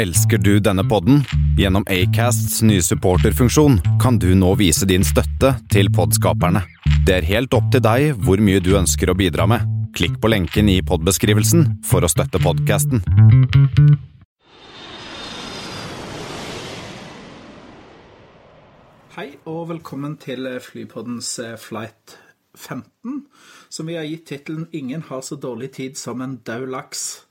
Elsker 0.00 0.38
du 0.38 0.54
denne 0.64 0.80
podden? 0.88 1.18
Gjennom 1.58 1.84
Acasts 1.92 2.62
nye 2.64 2.80
supporterfunksjon 2.80 3.74
kan 4.00 4.16
du 4.16 4.30
nå 4.32 4.54
vise 4.56 4.86
din 4.88 5.04
støtte 5.04 5.50
til 5.68 5.90
podskaperne. 5.92 6.62
Det 7.04 7.18
er 7.18 7.26
helt 7.28 7.52
opp 7.52 7.66
til 7.74 7.82
deg 7.84 8.14
hvor 8.24 8.40
mye 8.40 8.62
du 8.64 8.70
ønsker 8.78 9.12
å 9.12 9.16
bidra 9.18 9.44
med. 9.50 9.66
Klikk 9.92 10.16
på 10.22 10.30
lenken 10.32 10.72
i 10.72 10.78
podbeskrivelsen 10.80 11.66
for 11.84 12.00
å 12.00 12.08
støtte 12.08 12.40
podkasten. 12.40 13.04
Hei 19.18 19.28
og 19.44 19.66
velkommen 19.74 20.16
til 20.22 20.48
Flypoddens 20.64 21.34
eh, 21.44 21.58
Flight 21.60 22.16
15, 22.56 23.26
som 23.68 23.90
vi 23.90 24.00
har 24.00 24.08
gitt 24.08 24.30
tittelen 24.32 24.70
'Ingen 24.72 25.10
har 25.12 25.20
så 25.20 25.36
dårlig 25.36 25.74
tid 25.76 26.00
som 26.00 26.24
en 26.24 26.40
daud 26.40 26.72
laks'. 26.72 27.26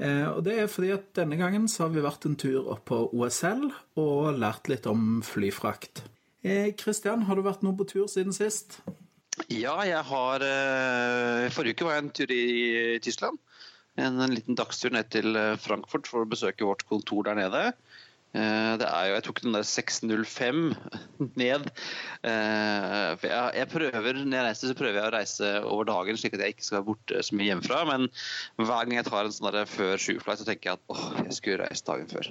Eh, 0.00 0.26
og 0.30 0.42
Det 0.46 0.56
er 0.56 0.70
fordi 0.72 0.94
at 0.94 1.10
denne 1.18 1.36
gangen 1.40 1.68
så 1.68 1.84
har 1.84 1.92
vi 1.94 2.04
vært 2.04 2.24
en 2.28 2.38
tur 2.40 2.70
opp 2.72 2.86
på 2.88 3.02
OSL 3.12 3.68
og 4.00 4.40
lært 4.40 4.72
litt 4.72 4.88
om 4.88 5.20
flyfrakt. 5.26 6.06
Kristian, 6.80 7.26
har 7.28 7.36
du 7.36 7.44
vært 7.44 7.60
noe 7.60 7.76
på 7.76 7.84
tur 7.84 8.06
siden 8.08 8.32
sist? 8.32 8.78
Ja, 9.52 9.76
jeg 9.84 10.00
har 10.08 10.44
eh, 10.44 11.50
Forrige 11.52 11.76
uke 11.76 11.86
var 11.86 11.98
jeg 11.98 12.04
en 12.04 12.12
tur 12.16 12.32
i 12.32 12.44
Tyskland. 13.04 13.38
En, 14.00 14.20
en 14.22 14.34
liten 14.34 14.56
dagstur 14.58 14.92
ned 14.94 15.10
til 15.12 15.36
eh, 15.36 15.56
Frankfurt 15.60 16.08
for 16.10 16.24
å 16.24 16.30
besøke 16.30 16.66
vårt 16.66 16.86
kontor 16.88 17.26
der 17.28 17.38
nede. 17.38 17.62
Eh, 18.30 18.72
det 18.78 18.86
er 18.86 19.08
jo, 19.08 19.14
Jeg 19.16 19.24
tok 19.26 19.40
den 19.42 19.56
der 19.56 19.64
605 19.66 20.60
ned. 21.42 21.70
Eh, 22.22 23.24
jeg, 23.26 23.66
prøver, 23.72 24.20
Når 24.22 24.36
jeg 24.36 24.46
reiser, 24.46 24.70
så 24.70 24.76
prøver 24.78 25.00
jeg 25.00 25.08
å 25.08 25.14
reise 25.16 25.50
over 25.66 25.88
dagen, 25.88 26.20
slik 26.20 26.36
at 26.38 26.44
jeg 26.44 26.54
ikke 26.54 26.66
skal 26.68 26.78
være 26.78 26.88
borte 26.92 27.24
så 27.26 27.38
mye 27.38 27.48
hjemmefra. 27.50 27.80
Men 27.90 28.06
hver 28.60 28.84
gang 28.84 29.00
jeg 29.00 29.08
tar 29.08 29.26
en 29.26 29.34
sånn 29.34 29.58
før 29.70 29.98
sju-flight, 29.98 30.42
så 30.42 30.46
tenker 30.46 30.70
jeg 30.70 30.78
at 30.78 30.94
åh, 30.94 31.08
jeg 31.24 31.38
skulle 31.40 31.64
reist 31.64 31.90
dagen 31.90 32.10
før. 32.12 32.30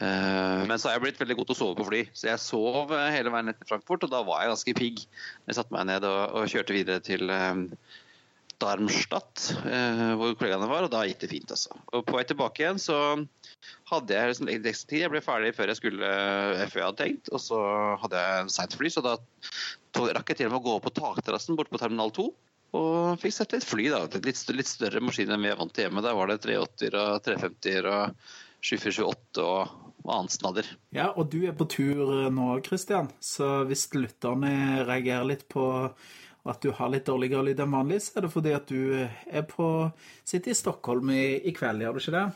Eh, 0.00 0.60
men 0.70 0.76
så 0.78 0.88
har 0.88 0.96
jeg 0.96 1.06
blitt 1.08 1.18
veldig 1.24 1.38
god 1.40 1.50
til 1.50 1.56
å 1.56 1.60
sove 1.64 1.80
på 1.80 1.88
fly, 1.90 2.04
så 2.14 2.30
jeg 2.30 2.44
sov 2.44 2.94
hele 2.94 3.34
veien 3.34 3.50
ned 3.50 3.66
Frankfurt. 3.66 4.06
Og 4.06 4.14
da 4.14 4.22
var 4.28 4.44
jeg 4.44 4.54
ganske 4.54 4.76
pigg. 4.78 5.02
Jeg 5.50 5.58
satte 5.58 5.74
meg 5.74 5.90
ned 5.90 6.06
og, 6.06 6.20
og 6.38 6.54
kjørte 6.54 6.76
videre 6.76 7.02
til 7.02 7.26
Darmstadt, 8.60 9.50
hvor 10.20 10.34
kollegaene 10.36 10.68
var, 10.68 10.84
og 10.84 10.92
da 10.92 11.02
gikk 11.08 11.24
det 11.24 11.32
fint. 11.32 11.50
altså. 11.50 11.74
Og 11.96 12.04
På 12.06 12.18
vei 12.20 12.26
tilbake 12.28 12.62
igjen 12.62 12.78
så 12.78 13.00
hadde 13.90 14.16
jeg 14.16 14.30
liksom 14.30 14.50
tid. 14.90 15.00
Jeg 15.02 15.12
ble 15.12 15.22
ferdig 15.24 15.54
før 15.56 15.72
jeg 15.72 15.80
skulle 15.80 16.12
før 16.70 16.82
jeg 16.82 16.86
hadde 16.86 17.00
tenkt. 17.00 17.32
Og 17.34 17.42
så 17.42 17.62
hadde 18.04 18.22
jeg 18.26 18.52
seint 18.56 18.76
fly, 18.78 18.92
så 18.92 19.04
da 19.04 19.16
rakk 20.16 20.32
jeg 20.32 20.40
til 20.40 20.50
og 20.50 20.54
med 20.54 20.60
å 20.60 20.64
gå 20.68 20.76
opp 20.78 20.86
på 20.88 20.94
takterrassen 21.00 21.58
borte 21.58 21.74
på 21.74 21.82
terminal 21.82 22.14
2. 22.16 22.28
Og 22.78 23.18
fikk 23.18 23.34
sett 23.34 23.56
litt 23.56 23.66
fly, 23.66 23.88
da. 23.90 24.04
Litt, 24.22 24.44
litt 24.54 24.70
større 24.70 25.02
maskiner 25.02 25.34
enn 25.34 25.46
vi 25.46 25.50
er 25.50 25.58
vant 25.58 25.74
til 25.74 25.88
hjemme. 25.88 26.04
Der 26.06 26.16
var 26.16 26.30
det 26.30 26.38
380-er 26.44 26.98
og 27.00 27.24
350-er 27.26 27.88
og 27.90 28.26
2428 28.60 29.44
og, 29.46 29.76
og 30.04 30.12
annet. 30.14 30.70
Ja, 30.94 31.10
og 31.10 31.32
du 31.32 31.40
er 31.48 31.56
på 31.56 31.66
tur 31.70 32.30
nå, 32.30 32.52
Kristian. 32.66 33.10
Så 33.18 33.64
hvis 33.70 33.88
lytterne 33.96 34.84
reagerer 34.86 35.26
litt 35.32 35.48
på 35.50 35.64
at 36.48 36.62
du 36.62 36.70
har 36.72 36.88
litt 36.92 37.08
dårligere 37.08 37.50
lyd 37.50 37.58
enn 37.60 37.74
vanlig, 37.74 37.98
så 38.04 38.16
er 38.16 38.24
det 38.24 38.32
fordi 38.32 38.54
at 38.56 38.70
du 38.70 39.02
er 39.02 39.42
på, 39.48 39.66
sitter 40.24 40.54
i 40.54 40.56
Stockholm 40.56 41.10
i, 41.12 41.24
i 41.44 41.52
kveld, 41.56 41.82
gjør 41.84 41.98
du 41.98 42.00
ikke 42.00 42.14
det? 42.16 42.28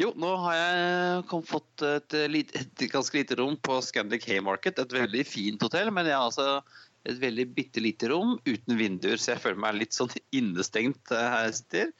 Jo, 0.00 0.12
nå 0.18 0.32
har 0.44 0.56
jeg 0.58 1.22
kom, 1.30 1.44
fått 1.46 1.84
et, 1.86 2.16
et, 2.16 2.88
ganske 2.92 3.18
lite 3.18 3.38
rom 3.40 3.56
på 3.56 3.78
Scandic 3.84 4.26
Haymarket. 4.30 4.82
Et 4.82 4.98
veldig 5.00 5.24
fint 5.28 5.62
hotell, 5.62 5.92
men 5.94 6.08
jeg 6.08 6.18
har 6.18 6.28
altså 6.28 6.60
et 7.06 7.18
veldig 7.22 7.46
bitte 7.54 7.82
lite 7.82 8.08
rom 8.10 8.34
uten 8.46 8.78
vinduer, 8.78 9.18
så 9.20 9.34
jeg 9.34 9.42
føler 9.44 9.60
meg 9.62 9.78
litt 9.78 9.96
sånn 9.96 10.10
innestengt 10.38 11.12
her 11.14 11.46
jeg 11.46 11.58
sitter. 11.60 11.92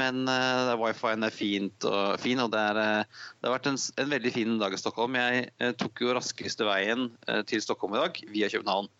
Men 0.00 0.24
uh, 0.30 0.72
wifien 0.80 1.26
er 1.26 1.34
fint 1.34 1.88
og, 1.88 2.16
fin, 2.22 2.40
og 2.42 2.52
det, 2.54 2.62
er, 2.72 2.80
uh, 2.80 3.26
det 3.40 3.48
har 3.48 3.56
vært 3.58 3.70
en, 3.72 3.80
en, 4.02 4.12
veldig 4.14 4.32
fin 4.34 4.56
dag 4.62 4.74
i 4.74 4.80
Stockholm. 4.80 5.18
Jeg 5.20 5.50
uh, 5.62 5.72
tok 5.78 6.04
jo 6.04 6.16
raskeste 6.16 6.68
veien 6.68 7.10
til 7.50 7.62
Stockholm 7.64 7.96
i 7.96 8.02
dag 8.02 8.22
via 8.32 8.50
København. 8.52 8.90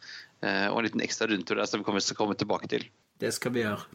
og 0.47 0.77
en 0.78 0.84
liten 0.84 1.03
ekstra 1.03 1.27
rundtur 1.30 1.57
der 1.57 1.68
som 1.68 1.80
vi 1.80 1.86
kommer 1.86 2.05
til 2.05 2.14
å 2.14 2.18
komme 2.18 2.36
tilbake 2.39 2.68
til. 2.70 2.85
Det 3.20 3.33
skal 3.35 3.55
vi 3.55 3.64
gjøre. 3.64 3.86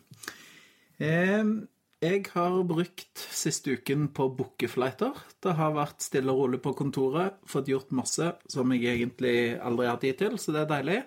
Jeg 2.02 2.24
har 2.34 2.56
brukt 2.66 3.22
siste 3.30 3.76
uken 3.78 4.08
på 4.10 4.26
bookeflighter. 4.34 5.20
Det 5.38 5.52
har 5.54 5.76
vært 5.76 6.02
stille 6.02 6.34
og 6.34 6.40
rolig 6.40 6.60
på 6.64 6.74
kontoret, 6.80 7.36
fått 7.46 7.70
gjort 7.70 7.94
masse 7.94 8.32
som 8.50 8.74
jeg 8.74 8.96
egentlig 8.96 9.36
aldri 9.62 9.86
har 9.86 10.00
tid 10.02 10.18
til, 10.18 10.40
så 10.42 10.56
det 10.56 10.64
er 10.64 10.72
deilig. 10.72 10.98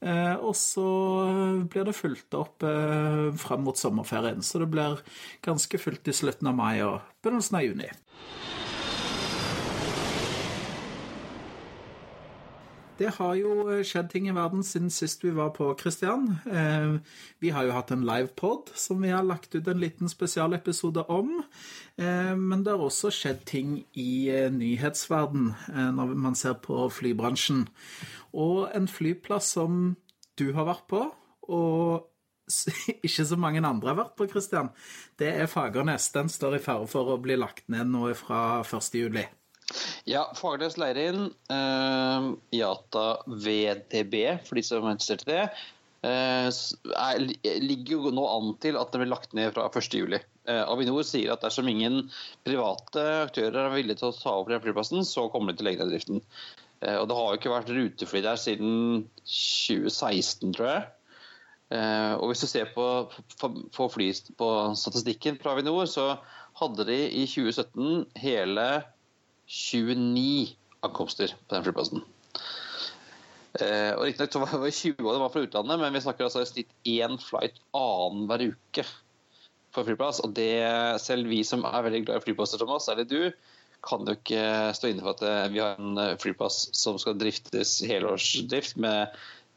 Eh, 0.00 0.40
og 0.40 0.54
så 0.56 0.86
blir 1.68 1.84
det 1.84 1.92
fulgt 1.92 2.32
opp 2.38 2.64
eh, 2.64 3.26
fram 3.36 3.66
mot 3.68 3.76
sommerferien, 3.76 4.40
så 4.40 4.62
det 4.62 4.70
blir 4.72 5.02
ganske 5.44 5.82
fullt 5.82 6.08
i 6.08 6.16
slutten 6.16 6.48
av 6.48 6.56
mai 6.56 6.80
og 6.86 7.02
begynnelsen 7.20 7.60
av 7.60 7.66
juni. 7.66 7.90
Det 13.00 13.08
har 13.16 13.32
jo 13.38 13.78
skjedd 13.86 14.10
ting 14.12 14.26
i 14.28 14.34
verden 14.36 14.60
siden 14.66 14.90
sist 14.92 15.22
vi 15.24 15.30
var 15.32 15.54
på 15.56 15.70
Kristian. 15.80 16.34
Eh, 16.44 16.98
vi 17.40 17.52
har 17.54 17.64
jo 17.64 17.72
hatt 17.72 17.94
en 17.94 18.04
livepod 18.04 18.74
som 18.76 19.00
vi 19.00 19.08
har 19.14 19.24
lagt 19.24 19.56
ut 19.56 19.70
en 19.72 19.80
liten 19.80 20.10
spesialepisode 20.12 21.06
om. 21.08 21.38
Eh, 21.96 22.34
men 22.36 22.66
det 22.66 22.74
har 22.74 22.84
også 22.84 23.08
skjedd 23.14 23.40
ting 23.48 23.78
i 23.96 24.28
eh, 24.28 24.50
nyhetsverden 24.52 25.48
når 25.96 26.12
man 26.12 26.36
ser 26.36 26.60
på 26.60 26.90
flybransjen. 26.92 27.64
Og 28.36 28.68
en 28.76 28.90
flyplass 28.90 29.54
som 29.56 29.96
du 30.36 30.50
har 30.52 30.68
vært 30.68 30.86
på, 30.92 31.02
og 31.48 32.06
ikke 33.06 33.24
så 33.24 33.40
mange 33.40 33.64
andre 33.64 33.94
har 33.94 34.00
vært 34.04 34.16
på, 34.20 34.28
Kristian, 34.28 34.74
det 35.16 35.32
er 35.40 35.48
Fagernes. 35.48 36.12
Den 36.12 36.28
står 36.28 36.60
i 36.60 36.64
fare 36.68 36.84
for 36.90 37.14
å 37.14 37.20
bli 37.22 37.40
lagt 37.40 37.70
ned 37.72 37.88
nå 37.96 38.10
fra 38.18 38.60
1. 38.60 38.92
juli. 39.00 39.24
Ja, 40.08 40.24
Fagernes 40.36 40.78
Leirin, 40.80 41.28
uh, 41.52 42.30
IATA 42.54 43.04
VDB, 43.26 44.16
for 44.46 44.58
de 44.58 44.64
som 44.66 44.86
er 44.86 44.96
interessert 44.96 45.26
i 45.26 45.30
det, 45.30 45.44
uh, 46.06 46.48
er, 46.50 47.20
ligger 47.62 47.96
jo 47.96 48.14
nå 48.14 48.26
an 48.26 48.54
til 48.62 48.78
at 48.80 48.92
den 48.92 49.04
blir 49.04 49.12
lagt 49.12 49.36
ned 49.36 49.52
fra 49.54 49.68
1.7. 49.70 50.18
Uh, 50.48 50.64
Avinor 50.72 51.04
sier 51.06 51.34
at 51.34 51.44
dersom 51.44 51.68
ingen 51.70 52.02
private 52.46 53.04
aktører 53.26 53.66
er 53.66 53.76
villige 53.76 54.00
til 54.00 54.10
å 54.10 54.16
ta 54.16 54.34
over 54.38 54.56
den 54.56 54.64
flyplassen, 54.64 55.06
så 55.06 55.28
kommer 55.32 55.52
de 55.52 55.60
til 55.60 55.68
å 55.68 55.70
legge 55.70 55.84
ned 55.84 55.94
driften. 55.94 56.24
Uh, 56.80 56.96
og 57.02 57.10
Det 57.10 57.18
har 57.18 57.28
jo 57.28 57.40
ikke 57.42 57.54
vært 57.54 57.74
rutefly 57.76 58.24
der 58.26 58.40
siden 58.40 59.04
2016, 59.22 60.56
tror 60.56 60.72
jeg. 60.72 60.88
Uh, 61.70 62.18
og 62.18 62.32
Hvis 62.32 62.42
du 62.42 62.50
ser 62.50 62.72
på, 62.74 62.86
på, 63.38 63.54
på, 63.70 63.90
fly, 63.94 64.10
på 64.40 64.48
statistikken 64.74 65.38
fra 65.38 65.54
Avinor, 65.54 65.86
så 65.86 66.16
hadde 66.58 66.88
de 66.88 66.96
i 67.20 67.28
2017 67.30 68.08
hele 68.18 68.64
29 69.50 70.54
ankomster 70.86 71.34
på 71.34 71.56
den 71.56 71.66
flyplassen. 71.66 72.04
Eh, 73.58 73.92
og 73.96 74.04
Riktignok 74.06 74.46
var 74.46 74.62
det 74.62 74.76
20 74.76 75.02
av 75.02 75.14
dem 75.16 75.30
fra 75.34 75.44
utlandet, 75.44 75.80
men 75.82 75.96
vi 75.96 76.04
snakker 76.04 76.28
altså 76.28 76.44
i 76.44 76.50
snitt 76.50 76.74
én 76.86 77.18
flight 77.18 77.58
annenhver 77.74 78.52
uke 78.52 78.84
på 79.74 79.86
flyplass. 79.86 80.22
Og 80.22 80.30
det, 80.38 80.54
selv 81.02 81.30
vi 81.30 81.42
som 81.46 81.66
er 81.66 81.86
veldig 81.86 82.04
glad 82.06 82.20
i 82.20 82.26
flyplasser, 82.28 82.62
oss, 82.62 82.86
særlig 82.86 83.06
du, 83.10 83.22
kan 83.84 84.06
jo 84.06 84.14
ikke 84.16 84.72
stå 84.76 84.88
inne 84.90 85.02
for 85.04 85.12
at 85.16 85.22
eh, 85.26 85.52
vi 85.54 85.60
har 85.62 85.70
en 85.80 85.98
eh, 85.98 86.18
flyplass 86.20 86.56
som 86.76 86.98
skal 87.00 87.20
driftes 87.20 87.70
helårsdrift 87.88 88.74
med 88.82 89.00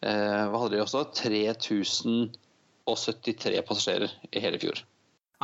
eh, 0.06 0.44
hva 0.48 0.58
hadde 0.62 0.76
de 0.78 0.82
også? 0.84 1.02
3073 1.20 3.68
passasjerer 3.68 4.12
i 4.32 4.44
hele 4.44 4.60
fjor. 4.64 4.78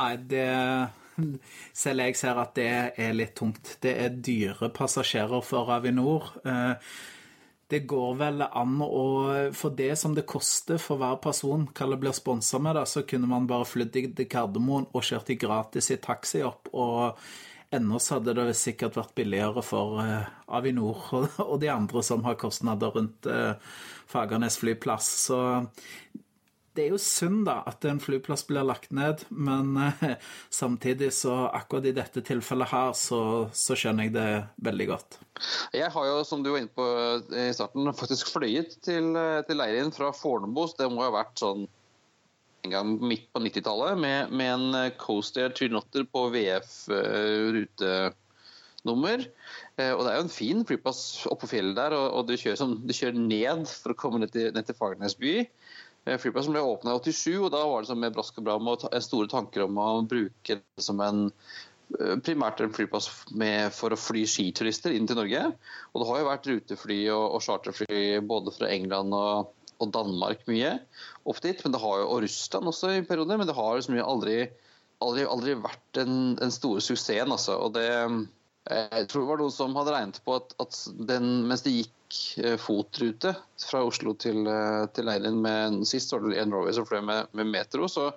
Nei, 0.00 0.12
det 0.30 0.50
selv 1.84 2.06
jeg 2.06 2.18
ser 2.20 2.40
at 2.42 2.52
det 2.58 2.72
er 3.00 3.16
litt 3.16 3.36
tungt. 3.38 3.76
Det 3.82 3.94
er 4.04 4.20
dyre 4.30 4.70
passasjerer 4.74 5.44
for 5.46 5.72
Avinor. 5.76 6.30
Eh, 6.44 6.92
det 7.70 7.84
går 7.86 8.16
vel 8.18 8.42
an 8.42 8.80
å 8.82 9.02
For 9.54 9.70
det 9.78 9.92
som 10.00 10.16
det 10.16 10.24
koster 10.26 10.80
for 10.82 10.98
hver 10.98 11.20
person 11.22 11.68
hva 11.68 11.86
det 11.92 12.00
blir 12.02 12.16
sponsa 12.16 12.58
med, 12.58 12.74
da, 12.74 12.82
så 12.82 13.04
kunne 13.06 13.30
man 13.30 13.46
bare 13.46 13.68
flydd 13.68 13.94
til 13.94 14.26
Gardermoen 14.26 14.88
og 14.90 15.06
kjørt 15.06 15.30
i 15.30 15.38
gratis 15.38 15.92
i 15.94 16.00
taxi 16.02 16.42
opp. 16.42 16.72
og 16.74 17.20
Ennå 17.70 18.00
så 18.02 18.16
hadde 18.16 18.34
det 18.34 18.56
sikkert 18.58 18.96
vært 18.98 19.14
billigere 19.14 19.62
for 19.62 20.00
eh, 20.02 20.26
Avinor 20.50 21.04
og 21.50 21.60
de 21.62 21.70
andre 21.70 22.02
som 22.02 22.24
har 22.26 22.38
kostnader 22.40 22.90
rundt 22.96 23.28
eh, 23.30 23.54
Fagernes 24.10 24.58
flyplass. 24.58 25.06
Så 25.28 25.38
det 26.78 26.84
er 26.84 26.92
jo 26.92 26.98
synd 27.02 27.48
da 27.48 27.56
at 27.66 27.82
en 27.88 27.98
flyplass 28.02 28.44
blir 28.46 28.62
lagt 28.66 28.92
ned, 28.94 29.24
men 29.30 29.76
eh, 29.80 30.14
samtidig 30.54 31.12
så 31.14 31.48
akkurat 31.48 31.86
i 31.90 31.92
dette 31.96 32.20
tilfellet 32.26 32.68
her, 32.70 32.92
så, 32.98 33.48
så, 33.56 33.74
skjønner 33.78 34.04
jeg 34.06 34.14
det 34.14 34.44
veldig 34.68 34.86
godt. 34.92 35.10
Jeg 35.74 35.90
har 35.94 36.04
jo, 36.06 36.24
som 36.26 36.42
du 36.44 36.50
var 36.52 36.60
inne 36.62 36.76
på 36.76 36.86
eh, 37.34 37.48
i 37.50 37.56
starten, 37.56 37.94
faktisk 37.96 38.26
fløyet 38.30 38.70
til, 38.86 39.04
eh, 39.18 39.42
til 39.48 39.56
Leirin 39.58 39.92
fra 39.94 40.08
Fornebu. 40.14 40.62
Det 40.78 40.88
må 40.92 40.98
ha 41.06 41.12
vært 41.18 41.36
sånn 41.42 41.62
en 42.60 42.72
gang 42.74 42.88
midt 43.00 43.26
på 43.32 43.38
90-tallet 43.40 43.98
med, 43.98 44.30
med, 44.36 44.50
en 44.52 44.66
Coaster 45.00 45.48
Trinotter 45.56 46.04
på 46.04 46.28
VF-rutenummer. 46.34 49.18
Og 49.80 50.00
Det 50.04 50.10
er 50.10 50.16
jo 50.18 50.26
en 50.26 50.34
fin 50.34 50.60
flyplass 50.68 51.00
oppå 51.32 51.46
fjellet 51.48 51.78
der, 51.78 51.92
og, 51.96 52.06
og 52.18 52.22
du, 52.28 52.34
kjører 52.36 52.60
som, 52.60 52.76
du, 52.84 52.92
kjører 52.92 53.16
ned 53.16 53.64
for 53.64 53.88
å 53.94 53.98
komme 54.02 54.20
ned 54.20 54.30
til, 54.34 54.52
ned 54.52 54.64
til 54.68 54.76
Fagernes 54.76 55.16
by. 55.16 55.48
Eh, 56.08 56.20
som 56.20 56.54
ble 56.54 56.62
åpna 56.64 56.94
i 56.96 57.12
87, 57.12 57.40
og 57.40 57.50
da 57.52 57.64
var 57.68 57.84
det 57.84 57.98
med 57.98 58.14
brask 58.14 58.38
og 58.40 58.46
bram 58.46 58.70
og 58.72 58.86
store 59.04 59.28
tanker 59.30 59.66
om 59.66 59.80
å 59.80 59.90
bruke 60.08 60.60
det 60.60 60.84
som 60.84 61.02
en 61.04 61.28
primært 62.24 62.60
en 62.62 62.74
flyplass 62.74 63.08
med, 63.34 63.72
for 63.74 63.92
å 63.92 63.98
fly 63.98 64.22
skiturister 64.28 64.94
inn 64.94 65.08
til 65.10 65.18
Norge. 65.18 65.42
Og 65.90 66.02
det 66.02 66.08
har 66.08 66.20
jo 66.20 66.28
vært 66.28 66.50
rutefly 66.50 66.98
og, 67.10 67.24
og 67.36 67.44
charterfly 67.44 68.02
både 68.30 68.54
fra 68.54 68.70
England 68.70 69.16
og, 69.16 69.50
og, 69.78 69.88
Danmark 69.94 70.44
mye 70.50 70.76
opp 71.26 71.40
dit. 71.42 71.64
Men 71.64 71.74
det 71.74 71.82
har 71.82 72.02
jo, 72.02 72.08
og 72.14 72.22
Russland 72.24 72.70
også 72.70 72.92
i 72.94 73.06
perioder, 73.06 73.40
men 73.40 73.50
det 73.50 73.58
har 73.58 73.74
liksom 73.76 73.98
aldri, 74.04 74.36
aldri, 75.02 75.26
aldri 75.26 75.56
vært 75.64 75.82
den, 75.98 76.36
den 76.38 76.54
store 76.54 76.84
suksessen. 76.84 77.34
Altså. 77.34 77.58
Og 77.58 77.74
det, 77.74 77.88
jeg 78.68 79.06
tror 79.08 79.22
det 79.22 79.30
var 79.30 79.40
noen 79.40 79.54
som 79.54 79.76
hadde 79.78 79.94
regnet 79.94 80.20
på 80.26 80.36
at, 80.36 80.52
at 80.60 80.76
den, 81.08 81.30
mens 81.48 81.64
det 81.64 81.72
gikk 81.78 81.96
fotrute 82.58 83.32
fra 83.62 83.84
Oslo 83.86 84.16
til, 84.18 84.42
til 84.94 85.06
Leirin 85.06 85.38
med 85.44 85.80
sist 85.88 86.10
var 86.12 86.24
det 86.26 86.40
en 86.42 86.50
Norway 86.52 86.74
som 86.74 86.86
fløy 86.88 87.04
med, 87.06 87.30
med 87.38 87.48
metro, 87.52 87.86
så 87.88 88.10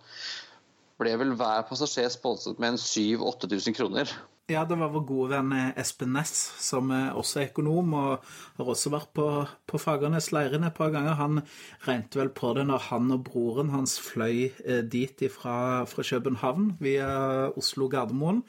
ble 1.01 1.13
vel 1.21 1.33
hver 1.37 1.65
passasjer 1.69 2.11
sponset 2.11 2.59
med 2.61 2.73
en 2.73 2.81
7000-8000 2.81 3.77
kroner. 3.77 4.13
Ja, 4.51 4.65
det 4.67 4.75
var 4.75 4.91
vår 4.91 5.05
gode 5.07 5.29
venn 5.31 5.53
eh, 5.55 5.69
Espen 5.79 6.11
Næss, 6.17 6.35
som 6.59 6.89
også 6.91 7.39
er 7.39 7.45
økonom 7.47 7.93
og 7.95 8.25
har 8.57 8.71
også 8.73 8.91
vært 8.91 9.13
på, 9.15 9.27
på 9.71 9.79
Fagernes 9.79 10.33
Leirin 10.35 10.67
et 10.67 10.75
par 10.75 10.91
ganger. 10.91 11.15
Han 11.15 11.39
regnet 11.87 12.17
vel 12.19 12.31
på 12.35 12.51
det 12.57 12.65
når 12.67 12.89
han 12.89 13.13
og 13.15 13.23
broren 13.29 13.71
hans 13.71 13.95
fløy 14.03 14.49
eh, 14.49 14.81
dit 14.83 15.23
fra, 15.31 15.85
fra 15.87 16.03
København 16.03 16.73
via 16.83 17.07
Oslo 17.55 17.87
Gardermoen. 17.87 18.43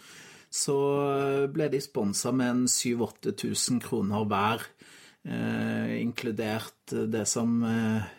Så 0.55 0.77
ble 1.51 1.67
de 1.73 1.81
sponsa 1.83 2.31
med 2.31 2.53
en 2.53 2.65
7000-8000 2.71 3.81
kroner 3.83 4.27
hver, 4.31 4.63
eh, 5.27 5.97
inkludert 5.99 6.95
det 7.11 7.25
som 7.27 7.57
eh, 7.67 8.13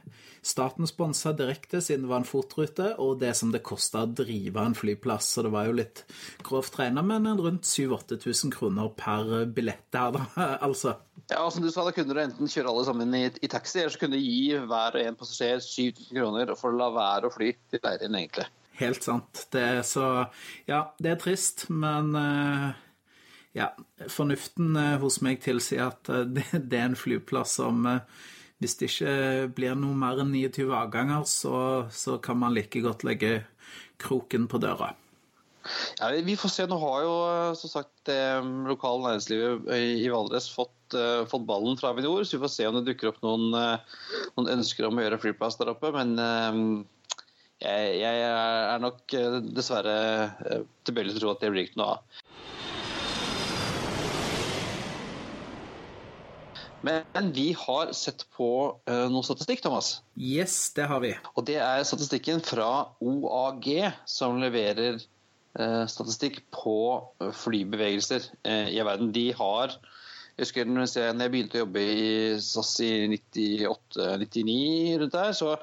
Staten 0.45 0.85
sponsa 0.85 1.31
direkte 1.33 1.79
siden 1.81 2.03
det 2.05 2.09
var 2.11 2.19
en 2.21 2.27
FOT-rute, 2.27 2.91
og 3.01 3.17
det 3.17 3.31
som 3.33 3.49
det 3.49 3.63
kosta 3.65 4.03
å 4.05 4.11
drive 4.19 4.61
en 4.61 4.75
flyplass. 4.77 5.31
Så 5.33 5.41
det 5.41 5.49
var 5.55 5.65
jo 5.65 5.73
litt 5.79 6.03
grovt 6.45 6.77
regna, 6.77 7.01
men 7.01 7.25
rundt 7.39 7.65
7000-8000 7.65 8.53
kroner 8.53 8.91
per 8.93 9.47
billett 9.49 9.97
her, 9.97 10.13
da, 10.13 10.27
altså. 10.67 10.99
Ja, 11.31 11.39
og 11.41 11.49
som 11.55 11.65
du 11.65 11.71
sa, 11.73 11.87
da 11.87 11.95
kunne 11.95 12.13
du 12.13 12.21
enten 12.21 12.51
kjøre 12.51 12.69
alle 12.69 12.85
sammen 12.85 13.17
i, 13.17 13.23
i 13.41 13.49
taxi, 13.49 13.79
eller 13.81 13.95
så 13.95 14.03
kunne 14.03 14.19
du 14.19 14.21
gi 14.21 14.59
hver 14.69 14.99
og 14.99 15.09
en 15.09 15.17
passasjer 15.17 15.65
7000 15.65 16.13
kroner 16.13 16.53
for 16.59 16.69
å 16.69 16.77
la 16.77 16.91
være 16.93 17.31
å 17.31 17.33
fly 17.33 17.49
til 17.73 17.81
leiren, 17.81 18.19
egentlig. 18.21 18.45
Helt 18.79 19.05
sant. 19.05 19.45
Det 19.53 19.61
er 19.61 19.83
så 19.87 20.07
Ja, 20.67 20.89
det 20.99 21.13
er 21.13 21.21
trist, 21.21 21.67
men 21.69 22.15
eh, 22.19 22.69
ja, 23.55 23.69
fornuften 24.11 24.75
eh, 24.79 24.97
hos 24.99 25.21
meg 25.23 25.41
tilsier 25.45 25.93
at 25.93 26.11
eh, 26.11 26.25
det 26.69 26.79
er 26.79 26.89
en 26.89 26.99
flyplass 26.99 27.57
som 27.61 27.85
hvis 28.63 28.77
det 28.79 28.87
ikke 28.87 29.15
blir 29.55 29.75
noe 29.75 29.95
mer 29.99 30.21
enn 30.23 30.31
29 30.31 30.69
avganger, 30.71 31.25
så, 31.27 31.57
så 31.91 32.15
kan 32.23 32.39
man 32.39 32.55
like 32.55 32.79
godt 32.83 33.03
legge 33.03 33.41
kroken 34.01 34.47
på 34.47 34.61
døra. 34.63 34.93
Ja, 35.99 36.11
Vi 36.23 36.37
får 36.39 36.53
se. 36.53 36.65
Nå 36.69 36.77
har 36.79 37.03
jo 37.03 37.13
som 37.59 37.71
sagt 37.71 37.93
det 38.07 38.19
lokale 38.69 39.09
næringslivet 39.09 39.67
i 39.75 40.07
Valdres 40.13 40.47
fått, 40.53 40.95
uh, 40.95 41.25
fått, 41.29 41.45
ballen 41.49 41.75
fra 41.79 41.91
Avinor, 41.91 42.23
så 42.23 42.37
vi 42.37 42.43
får 42.45 42.53
se 42.53 42.67
om 42.69 42.77
det 42.77 42.85
dukker 42.91 43.11
opp 43.11 43.21
noen, 43.25 43.49
uh, 43.51 44.03
noen 44.37 44.51
ønsker 44.55 44.87
om 44.87 44.99
å 44.99 45.05
gjøre 45.05 45.21
flyplass 45.23 45.59
der 45.59 45.73
oppe. 45.73 45.91
Men 45.95 46.15
uh, 46.15 46.61
jeg, 47.63 47.91
jeg, 48.01 48.21
er 48.25 48.81
nok 48.83 49.15
dessverre 49.55 49.95
tilbøyelig 50.87 51.15
til 51.15 51.19
å 51.19 51.23
tro 51.23 51.33
at 51.33 51.43
det 51.43 51.51
blir 51.53 51.67
ikke 51.67 51.79
noe 51.81 51.95
av. 51.95 52.21
Men 56.85 57.31
vi 57.33 57.47
har 57.57 57.95
sett 57.97 58.27
på 58.35 58.49
uh, 58.77 59.07
noe 59.09 59.25
statistikk, 59.25 59.63
Thomas. 59.63 60.03
Yes, 60.13 60.69
det 60.77 60.85
har 60.91 61.01
vi. 61.01 61.15
Og 61.33 61.47
det 61.47 61.57
er 61.63 61.87
statistikken 61.87 62.43
fra 62.45 62.91
OAG, 63.01 63.71
som 64.05 64.41
leverer 64.43 65.01
statistikk 65.87 66.41
på 66.51 66.79
eh, 67.23 67.29
flybevegelser 67.31 68.25
i 68.43 68.81
verden. 68.83 69.13
De 69.15 69.29
har 69.37 69.77
jeg 70.35 70.43
husker 70.43 70.67
når 70.67 70.89
jeg 70.91 71.31
begynte 71.31 71.55
å 71.55 71.61
jobbe 71.61 71.79
i 71.79 72.07
SAS 72.43 72.73
i 72.83 72.89
98-99, 73.07 74.55
rundt 74.99 75.13
der, 75.13 75.29
så 75.31 75.53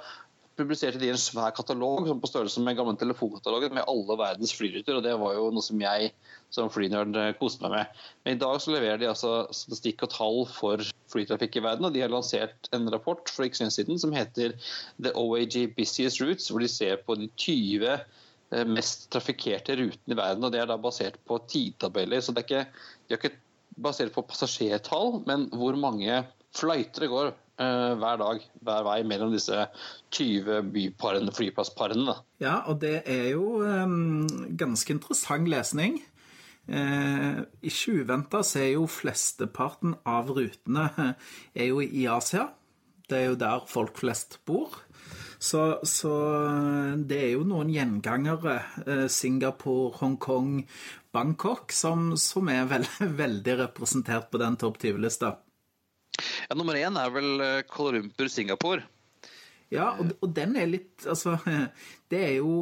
publiserte 0.63 1.01
de 1.01 1.11
en 1.13 1.21
svær 1.21 1.53
katalog 1.55 2.07
på 2.23 2.31
størrelse 2.31 2.63
med 2.63 2.77
gamle 2.79 2.95
telefonkatalogen 3.01 3.75
med 3.77 3.87
alle 3.91 4.17
verdens 4.19 4.55
flyruter. 4.57 4.97
og 4.97 5.05
Det 5.05 5.15
var 5.19 5.35
jo 5.37 5.51
noe 5.53 5.65
som 5.65 5.83
jeg 5.83 6.13
som 6.55 6.71
flynerd 6.73 7.19
koste 7.41 7.65
meg 7.65 7.75
med. 7.75 8.01
Men 8.25 8.37
i 8.37 8.41
dag 8.43 8.59
så 8.63 8.75
leverer 8.75 9.01
de 9.03 9.11
altså 9.11 9.35
statistikk 9.51 10.07
og 10.07 10.13
tall 10.15 10.43
for 10.53 10.85
flytrafikk 11.13 11.59
i 11.59 11.65
verden. 11.67 11.89
og 11.89 11.95
De 11.95 12.03
har 12.05 12.13
lansert 12.13 12.71
en 12.73 12.91
rapport 12.93 13.29
for 13.33 13.47
ikke 13.47 13.71
siden 13.73 14.01
som 14.01 14.15
heter 14.17 14.57
The 15.03 15.15
OAG 15.19 15.75
Busiest 15.77 16.23
Routes, 16.23 16.51
hvor 16.51 16.63
de 16.63 16.71
ser 16.71 17.03
på 17.07 17.17
de 17.19 17.31
20 17.37 17.89
eh, 17.93 18.67
mest 18.69 19.09
trafikkerte 19.13 19.79
rutene 19.81 20.17
i 20.17 20.21
verden. 20.21 20.45
og 20.45 20.53
Det 20.53 20.63
er 20.63 20.71
da 20.71 20.79
basert 20.81 21.19
på 21.27 21.41
tidtabeller. 21.49 22.21
så 22.21 22.33
det 22.33 22.45
er 22.45 22.49
ikke, 22.51 22.67
De 23.09 23.15
er 23.17 23.21
ikke 23.21 23.37
basert 23.83 24.13
på 24.13 24.25
passasjertall, 24.29 25.23
men 25.27 25.49
hvor 25.57 25.77
mange 25.81 26.23
fløyter 26.57 27.07
det 27.07 27.11
går 27.13 27.33
uh, 27.33 27.93
hver 28.01 28.21
dag, 28.21 28.47
hver 28.65 28.87
vei 28.87 29.01
mellom 29.09 29.33
disse 29.35 29.67
20 30.13 30.73
byparene, 30.75 31.35
flyplassparene. 31.35 32.17
Ja, 32.43 32.63
og 32.71 32.81
det 32.85 33.03
er 33.09 33.33
jo 33.33 33.61
um, 33.65 34.27
ganske 34.59 34.97
interessant 34.97 35.51
lesning. 35.51 36.01
Eh, 36.71 37.41
ikke 37.67 38.03
uventa 38.05 38.39
så 38.47 38.61
er 38.63 38.69
jo 38.77 38.87
flesteparten 38.87 39.97
av 40.07 40.31
rutene 40.31 40.85
er 41.59 41.67
jo 41.67 41.83
i 41.83 42.07
Asia. 42.07 42.49
Det 43.09 43.19
er 43.19 43.31
jo 43.33 43.39
der 43.41 43.67
folk 43.69 43.99
flest 43.99 44.39
bor. 44.47 44.79
Så, 45.43 45.83
så 45.83 46.13
det 47.03 47.19
er 47.19 47.33
jo 47.35 47.43
noen 47.49 47.73
gjengangere, 47.75 48.61
eh, 48.87 49.07
Singapore, 49.11 49.91
Hongkong, 49.99 50.61
Bangkok, 51.13 51.75
som, 51.75 52.13
som 52.17 52.49
er 52.53 52.69
veld, 52.71 52.93
veldig 53.23 53.59
representert 53.65 54.31
på 54.31 54.41
den 54.41 54.57
topp 54.61 54.79
20-lista. 54.85 55.35
Ja, 56.49 56.57
nummer 56.59 56.79
én 56.79 56.99
er 57.01 57.11
vel 57.15 57.45
eh, 57.45 57.65
Kuala 57.69 57.99
Lumpur, 57.99 58.31
Singapore. 58.33 58.87
Ja, 59.73 59.95
og, 59.97 60.13
og 60.21 60.33
den 60.37 60.57
er 60.61 60.69
litt 60.69 61.07
Altså, 61.09 61.39
det 62.13 62.21
er 62.21 62.39
jo 62.41 62.55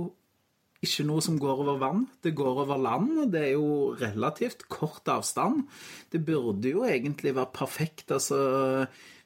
ikke 0.80 1.04
noe 1.04 1.20
som 1.20 1.36
går 1.36 1.62
over 1.64 1.80
vann. 1.80 2.06
Det 2.24 2.32
går 2.36 2.62
over 2.64 2.80
land. 2.80 3.10
og 3.24 3.32
Det 3.34 3.40
er 3.50 3.54
jo 3.54 3.92
relativt 4.00 4.64
kort 4.72 5.08
avstand. 5.12 5.66
Det 6.12 6.22
burde 6.24 6.72
jo 6.72 6.86
egentlig 6.88 7.34
være 7.36 7.52
perfekt. 7.52 8.10
altså 8.10 8.40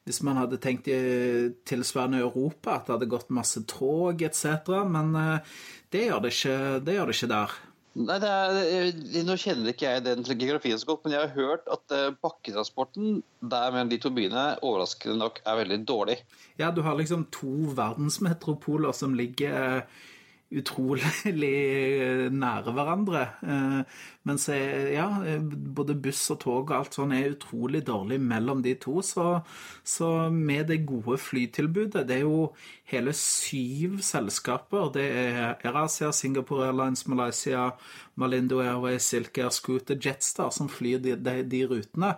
hvis 0.04 0.20
man 0.25 0.36
hadde 0.36 0.60
tenkt 0.60 0.88
i 0.92 0.96
tilsvarende 1.64 2.20
Europa, 2.20 2.76
at 2.76 2.86
det 2.86 2.94
hadde 2.94 3.12
gått 3.12 3.31
masse 3.32 3.62
tog 3.69 4.20
etc. 4.22 4.69
Men 4.84 5.14
eh, 5.16 5.54
det 5.92 6.08
gjør 6.08 6.25
det 6.25 6.34
ikke, 6.34 6.58
det 6.84 6.96
gjør 6.98 7.08
det 7.08 7.16
ikke 7.16 7.31
der. 7.32 7.54
Nei, 7.94 8.17
er, 8.19 8.88
Nå 9.23 9.37
kjenner 9.38 9.70
ikke 9.70 9.87
jeg 9.87 10.02
den 10.02 10.25
geografien 10.26 10.81
så 10.81 10.88
godt, 10.88 11.05
men 11.05 11.14
jeg 11.14 11.29
har 11.29 11.37
hørt 11.37 11.69
at 11.70 11.94
eh, 11.94 12.17
bakketransporten 12.25 13.20
der 13.39 13.70
mellom 13.70 13.93
de 13.93 14.01
to 14.03 14.10
byene 14.15 14.46
overraskende 14.67 15.20
nok 15.20 15.39
er 15.46 15.60
veldig 15.60 15.79
dårlig. 15.86 16.17
Ja, 16.58 16.72
du 16.74 16.82
har 16.82 16.98
liksom 16.98 17.29
to 17.34 17.70
verdensmetropoler 17.79 18.96
som 18.98 19.15
ligger 19.15 19.86
utrolig 20.61 21.05
nære 22.44 22.75
hverandre. 22.75 23.25
Men 23.43 23.84
mens 24.25 24.49
ja, 24.49 25.06
både 25.77 25.96
buss 26.01 26.23
og 26.32 26.41
tog 26.41 26.70
og 26.70 26.73
alt 26.79 26.96
sånn 26.96 27.13
er 27.13 27.34
utrolig 27.34 27.82
dårlig 27.87 28.19
mellom 28.23 28.63
de 28.65 28.75
to. 28.81 29.01
Så, 29.05 29.27
så, 29.84 30.31
med 30.31 30.70
det 30.70 30.81
gode 30.89 31.19
flytilbudet 31.20 32.06
Det 32.08 32.17
er 32.17 32.25
jo 32.25 32.49
hele 32.91 33.13
syv 33.13 34.01
selskaper. 34.05 34.91
Det 34.96 35.05
er 35.05 35.41
AirAsia, 35.65 36.13
Singapore 36.13 36.70
Airlines, 36.70 37.06
Malaysia, 37.06 37.70
Malindo 38.17 38.61
Airways, 38.65 39.03
Silk 39.03 39.39
Scooter, 39.51 39.99
Jetstar 40.01 40.51
som 40.51 40.69
flyr 40.69 40.99
de, 40.99 41.17
de, 41.17 41.43
de 41.44 41.65
rutene 41.69 42.15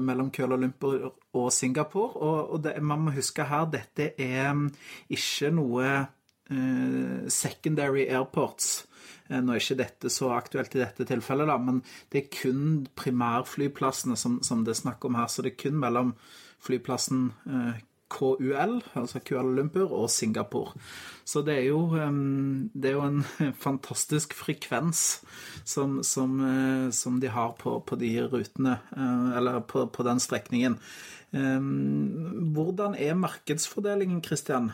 mellom 0.00 0.30
Kuala 0.34 0.56
Lumpur 0.56 1.12
og 1.32 1.52
Singapore. 1.52 2.16
Og, 2.16 2.54
og 2.54 2.64
det, 2.64 2.78
man 2.82 3.06
må 3.06 3.14
huske 3.14 3.46
her, 3.46 3.68
dette 3.70 4.12
er 4.18 4.56
ikke 5.10 5.52
noe 5.54 5.90
Eh, 5.90 6.19
secondary 7.30 8.08
airports. 8.10 8.88
Eh, 9.30 9.38
nå 9.38 9.54
er 9.54 9.62
ikke 9.62 9.78
dette 9.80 10.10
så 10.12 10.32
aktuelt 10.34 10.74
i 10.74 10.82
dette 10.82 11.06
tilfellet, 11.08 11.50
da, 11.50 11.58
men 11.62 11.82
det 12.12 12.24
er 12.24 12.32
kun 12.34 12.64
primærflyplassene 12.98 14.18
som, 14.18 14.40
som 14.46 14.64
det 14.66 14.74
er 14.74 14.82
snakk 14.82 15.06
om 15.06 15.18
her. 15.18 15.30
Så 15.30 15.46
det 15.46 15.54
er 15.54 15.62
kun 15.68 15.78
mellom 15.80 16.16
flyplassen 16.64 17.30
eh, 17.46 17.78
KUL, 18.10 18.80
altså 18.98 19.20
Kuala 19.22 19.54
Lumpur, 19.54 19.92
og 19.94 20.10
Singapore. 20.10 20.74
Så 21.22 21.44
det 21.46 21.60
er 21.60 21.68
jo, 21.68 21.84
det 21.94 22.90
er 22.90 22.96
jo 22.96 23.04
en 23.06 23.22
fantastisk 23.66 24.34
frekvens 24.34 25.20
som, 25.62 26.00
som, 26.02 26.34
som 26.90 27.20
de 27.22 27.30
har 27.30 27.54
på, 27.60 27.76
på, 27.86 28.00
de 28.00 28.10
rutene, 28.26 28.80
eller 29.38 29.60
på, 29.62 29.84
på 29.94 30.06
den 30.08 30.18
strekningen. 30.18 30.74
Hvordan 31.30 32.98
er 32.98 33.14
markedsfordelingen, 33.14 34.24
Christian, 34.26 34.72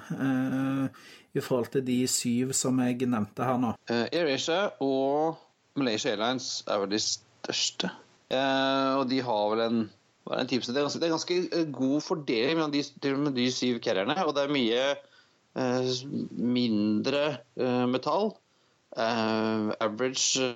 i 1.37 1.45
forhold 1.45 1.71
til 1.75 1.85
de 1.85 1.99
syv 2.09 2.55
som 2.57 2.81
jeg 2.83 3.09
nevnte 3.09 3.45
her 3.47 3.61
nå? 3.61 3.75
Eh, 3.93 4.07
AirAsia 4.13 4.71
og 4.85 5.37
Malaysia 5.77 6.15
Airlines 6.15 6.65
er 6.67 6.81
vel 6.83 6.95
de 6.95 7.03
største. 7.03 7.93
Eh, 8.33 8.93
og 8.97 9.05
de 9.11 9.21
har 9.25 9.53
vel 9.53 9.65
en, 9.67 9.83
en 10.33 10.49
det, 10.49 10.57
er 10.63 10.81
ganske, 10.81 11.03
det 11.03 11.09
er 11.09 11.15
ganske 11.15 11.39
eh, 11.45 11.69
god 11.73 12.01
fordeling 12.07 12.59
mellom 12.59 12.75
de, 12.75 12.83
de 13.37 13.51
syv 13.53 13.81
carrierne. 13.85 14.17
Og 14.25 14.35
det 14.37 14.47
er 14.47 14.57
mye 14.57 14.89
mindre 16.37 17.21
metall. 17.89 18.35
Average 19.01 20.51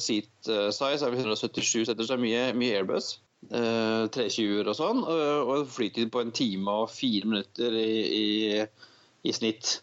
seat 0.00 0.48
size 0.72 1.04
er 1.04 1.12
177 1.12 1.90
setter, 1.90 2.08
er 2.08 2.22
mye, 2.22 2.46
mye 2.56 2.78
Airbus. 2.78 3.18
Uh, 3.52 4.08
320-er 4.16 4.70
og 4.72 4.78
sånn. 4.78 5.02
og 5.04 5.68
flytid 5.68 6.08
på 6.14 6.24
en 6.24 6.32
time 6.32 6.72
og 6.72 6.88
fire 6.88 7.28
minutter 7.28 7.76
i, 7.76 7.92
i, 8.16 8.64
i 9.28 9.36
snitt. 9.36 9.76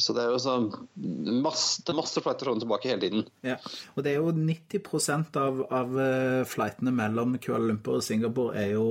Så 0.00 0.14
det 0.16 0.22
er 0.22 0.30
jo 0.32 0.38
sånn 0.40 0.70
masse, 1.44 1.82
masse 1.92 2.22
flighter 2.24 2.48
sånn 2.48 2.62
tilbake 2.62 2.88
hele 2.88 3.02
tiden. 3.02 3.26
Ja, 3.44 3.58
og 3.92 4.06
det 4.06 4.14
er 4.14 4.22
jo 4.22 4.32
90% 4.32 5.36
av, 5.36 5.60
av 5.68 5.98
flightene 6.48 6.94
mellom 6.96 7.36
Kuala 7.42 7.68
Lumpur 7.68 7.98
og 7.98 8.06
Singapore 8.06 8.56
er 8.56 8.72
jo 8.72 8.86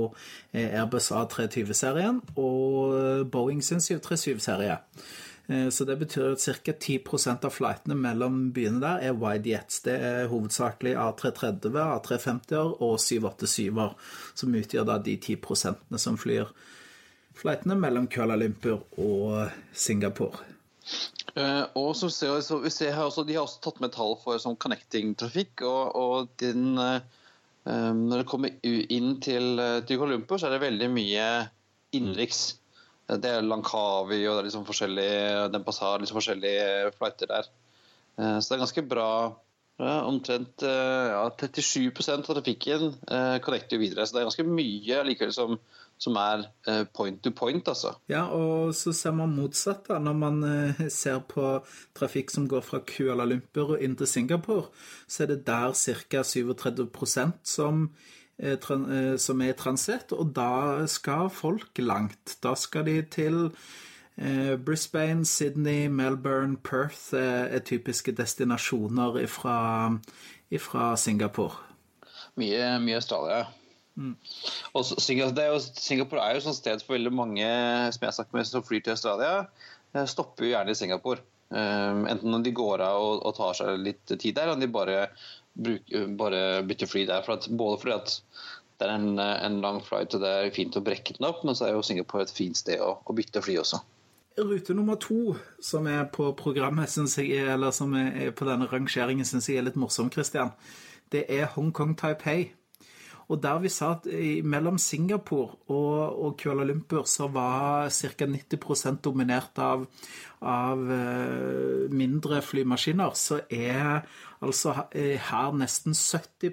Airbus 0.54 1.10
A320-serien 1.18 2.22
og 2.36 3.26
Boeing 3.34 3.66
sin 3.66 3.82
737-serie. 3.82 4.78
Eh, 5.52 5.70
så 5.70 5.86
det 5.86 5.98
betyr 5.98 6.32
at 6.32 6.64
ca. 6.64 6.72
10% 6.72 7.46
av 7.46 7.54
flightene 7.56 7.96
mellom 7.98 8.52
byene 8.56 8.82
der 8.84 9.08
er 9.10 9.18
wide 9.18 9.50
jets. 9.50 9.82
Det 9.86 9.98
er 9.98 10.30
hovedsakelig 10.32 10.96
A330, 10.96 11.80
A350-er 11.98 12.76
og 12.78 13.00
787-er, 13.02 13.98
som 14.36 14.56
utgjør 14.62 14.88
da 14.88 15.00
de 15.02 15.18
10% 15.18 15.98
som 15.98 16.20
flyr 16.20 16.54
flightene 17.42 17.78
mellom 17.80 18.08
Kuala 18.12 18.36
Lumpur 18.38 18.84
og 19.02 19.50
Singapore. 19.74 20.46
Uh, 21.32 21.64
og 21.80 21.94
som 21.96 22.12
ser 22.12 22.42
så 22.44 22.58
vi 22.60 22.72
ser 22.74 22.92
her 22.92 23.08
også, 23.08 23.24
De 23.24 23.38
har 23.38 23.46
også 23.46 23.62
tatt 23.64 23.78
med 23.84 23.94
tall 23.96 24.18
for 24.20 24.40
sånn 24.42 24.58
connecting-trafikk. 24.60 25.64
og, 25.68 25.96
og 25.96 26.32
den, 26.42 26.74
uh, 26.76 27.00
Når 27.66 28.24
det 28.24 28.28
kommer 28.28 28.56
inn 28.66 29.14
til, 29.24 29.62
til 29.88 30.00
Kuala 30.00 30.18
Lumpur, 30.18 30.42
så 30.42 30.50
er 30.50 30.58
det 30.58 30.66
veldig 30.66 30.90
mye 30.92 31.28
innenriks. 31.96 32.42
Det 33.12 33.28
er 33.28 33.44
Langkawi 33.44 34.22
og 34.24 34.38
det 34.38 34.40
er 34.40 34.46
liksom 34.48 34.66
forskjellige 34.68 35.48
Den 35.52 35.64
Bazaar, 35.68 36.00
liksom 36.00 36.18
forskjellige 36.20 36.92
flighter 36.98 37.32
der. 37.32 37.50
Uh, 38.18 38.38
så 38.40 38.52
det 38.52 38.58
er 38.58 38.66
ganske 38.66 38.88
bra. 38.90 39.14
Omtrent 39.82 40.62
ja, 40.62 41.24
37% 41.42 42.28
av 42.30 42.36
trafikken 42.38 42.84
eh, 43.10 43.38
connecter 43.42 43.80
videre. 43.82 44.04
Så 44.06 44.14
det 44.14 44.20
er 44.22 44.28
ganske 44.28 44.46
mye 44.46 45.00
likevel 45.08 45.32
som, 45.34 45.56
som 46.02 46.18
er 46.18 46.48
eh, 46.68 46.84
point 46.98 47.20
to 47.22 47.34
point, 47.38 47.68
altså. 47.68 47.94
Ja, 48.10 48.24
og 48.34 48.74
så 48.78 48.94
ser 48.96 49.14
man 49.18 49.36
motsatt, 49.38 49.86
da. 49.90 50.00
Når 50.02 50.18
man 50.18 50.42
ser 50.90 51.22
på 51.30 51.60
trafikk 51.98 52.34
som 52.34 52.48
går 52.50 52.66
fra 52.66 52.82
Kuala 52.88 53.28
Lumpur 53.30 53.76
og 53.76 53.86
inn 53.86 53.94
til 54.00 54.10
Singapore, 54.10 54.72
så 55.08 55.28
er 55.28 55.36
det 55.36 55.44
der 55.48 55.78
ca. 55.78 56.26
37% 56.26 57.40
som 57.46 57.86
Eh, 58.42 58.52
eh, 58.54 59.18
som 59.18 59.42
er 59.42 59.54
i 59.54 59.58
transitt, 59.58 60.12
og 60.18 60.34
da 60.34 60.88
skal 60.90 61.30
folk 61.30 61.78
langt. 61.78 62.38
Da 62.42 62.56
skal 62.56 62.88
de 62.88 63.02
til 63.02 63.52
eh, 64.18 64.58
Brisbane, 64.58 65.26
Sydney, 65.26 65.88
Melbourne, 65.88 66.58
Perth 66.58 67.14
er 67.14 67.60
typiske 67.60 68.12
destinasjoner 68.12 69.28
fra 69.28 70.96
Singapore. 70.98 71.54
Mye, 72.36 72.80
mye 72.80 72.96
Australia, 72.96 73.46
mm. 74.02 74.14
Og 74.78 74.88
Singapore 74.92 75.46
er, 75.46 75.52
jo, 75.54 75.60
Singapore 75.62 76.24
er 76.26 76.38
jo 76.38 76.46
sånn 76.48 76.58
sted 76.58 76.84
for 76.86 76.98
veldig 76.98 77.14
mange 77.16 77.52
som 77.96 78.08
jeg 78.08 78.18
snakker 78.18 78.38
med 78.38 78.50
som 78.50 78.66
flyr 78.66 78.84
til 78.86 78.96
Australia, 78.96 79.46
stopper 80.10 80.48
jo 80.48 80.54
gjerne 80.56 80.74
i 80.74 80.80
Singapore. 80.80 81.24
Enten 81.52 82.32
når 82.32 82.46
de 82.46 82.54
går 82.56 82.84
av 82.86 83.04
og, 83.04 83.26
og 83.28 83.36
tar 83.36 83.58
seg 83.60 83.82
litt 83.84 84.14
tid 84.14 84.38
der, 84.38 84.52
eller 84.52 84.62
de 84.62 84.72
bare 84.72 85.00
bruk, 85.54 85.96
bare 86.20 86.42
bytter 86.68 86.90
fly 86.90 87.06
der. 87.10 87.26
For 87.26 87.36
at, 87.36 87.50
både 87.52 87.80
fordi 87.82 87.98
at 87.98 88.14
det 88.82 88.88
er 88.88 88.96
en, 88.96 89.20
en, 89.20 89.60
lang 89.62 89.82
flight 89.86 90.16
og 90.18 90.24
det 90.24 90.30
er 90.32 90.54
fint 90.56 90.78
å 90.78 90.84
brekke 90.86 91.18
den 91.18 91.28
opp, 91.28 91.44
men 91.46 91.58
så 91.58 91.68
er 91.68 91.76
jo 91.76 91.84
Singapore 91.86 92.26
et 92.26 92.34
fint 92.34 92.58
sted 92.58 92.82
å, 92.82 92.96
å 93.04 93.18
bytte 93.18 93.44
fly 93.46 93.60
også. 93.62 93.82
Rute 94.40 94.74
nummer 94.74 94.96
to 94.96 95.36
som 95.62 95.90
er 95.92 96.06
på 96.10 96.30
programmet, 96.40 96.90
synes 96.90 97.18
jeg, 97.20 97.36
eller 97.52 97.74
som 97.76 97.94
er 98.00 98.32
på 98.34 98.48
denne 98.48 98.70
rangeringen, 98.72 99.28
syns 99.28 99.50
jeg 99.52 99.60
er 99.60 99.68
litt 99.68 99.78
morsom, 99.80 100.10
Christian. 100.14 100.54
Det 101.12 101.26
er 101.28 101.52
Hongkong 101.52 101.94
Taipei. 102.00 102.54
Og 103.32 103.40
der 103.44 103.62
vi 103.64 103.70
sa 103.72 103.94
at 103.96 104.08
mellom 104.44 104.78
Singapore 104.82 105.56
og, 105.72 106.24
og 106.26 106.34
Kuala 106.42 106.66
Lumpur 106.68 107.06
så 107.08 107.30
var 107.32 107.88
ca. 107.90 108.28
90 108.28 109.00
dominert 109.04 109.60
av, 109.62 109.86
av 110.42 110.82
uh, 110.84 111.88
mindre 111.96 112.42
flymaskiner, 112.44 113.16
så 113.16 113.40
er 113.50 114.02
altså 114.42 114.76
eh, 114.92 115.16
her 115.30 115.54
nesten 115.56 115.96
70 115.96 116.52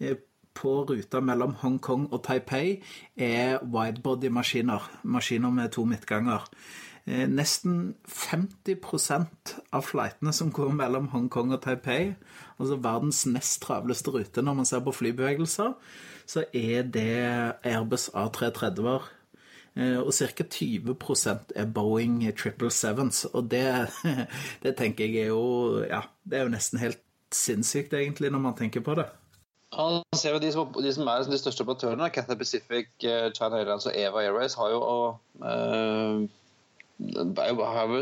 eh, 0.00 0.18
på 0.54 0.72
ruta 0.84 1.20
mellom 1.24 1.54
Hongkong 1.62 2.08
og 2.10 2.24
Taipei 2.26 2.80
er 3.16 3.62
widebody-maskiner. 3.62 4.90
Maskiner 5.02 5.50
med 5.50 5.70
to 5.72 5.84
midtganger. 5.84 6.48
Eh, 7.10 7.26
nesten 7.26 7.94
50% 8.06 9.54
av 9.74 9.82
flightene 9.82 10.32
som 10.36 10.52
går 10.54 10.70
mellom 10.78 11.08
Hongkong 11.10 11.50
og 11.56 11.62
Taipei, 11.64 12.12
altså 12.60 12.76
verdens 12.78 13.24
nest 13.26 13.58
travleste 13.64 14.12
rute 14.14 14.44
når 14.44 14.58
man 14.60 14.68
ser 14.68 14.84
på 14.86 14.94
flybevegelser, 14.94 15.72
så 16.30 16.44
er 16.54 16.86
det 16.86 17.08
Airbus 17.66 18.12
A330-er. 18.14 19.08
Eh, 19.74 19.98
og 19.98 20.12
ca. 20.14 20.46
20% 20.54 21.54
er 21.56 21.66
Boeing 21.74 22.22
777s. 22.28 23.24
Og 23.32 23.50
det, 23.50 23.90
det 24.62 24.76
tenker 24.78 25.10
jeg 25.10 25.24
er 25.24 25.32
jo 25.32 25.82
Ja, 25.82 26.04
det 26.22 26.38
er 26.38 26.46
jo 26.46 26.54
nesten 26.54 26.78
helt 26.78 27.02
sinnssykt, 27.34 27.94
egentlig, 27.94 28.30
når 28.30 28.38
man 28.38 28.58
tenker 28.58 28.86
på 28.86 28.94
det. 28.94 29.08
Ja, 29.74 30.02
ser 30.14 30.34
vi 30.34 30.46
de, 30.46 30.52
som, 30.52 30.70
de 30.74 30.92
som 30.94 31.06
er 31.06 31.26
de 31.26 31.38
største 31.38 31.66
operatørene, 31.66 32.10
Cathay 32.14 32.38
Pacific, 32.38 32.90
eh, 33.02 33.32
China 33.34 33.58
Airlines 33.58 33.86
og 33.86 33.98
Eva 33.98 34.22
Airways, 34.22 34.54
har 34.54 34.70
jo 34.70 34.80
øh, 35.42 36.28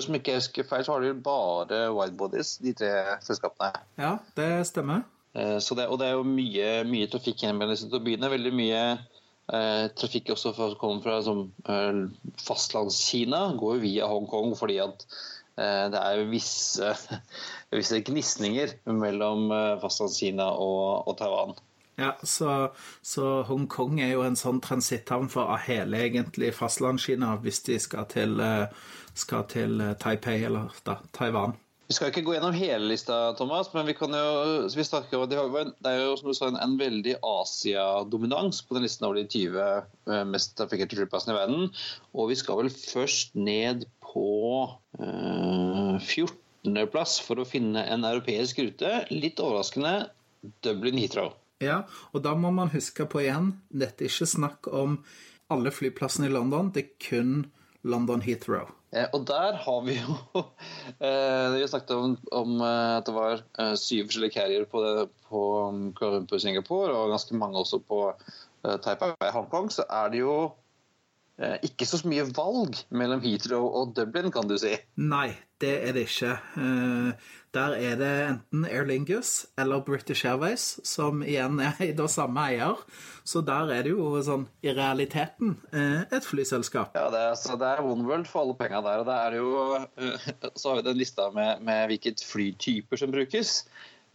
som 0.05 0.17
ikke 0.19 0.39
husker 0.39 0.67
feil, 0.67 0.85
så 0.85 0.97
har 0.97 1.05
de 1.05 1.13
bare 1.23 1.85
widebodies, 1.95 2.57
de 2.65 2.75
tre 2.77 2.91
selskapene. 3.25 3.85
Ja, 4.01 4.17
det 4.39 4.51
stemmer. 4.71 5.07
Eh, 5.35 5.59
så 5.63 5.77
det, 5.79 5.87
og 5.89 6.01
det 6.01 6.09
er 6.09 6.19
jo 6.19 6.27
mye, 6.27 6.69
mye 6.89 7.09
trafikk 7.11 7.45
disse 7.45 7.89
to 7.91 8.01
byene. 8.03 8.31
Veldig 8.33 8.53
mye 8.57 8.83
eh, 8.95 9.87
trafikk 9.99 10.33
også 10.35 10.55
som 10.57 10.77
kommer 10.81 11.03
fra 11.05 11.21
som, 11.23 11.53
eh, 11.69 12.05
fastlandskina, 12.43 13.55
går 13.59 13.79
jo 13.79 13.85
via 13.85 14.11
Hongkong 14.11 14.57
fordi 14.59 14.81
at 14.85 15.07
eh, 15.59 15.87
det 15.93 16.03
er 16.03 16.25
visse, 16.31 16.93
visse 17.79 18.03
gnisninger 18.03 18.79
mellom 18.87 19.51
eh, 19.53 19.79
fastlandskina 19.83 20.51
og, 20.57 21.09
og 21.09 21.19
Taiwan. 21.21 21.57
Ja, 21.99 22.13
så, 22.23 22.71
så 23.03 23.43
Hongkong 23.49 23.99
er 23.99 24.13
jo 24.13 24.21
en 24.23 24.39
sånn 24.39 24.61
transitthavn 24.63 25.27
for 25.33 25.51
hele 25.65 26.05
egentlig 26.07 26.53
fastlandskina 26.55 27.33
hvis 27.43 27.65
de 27.67 27.79
skal 27.83 28.07
til, 28.13 28.37
eh, 28.39 28.69
skal 29.19 29.49
til 29.51 29.81
eh, 29.83 29.97
Taipei, 29.99 30.37
eller 30.47 30.71
da, 30.87 31.01
Taiwan. 31.17 31.57
Vi 31.89 31.97
skal 31.97 32.13
ikke 32.13 32.23
gå 32.23 32.37
gjennom 32.37 32.55
hele 32.55 32.91
lista, 32.93 33.17
Thomas, 33.35 33.73
men 33.73 33.89
vi 33.89 33.97
kan 33.99 34.13
jo, 34.15 34.29
vi 34.69 34.85
snakker, 34.85 35.25
det 35.27 35.41
er 35.89 36.03
jo 36.05 36.13
som 36.21 36.31
du 36.31 36.37
sa, 36.37 36.51
en, 36.53 36.61
en 36.61 36.77
veldig 36.79 37.17
Asia-dominans 37.25 38.61
på 38.69 38.77
den 38.77 38.87
listen 38.87 39.09
over 39.09 39.19
de 39.19 39.25
20 39.25 39.59
eh, 39.65 40.23
mest 40.29 40.55
trafikkerte 40.61 41.01
flyplassene 41.01 41.35
i 41.35 41.39
verden. 41.41 41.67
Og 42.15 42.31
vi 42.31 42.39
skal 42.39 42.61
vel 42.61 42.71
først 42.71 43.35
ned 43.35 43.89
på 44.05 44.29
uh, 45.01 45.97
14.-plass 45.99 47.19
for 47.27 47.43
å 47.43 47.49
finne 47.49 47.83
en 47.91 48.07
europeisk 48.07 48.63
rute. 48.63 48.95
Litt 49.11 49.43
overraskende 49.43 49.97
Dublin 50.63 51.01
Heathrow. 51.01 51.35
Ja, 51.65 51.83
og 52.15 52.23
da 52.23 52.37
må 52.39 52.53
man 52.55 52.71
huske 52.71 53.07
på 53.11 53.25
igjen, 53.25 53.57
dette 53.69 54.07
er 54.07 54.13
ikke 54.13 54.31
snakk 54.31 54.69
om 54.71 55.01
alle 55.51 55.73
flyplassene 55.75 56.29
i 56.29 56.35
London, 56.35 56.71
det 56.75 56.85
er 56.85 56.93
kun 57.03 57.33
London 57.89 58.23
Heathrow. 58.23 58.69
Eh, 58.95 59.09
og 59.13 59.25
der 59.29 59.59
har 59.65 59.81
vi 59.85 59.99
jo 59.99 60.15
eh, 61.05 61.57
Vi 61.59 61.67
snakket 61.69 61.91
om, 61.93 62.15
om 62.33 62.55
eh, 62.65 62.95
at 62.99 63.09
det 63.09 63.15
var 63.17 63.43
eh, 63.61 63.75
syv 63.77 64.07
forskjellige 64.09 64.37
carrier 64.37 64.65
på, 64.71 64.81
det, 64.85 65.09
på 65.29 65.43
Kuala 65.99 66.21
Lumpur 66.21 66.41
Singapore, 66.41 66.95
og 66.95 67.13
ganske 67.13 67.37
mange 67.37 67.61
også 67.61 67.83
på 67.85 68.01
eh, 68.15 68.79
Taipei 68.85 69.13
Hongkong. 69.35 69.71
Så 69.75 69.87
er 69.89 70.15
det 70.15 70.23
jo 70.25 70.39
ikke 71.39 71.87
så 71.87 72.01
mye 72.11 72.25
valg 72.35 72.81
mellom 72.91 73.21
Heathrow 73.23 73.69
og 73.79 73.93
Dublin, 73.95 74.33
kan 74.35 74.49
du 74.51 74.57
si? 74.59 74.73
Nei, 74.99 75.29
det 75.63 75.75
er 75.89 75.95
det 75.97 76.07
ikke. 76.07 76.37
Eh, 76.61 77.29
der 77.55 77.75
er 77.81 77.97
det 77.97 78.13
enten 78.29 78.65
Air 78.69 78.85
Lingus 78.87 79.47
eller 79.59 79.81
British 79.81 80.27
Airways, 80.27 80.79
som 80.87 81.23
igjen 81.25 81.61
er 81.65 81.79
eid 81.85 82.01
av 82.01 82.11
samme 82.13 82.45
eier. 82.51 82.81
Så 83.29 83.43
der 83.45 83.73
er 83.75 83.85
det 83.87 83.93
jo 83.93 84.11
sånn 84.25 84.47
i 84.65 84.73
realiteten 84.77 85.57
eh, 85.73 86.05
et 86.15 86.29
flyselskap. 86.29 86.97
Ja, 86.97 87.09
det 87.13 87.23
er, 87.31 87.37
så 87.41 87.59
det 87.61 87.69
er 87.73 87.85
Oneworld 87.85 88.29
for 88.31 88.45
alle 88.45 88.57
penga 88.61 88.83
der. 88.85 89.03
Og 89.03 89.09
det 89.09 89.19
er 89.25 89.39
jo 89.39 90.51
Så 90.55 90.71
har 90.71 90.81
vi 90.81 90.89
den 90.91 91.01
lista 91.01 91.31
med, 91.35 91.65
med 91.65 91.87
hvilket 91.93 92.25
flytyper 92.25 93.01
som 93.01 93.15
brukes. 93.15 93.63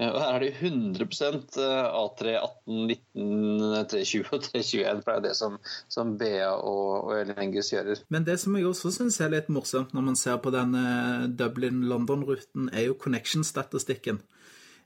Og 0.01 0.17
her 0.17 0.35
er 0.35 0.41
det 0.41 0.51
100% 0.57 1.57
A318, 1.59 2.77
19, 3.13 3.85
320 3.91 4.31
og 4.33 4.41
321. 4.47 5.01
For 5.03 5.11
det 5.11 5.19
er 5.19 5.25
det 5.27 5.33
som, 5.37 5.57
som 5.91 6.15
BA 6.17 6.49
og, 6.49 7.09
og 7.09 7.13
Elengus 7.19 7.69
gjør. 7.73 7.93
Men 8.13 8.25
det 8.27 8.39
som 8.41 8.57
jeg 8.57 8.67
også 8.69 8.93
syns 8.95 9.19
er 9.21 9.33
litt 9.35 9.51
morsomt 9.53 9.93
når 9.93 10.07
man 10.09 10.19
ser 10.19 10.39
på 10.41 10.53
denne 10.53 11.29
Dublin-London-ruten, 11.37 12.71
er 12.73 12.89
jo 12.89 12.97
connection-statistikken. 12.99 14.23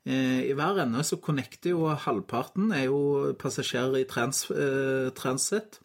Eh, 0.08 0.44
I 0.52 0.56
hver 0.58 0.84
ende 0.84 1.04
så 1.08 1.20
connecter 1.24 1.72
jo 1.76 1.88
halvparten 1.92 2.74
er 2.76 2.90
jo 2.90 3.36
passasjerer 3.40 4.02
i 4.02 4.08
trans, 4.10 4.46
eh, 4.52 5.08
transit. 5.16 5.80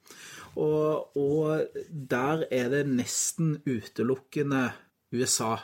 Og, 0.58 1.14
og 1.16 1.78
der 1.88 2.42
er 2.52 2.72
det 2.74 2.88
nesten 2.90 3.60
utelukkende 3.64 4.66
USA 5.14 5.56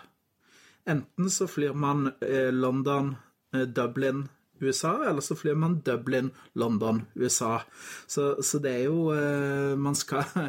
enten 0.88 1.30
så 1.30 1.46
flyr 1.48 1.76
man 1.76 2.12
eh, 2.20 2.52
London, 2.52 3.12
eh, 3.12 3.27
Dublin, 3.52 4.26
USA, 4.60 5.04
eller 5.08 5.20
så 5.20 5.36
flyr 5.36 5.54
man 5.54 5.80
Dublin, 5.84 6.30
London, 6.52 7.02
USA. 7.14 7.60
Så, 8.06 8.42
så 8.42 8.58
det 8.62 8.74
er 8.74 8.84
jo 8.88 9.12
eh, 9.14 9.76
Man 9.78 9.96
skal 9.98 10.24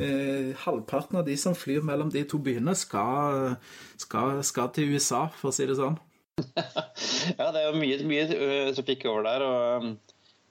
eh, 0.00 0.52
Halvparten 0.64 1.20
av 1.20 1.26
de 1.26 1.36
som 1.40 1.56
flyr 1.58 1.84
mellom 1.86 2.12
de 2.12 2.24
to 2.28 2.40
byene, 2.42 2.74
skal, 2.78 3.56
skal, 4.00 4.44
skal 4.46 4.70
til 4.74 4.94
USA, 4.94 5.26
for 5.40 5.50
å 5.50 5.54
si 5.56 5.66
det 5.68 5.78
sånn. 5.80 5.98
ja, 7.38 7.50
det 7.50 7.60
er 7.60 7.68
jo 7.68 7.76
mye, 7.80 8.00
mye 8.08 8.72
trafikk 8.76 9.08
over 9.10 9.26
der. 9.26 9.44
og 9.44 9.88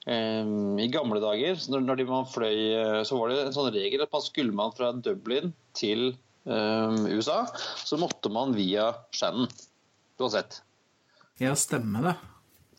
um, 0.06 0.78
I 0.78 0.90
gamle 0.92 1.22
dager, 1.24 1.58
når 1.72 2.04
man 2.06 2.28
fløy, 2.30 3.02
så 3.08 3.18
var 3.18 3.32
det 3.32 3.44
en 3.46 3.56
sånn 3.56 3.72
regel 3.74 4.04
at 4.04 4.12
man 4.14 4.26
skulle 4.26 4.54
man 4.54 4.76
fra 4.76 4.92
Dublin 4.94 5.54
til 5.74 6.12
um, 6.44 7.02
USA, 7.10 7.42
så 7.82 7.98
måtte 7.98 8.30
man 8.32 8.54
via 8.54 8.92
Shannon. 9.16 9.50
Uansett. 10.20 10.60
Ja, 11.40 11.54
stemmer 11.56 12.10
det. 12.10 12.16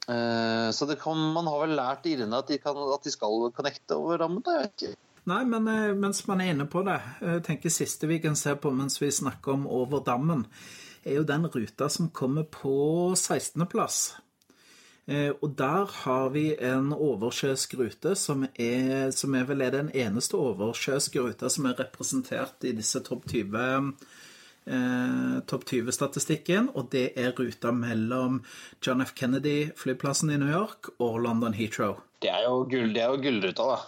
Uh, 0.06 0.70
så 0.74 0.86
det 0.90 1.00
kan, 1.02 1.18
man 1.34 1.48
har 1.50 1.64
vel 1.64 1.78
lært 1.78 2.06
irene 2.10 2.42
at, 2.42 2.52
at 2.52 3.06
de 3.08 3.14
skal 3.14 3.48
connecte 3.56 3.98
over 3.98 4.22
rammen? 4.22 4.44
Jeg 4.46 4.68
vet 4.68 4.86
ikke. 4.86 5.00
Nei, 5.30 5.44
men 5.46 5.68
eh, 5.70 5.92
mens 5.94 6.24
man 6.26 6.42
er 6.42 6.56
inne 6.56 6.66
på 6.66 6.82
det, 6.86 6.98
jeg 7.22 7.44
tenker 7.46 7.74
siste 7.74 8.08
vi 8.10 8.18
kan 8.24 8.34
se 8.38 8.56
på 8.58 8.72
mens 8.74 8.98
vi 8.98 9.12
snakker 9.14 9.54
om 9.54 9.68
over 9.70 10.02
dammen, 10.02 10.48
er 11.06 11.20
jo 11.20 11.28
den 11.30 11.46
ruta 11.46 11.90
som 11.94 12.10
kommer 12.10 12.48
på 12.50 12.74
16.-plass. 13.14 14.00
Eh, 15.06 15.30
og 15.30 15.54
der 15.58 15.94
har 16.04 16.34
vi 16.34 16.48
en 16.58 16.90
oversjøisk 16.94 17.78
rute 17.78 18.16
som 18.18 18.48
er, 18.50 19.12
som 19.14 19.38
er 19.38 19.46
vel 19.50 19.62
er 19.66 19.76
den 19.78 19.94
eneste 19.94 20.38
oversjøiske 20.42 21.22
ruta 21.22 21.50
som 21.54 21.70
er 21.70 21.78
representert 21.82 22.66
i 22.66 22.74
disse 22.78 23.02
topp 23.06 23.26
20 23.30 23.94
eh, 24.68 25.42
topp 25.50 25.66
20-statistikken, 25.72 26.72
og 26.76 26.92
det 26.94 27.12
er 27.20 27.34
ruta 27.38 27.74
mellom 27.76 28.42
John 28.84 29.04
F. 29.06 29.16
Kennedy-flyplassen 29.18 30.34
i 30.34 30.40
New 30.42 30.52
York 30.52 30.94
og 31.00 31.22
London 31.26 31.58
Heathrow. 31.58 32.00
Det 32.22 32.30
er 32.30 32.46
jo, 32.46 32.64
gull, 32.70 32.92
det 32.94 33.02
er 33.02 33.14
jo 33.14 33.22
gullruta, 33.24 33.68
da. 33.74 33.80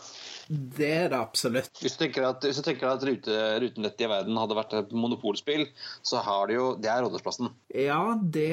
Det 0.50 0.90
er 0.90 1.06
det 1.14 1.20
absolutt. 1.20 1.72
Hvis 1.80 1.96
du 1.96 2.04
tenker 2.04 2.26
at, 2.28 2.44
hvis 2.44 2.60
du 2.60 2.66
tenker 2.66 2.90
at 2.90 3.06
rute, 3.08 3.38
rutenettet 3.64 4.04
i 4.04 4.10
verden 4.12 4.40
hadde 4.40 4.58
vært 4.58 4.76
et 4.80 4.92
monopolspill, 4.98 5.68
så 6.04 6.24
har 6.26 6.50
det 6.50 6.58
jo 6.58 6.66
Det 6.82 6.92
er 6.92 7.06
Rådhusplassen. 7.06 7.54
Ja, 7.70 8.18
det, 8.20 8.52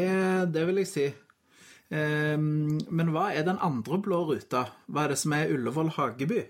det, 0.55 0.65
vil 0.69 0.81
jeg 0.83 0.91
si. 0.91 1.09
Um, 1.91 2.79
men 2.87 3.11
hva 3.11 3.33
er 3.35 3.49
den 3.49 3.59
andre 3.59 3.99
blå 3.99 4.23
ruta? 4.29 4.69
Hva 4.87 5.05
er 5.05 5.15
det 5.15 5.21
som 5.25 5.35
er 5.35 5.51
Ullevål 5.51 5.91
Hageby? 5.97 6.45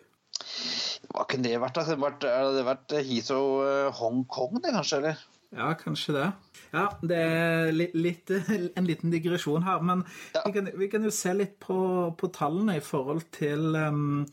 Hva 1.10 1.24
kunne 1.26 1.48
det 1.48 1.62
vært? 1.62 1.80
Det 1.88 1.98
vært, 1.98 2.26
det 2.56 2.66
vært 2.66 2.96
Heathrow 3.00 3.62
eh, 3.64 3.88
Hongkong, 3.96 4.60
det 4.60 4.74
kanskje? 4.76 5.00
eller? 5.00 5.24
Ja, 5.50 5.72
kanskje 5.74 6.14
det. 6.14 6.28
Ja, 6.70 6.84
det 7.02 7.16
er 7.18 7.72
litt, 7.74 7.94
litt, 7.98 8.30
en 8.78 8.86
liten 8.86 9.10
digresjon 9.10 9.66
her. 9.66 9.82
Men 9.82 10.04
ja. 10.34 10.44
vi, 10.46 10.54
kan, 10.54 10.70
vi, 10.78 10.88
kan, 10.92 11.06
jo 11.06 11.10
se 11.14 11.34
litt 11.34 11.58
på, 11.62 11.80
på 12.18 12.30
tallene 12.34 12.78
i 12.78 12.84
forhold 12.84 13.26
til 13.34 13.74
um, 13.74 14.24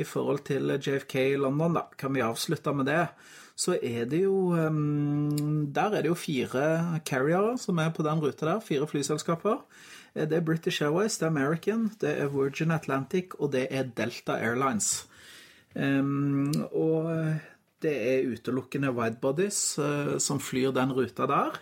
i 0.00 0.06
forhold 0.08 0.42
til 0.48 0.74
JFK 0.74 1.14
i 1.20 1.38
London, 1.38 1.76
da, 1.76 1.84
kan 2.00 2.14
vi 2.16 2.24
avslutte 2.24 2.72
med 2.74 2.88
det, 2.90 3.04
så 3.54 3.76
er 3.76 4.08
det 4.10 4.24
jo 4.24 4.50
um, 4.50 5.68
Der 5.70 5.92
er 5.94 6.02
det 6.02 6.10
jo 6.10 6.16
fire 6.18 6.98
carriere 7.06 7.54
som 7.60 7.78
er 7.78 7.92
på 7.94 8.02
den 8.02 8.18
ruta 8.18 8.48
der. 8.48 8.64
Fire 8.64 8.88
flyselskaper. 8.90 9.60
Eh, 10.14 10.26
det 10.26 10.40
er 10.40 10.46
British 10.48 10.82
Airways, 10.82 11.18
det 11.18 11.28
er 11.28 11.30
American, 11.30 11.90
det 12.00 12.16
er 12.18 12.32
Virgin 12.32 12.74
Atlantic, 12.74 13.36
og 13.38 13.52
det 13.52 13.68
er 13.70 13.92
Delta 13.96 14.40
Airlines. 14.40 15.06
Um, 15.74 16.50
og 16.72 17.10
det 17.84 17.94
er 17.94 18.30
utelukkende 18.32 18.92
widebodies 18.96 19.60
uh, 19.78 20.16
som 20.22 20.40
flyr 20.40 20.72
den 20.74 20.94
ruta 20.96 21.28
der. 21.30 21.60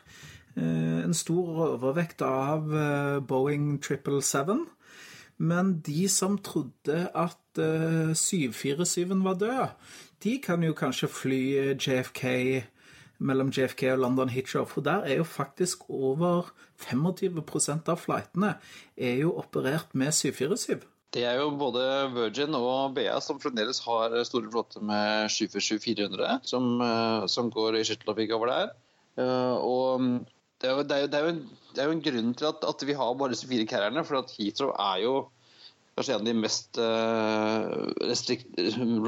Uh, 0.57 1.03
en 1.03 1.17
stor 1.17 1.65
overvekt 1.75 2.23
av 2.27 2.69
uh, 2.71 3.19
Boeing 3.27 3.77
777. 3.83 4.67
Men 5.43 5.79
de 5.83 6.07
som 6.13 6.37
trodde 6.39 7.09
at 7.19 7.59
uh, 7.59 8.13
eh, 8.13 8.15
747-en 8.15 9.25
var 9.25 9.41
død, 9.41 9.73
de 10.23 10.37
kan 10.45 10.63
jo 10.63 10.77
kanskje 10.77 11.09
fly 11.11 11.43
JFK 11.75 12.23
mellom 13.19 13.51
JFK 13.51 13.83
og 13.95 13.99
London 13.99 14.31
Heathrow. 14.31 14.69
For 14.71 14.85
der 14.85 15.03
er 15.09 15.17
jo 15.17 15.25
faktisk 15.25 15.89
over 15.89 16.53
25% 16.79 17.91
av 17.91 17.99
flightene 17.99 18.55
er 18.97 19.19
jo 19.25 19.35
operert 19.39 19.95
med 19.95 20.13
747. 20.13 20.92
Det 21.13 21.27
er 21.29 21.37
jo 21.37 21.51
både 21.61 21.83
Virgin 22.15 22.55
og 22.57 22.95
BA 22.97 23.19
som 23.21 23.41
fremdeles 23.41 23.83
har 23.85 24.15
store 24.25 24.49
flåter 24.53 24.85
med 24.89 25.29
747-400 25.35 26.39
som, 26.49 26.71
eh, 26.81 27.27
som, 27.29 27.51
går 27.53 27.77
i 27.77 27.83
skytteltrafikk 27.85 28.33
over 28.39 28.53
der. 28.53 28.73
Eh, 29.21 29.57
og 29.61 30.07
det 30.63 30.71
er, 30.71 30.79
jo, 30.79 30.87
det, 30.89 30.97
er 30.97 31.05
jo, 31.05 31.11
det, 31.13 31.21
er 31.21 31.29
en, 31.29 31.43
det 31.75 31.83
er, 31.83 31.91
jo, 31.91 31.97
en, 31.99 32.05
grunn 32.07 32.33
til 32.39 32.49
at, 32.49 32.65
at, 32.65 32.87
vi 32.89 32.97
har 32.97 33.13
bare 33.21 33.35
disse 33.35 33.49
fire 33.51 33.69
carrierne. 33.69 34.05
For 34.09 34.23
at 34.23 34.33
Heathrow 34.39 34.73
er 34.73 35.03
jo 35.05 35.15
kanskje 35.97 36.15
en 36.15 36.23
av 36.23 36.27
de 36.27 36.35
mest 36.41 36.79
uh, 36.81 37.93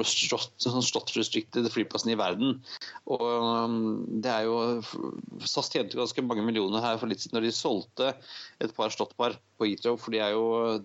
sånn 0.05 0.85
slott-restricted 0.85 1.69
flyplassene 1.73 2.13
i 2.15 2.19
verden. 2.21 2.59
Og 3.09 3.25
um, 3.25 3.79
det 4.23 4.33
er 4.33 4.49
jo 4.49 4.57
SAS 5.49 5.73
tjente 5.73 5.99
ganske 5.99 6.25
mange 6.27 6.45
millioner 6.45 6.85
her 6.85 7.01
for 7.01 7.11
litt 7.11 7.25
siden 7.25 7.39
når 7.39 7.49
de 7.49 7.55
solgte 7.57 8.13
et 8.61 8.75
par 8.77 8.93
slottpar 8.93 9.39
på 9.59 9.71
Heathrow. 9.71 9.97
For 10.01 10.15
det 10.15 10.23
er, 10.27 10.37
jo, 10.37 10.45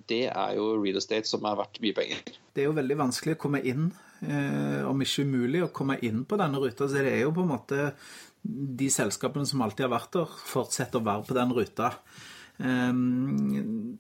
det 0.10 0.26
er 0.32 0.56
jo 0.60 0.72
real 0.80 1.02
estate 1.02 1.28
som 1.30 1.46
er 1.48 1.60
verdt 1.60 1.82
mye 1.84 1.98
penger. 1.98 2.24
Det 2.56 2.64
er 2.64 2.72
jo 2.72 2.80
veldig 2.80 3.02
vanskelig 3.04 3.36
å 3.36 3.44
komme 3.44 3.64
inn, 3.68 3.92
eh, 4.24 4.82
om 4.88 5.04
ikke 5.04 5.28
umulig 5.28 5.66
å 5.66 5.72
komme 5.76 6.00
inn 6.06 6.24
på 6.28 6.40
denne 6.40 6.64
ruta. 6.64 6.88
Så 6.88 7.00
det 7.00 7.14
er 7.14 7.24
jo 7.26 7.36
på 7.36 7.44
en 7.46 7.54
måte 7.54 7.94
de 8.44 8.88
selskapene 8.92 9.48
som 9.48 9.62
alltid 9.66 9.90
har 9.90 9.98
vært 9.98 10.16
der, 10.16 10.38
fortsetter 10.48 11.02
å 11.02 11.08
være 11.12 11.28
på 11.28 11.36
den 11.36 11.56
ruta. 11.56 11.92
Um, 12.60 13.98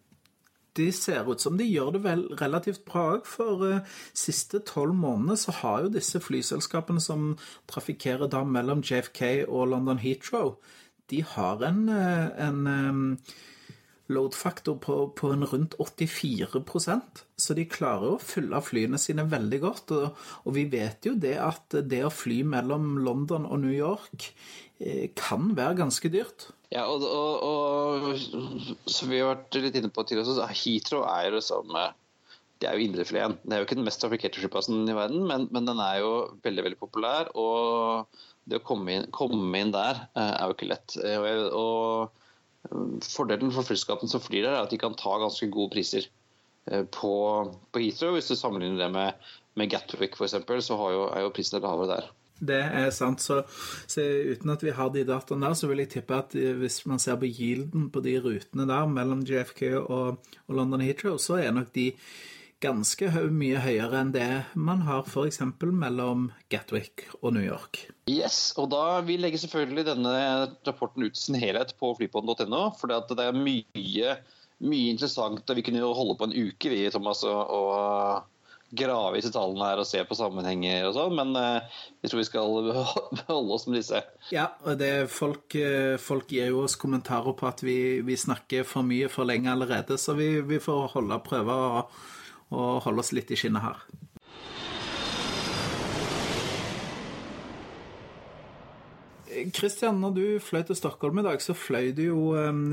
de 0.80 0.90
ser 0.96 1.28
ut 1.30 1.44
som 1.44 1.60
de 1.60 1.68
gjør 1.68 1.94
det 1.98 2.04
vel 2.06 2.26
relativt 2.42 2.86
bra. 2.88 3.20
For 3.28 3.66
uh, 3.66 4.00
siste 4.18 4.64
tolv 4.68 4.96
måneder 4.98 5.40
så 5.44 5.56
har 5.62 5.86
jo 5.86 5.94
disse 5.94 6.22
flyselskapene 6.24 7.04
som 7.04 7.34
trafikkerer 7.72 8.32
da 8.32 8.44
mellom 8.48 8.84
JFK 8.86 9.46
og 9.48 9.70
London 9.76 10.02
Heathrow, 10.02 10.56
de 11.10 11.24
har 11.26 11.64
en, 11.66 11.86
uh, 11.90 12.30
en 12.48 12.68
um, 12.68 13.06
load-faktor 14.10 14.78
på, 14.82 15.00
på, 15.18 15.32
en 15.34 15.46
rundt 15.46 15.76
84% 15.80 17.24
så 17.40 17.56
de 17.58 17.66
klarer 17.70 18.16
å 18.16 18.22
fylle 18.22 18.60
flyene 18.64 19.00
sine 19.02 19.26
veldig 19.30 19.60
godt. 19.64 19.94
Og, 19.96 20.24
og, 20.44 20.52
vi 20.56 20.66
vet 20.72 21.08
jo 21.08 21.16
det 21.20 21.36
at 21.42 21.78
det 21.90 22.02
å 22.06 22.14
fly 22.14 22.42
mellom 22.48 22.98
London 23.06 23.48
og 23.48 23.62
New 23.64 23.74
York 23.74 24.28
eh, 24.28 24.69
kan 25.20 25.52
være 25.58 25.76
ganske 25.82 26.12
dyrt. 26.12 26.50
Ja, 26.72 26.86
og, 26.88 27.04
og, 27.04 27.44
og 27.44 28.90
som 28.90 29.10
vi 29.12 29.20
har 29.20 29.34
vært 29.34 29.58
litt 29.60 29.80
inne 29.80 29.90
på 29.92 30.06
tidligere, 30.06 30.38
så 30.38 30.46
Heathrow 30.48 31.04
er 31.10 31.28
jo 31.28 31.40
liksom 31.40 31.74
det 32.60 32.68
er 32.68 32.76
jo 32.76 32.86
indrefileten. 32.90 33.38
Det 33.44 33.56
er 33.56 33.62
jo 33.62 33.68
ikke 33.68 33.78
den 33.80 33.88
mest 33.88 34.02
trafikkerte 34.04 34.42
flyplassen 34.42 34.84
i 34.84 34.96
verden, 34.96 35.24
men, 35.28 35.48
men, 35.56 35.68
den 35.68 35.80
er 35.80 36.02
jo 36.02 36.12
veldig 36.44 36.66
veldig 36.68 36.80
populær. 36.82 37.32
Og 37.40 38.20
det 38.52 38.60
å 38.60 38.66
komme 38.68 38.98
inn, 38.98 39.08
komme 39.16 39.62
inn 39.62 39.72
der 39.76 40.02
eh, 40.12 40.34
er 40.34 40.50
jo 40.50 40.58
ikke 40.58 40.72
lett. 40.74 40.98
Og, 41.00 41.56
og 41.56 43.06
Fordelen 43.06 43.54
for 43.56 43.64
flyselskapene 43.64 44.12
som 44.12 44.24
flyr 44.24 44.44
der, 44.44 44.58
er 44.58 44.68
at 44.68 44.74
de 44.74 44.82
kan 44.82 44.98
ta 45.00 45.16
ganske 45.22 45.48
gode 45.54 45.72
priser 45.78 46.10
eh, 46.68 46.84
på, 46.84 47.14
på 47.72 47.84
Heathrow. 47.84 48.18
Hvis 48.18 48.28
du 48.32 48.36
sammenligner 48.36 48.84
det 48.84 48.92
med, 48.98 49.30
med 49.60 49.72
Gatwick 49.72 50.20
f.eks., 50.20 50.36
så 50.68 50.80
jo, 50.92 51.08
er 51.14 51.24
jo 51.24 51.34
prisen 51.36 51.64
lavere 51.64 51.94
der. 51.94 52.12
Det 52.40 52.60
er 52.64 52.90
sant. 52.96 53.22
Så, 53.24 53.42
så, 53.90 54.06
uten 54.34 54.56
at 54.56 54.64
vi 54.64 54.74
har 54.76 54.92
de 54.94 55.06
dataene 55.08 55.50
der, 55.50 55.60
så 55.60 55.70
vil 55.70 55.84
jeg 55.84 55.94
tippe 55.96 56.18
at 56.18 56.34
hvis 56.34 56.82
man 56.90 57.02
ser 57.04 57.20
på 57.20 57.30
yielden 57.30 57.90
på 57.94 58.04
de 58.06 58.18
rutene 58.24 58.68
der 58.70 58.90
mellom 58.90 59.24
JFK 59.28 59.64
og, 59.84 60.20
og 60.48 60.60
London 60.60 60.84
Heathrow, 60.86 61.20
så 61.22 61.42
er 61.44 61.56
nok 61.56 61.74
de 61.76 61.92
ganske 62.64 63.08
mye 63.32 63.60
høyere 63.64 64.02
enn 64.02 64.12
det 64.12 64.28
man 64.60 64.84
har 64.88 65.08
f.eks. 65.08 65.40
mellom 65.62 66.28
Gatwick 66.52 67.06
og 67.22 67.34
New 67.36 67.46
York. 67.46 67.86
Yes, 68.12 68.52
og 68.60 68.72
da 68.74 69.00
Vi 69.06 69.16
legger 69.20 69.40
selvfølgelig 69.40 69.86
denne 69.88 70.16
rapporten 70.68 71.06
ut 71.06 71.16
i 71.16 71.22
sin 71.22 71.40
helhet 71.40 71.76
på 71.80 71.94
flypodden.no. 72.00 72.64
For 72.80 72.92
det 72.92 73.24
er 73.24 73.38
mye, 73.38 74.18
mye 74.60 74.92
interessant. 74.92 75.46
og 75.48 75.56
Vi 75.56 75.64
kunne 75.66 75.84
jo 75.84 75.96
holde 75.96 76.18
på 76.20 76.28
en 76.28 76.36
uke 76.36 76.74
vi, 76.74 76.84
Thomas, 76.92 77.24
og, 77.24 77.40
og 77.48 78.39
grave 78.70 79.18
i 79.18 79.22
disse 79.22 79.34
tallene 79.34 79.72
her 79.72 79.82
og 79.82 79.88
se 79.90 80.04
på 80.06 80.18
sammenhenger 80.18 80.88
og 80.90 80.94
sånn, 80.98 81.16
men 81.18 81.34
uh, 81.38 81.82
jeg 82.04 82.12
tror 82.12 82.22
vi 82.22 82.28
skal 82.28 82.70
beholde 83.22 83.56
oss 83.56 83.66
med 83.70 83.80
disse. 83.80 84.04
Ja, 84.36 84.50
og 84.68 84.84
folk, 85.14 85.56
eh, 85.58 85.98
folk 86.02 86.30
gir 86.36 86.52
jo 86.54 86.64
oss 86.68 86.78
kommentarer 86.80 87.34
på 87.38 87.50
at 87.50 87.64
vi, 87.66 87.80
vi, 88.06 88.20
snakker 88.20 88.68
for 88.68 88.86
mye 88.86 89.10
for 89.12 89.28
lenge 89.30 89.52
allerede, 89.52 89.98
så 89.98 90.16
vi, 90.18 90.36
vi 90.46 90.62
får 90.64 90.94
holde 90.96 91.22
prøve 91.26 91.60
å 91.60 91.84
og 92.50 92.84
holde 92.86 93.04
oss 93.04 93.14
litt 93.14 93.32
i 93.34 93.38
skinnet 93.38 93.66
her. 93.66 93.82
Kristian, 99.56 100.02
når 100.02 100.16
du 100.18 100.24
fløy 100.44 100.66
til 100.68 100.76
Stockholm 100.76 101.22
i 101.22 101.24
dag, 101.24 101.40
så 101.40 101.54
fløy 101.56 101.94
du 101.96 102.02
jo, 102.10 102.24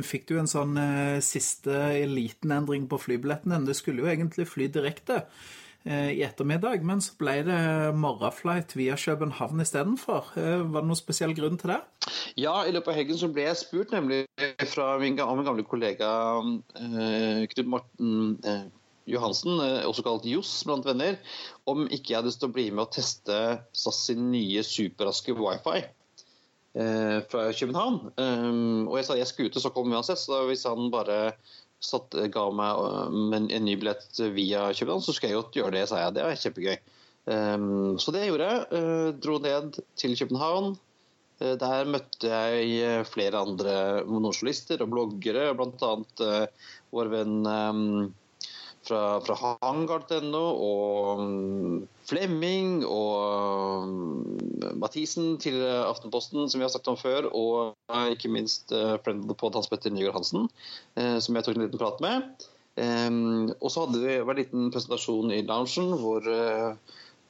fikk 0.07 0.25
du 0.31 0.35
en 0.41 0.51
sånn 0.51 0.75
eh, 0.81 1.19
siste 1.23 1.93
liten 2.11 2.55
endring 2.57 2.89
på 2.91 2.99
flybilletten 2.99 3.53
din. 3.53 3.69
Du 3.69 3.77
skulle 3.77 4.03
jo 4.03 4.11
egentlig 4.11 4.49
fly 4.51 4.67
direkte 4.73 5.21
eh, 5.21 5.45
i 5.87 6.22
ettermiddag, 6.27 6.83
men 6.83 6.99
så 7.05 7.14
ble 7.20 7.37
det 7.46 7.59
morgenflight 7.94 8.72
via 8.75 8.96
København 8.99 9.62
istedenfor. 9.62 10.33
Eh, 10.35 10.64
var 10.66 10.83
det 10.83 10.90
noen 10.90 10.99
spesiell 10.99 11.35
grunn 11.37 11.59
til 11.61 11.75
det? 11.75 11.81
Ja, 12.40 12.57
i 12.66 12.72
løpet 12.75 12.90
av 12.90 12.99
helgen 12.99 13.20
så 13.20 13.31
ble 13.31 13.46
jeg 13.46 13.61
spurt 13.61 13.94
nemlig 13.94 14.25
fra 14.72 14.96
min, 15.03 15.18
gamle 15.18 15.64
kollega 15.68 16.11
eh, 16.81 17.44
Knut 17.53 17.70
Morten 17.70 18.16
eh, 18.42 18.66
Johansen, 19.07 19.61
eh, 19.62 19.85
også 19.87 20.05
kalt 20.07 20.27
Johs 20.27 20.51
blant 20.66 20.87
venner, 20.88 21.20
om 21.70 21.87
ikke 21.87 22.12
jeg 22.12 22.18
hadde 22.18 22.33
lyst 22.33 22.42
til 22.42 22.51
å 22.51 22.57
bli 22.57 22.66
med 22.72 22.87
og 22.88 22.96
teste 22.96 23.38
SAS 23.70 24.03
sin 24.09 24.27
nye 24.33 24.64
superraske 24.66 25.37
wifi 25.38 25.85
eh, 25.85 27.18
fra 27.31 27.46
København. 27.55 28.01
Um, 28.18 28.88
og 28.88 28.99
jeg 28.99 29.09
sa 29.09 29.20
jeg 29.20 29.31
skulle 29.31 29.62
så 29.62 29.70
kom 29.75 29.94
uansett, 29.94 30.18
så 30.22 30.42
hvis 30.51 30.66
han 30.66 30.90
bare 30.94 31.37
satt, 31.87 32.16
ga 32.33 32.44
meg 32.55 32.83
uh, 32.83 33.07
en, 33.37 33.49
ny 33.64 33.77
billett 33.79 34.20
via 34.35 34.66
København, 34.72 35.05
så 35.05 35.14
skulle 35.14 35.33
jeg 35.33 35.40
godt 35.40 35.59
gjøre 35.61 35.75
det, 35.79 35.85
sa 35.90 36.03
jeg. 36.03 36.16
Det 36.16 36.27
var 36.27 36.42
kjempegøy. 36.42 36.77
Um, 37.27 37.96
så 38.03 38.14
det 38.14 38.27
gjorde 38.29 38.51
jeg. 38.51 38.66
Uh, 38.75 39.09
dro 39.22 39.38
ned 39.42 39.81
til 39.99 40.18
København. 40.18 40.77
Der 41.37 41.85
møtte 41.85 42.31
jeg 42.33 43.03
flere 43.12 43.42
andre 43.44 43.72
journalister 44.09 44.81
og 44.81 44.88
bloggere, 44.88 45.51
bl.a. 45.53 45.90
Uh, 46.25 46.70
vår 46.96 47.11
venn 47.12 47.42
um, 47.44 47.83
fra, 48.87 49.20
fra 49.25 49.37
Hangard.no 49.62 50.42
og 50.62 51.20
um, 51.20 51.87
Flemming 52.07 52.85
og 52.87 53.87
um, 53.87 54.37
Mathisen 54.81 55.37
til 55.42 55.59
Aftenposten, 55.64 56.46
som 56.49 56.61
vi 56.61 56.66
har 56.66 56.72
snakket 56.72 56.92
om 56.92 57.01
før, 57.01 57.31
og 57.31 57.75
uh, 57.92 58.07
ikke 58.12 58.31
minst 58.33 58.72
friend 59.05 59.25
of 59.25 59.31
the 59.31 59.38
pod 59.38 59.59
Hans 59.59 59.70
Petter 59.70 59.94
Nygaard 59.94 60.20
Hansen, 60.20 60.46
uh, 61.01 61.18
som 61.22 61.37
jeg 61.37 61.46
tok 61.46 61.59
en 61.59 61.66
liten 61.66 61.83
prat 61.83 62.05
med. 62.05 62.46
Og 62.77 63.70
så 63.72 63.87
hadde 63.87 64.03
vi 64.03 64.18
en 64.20 64.37
liten 64.37 64.66
presentasjon 64.68 65.31
i 65.33 65.38
loungen 65.49 65.94
hvor 65.96 66.27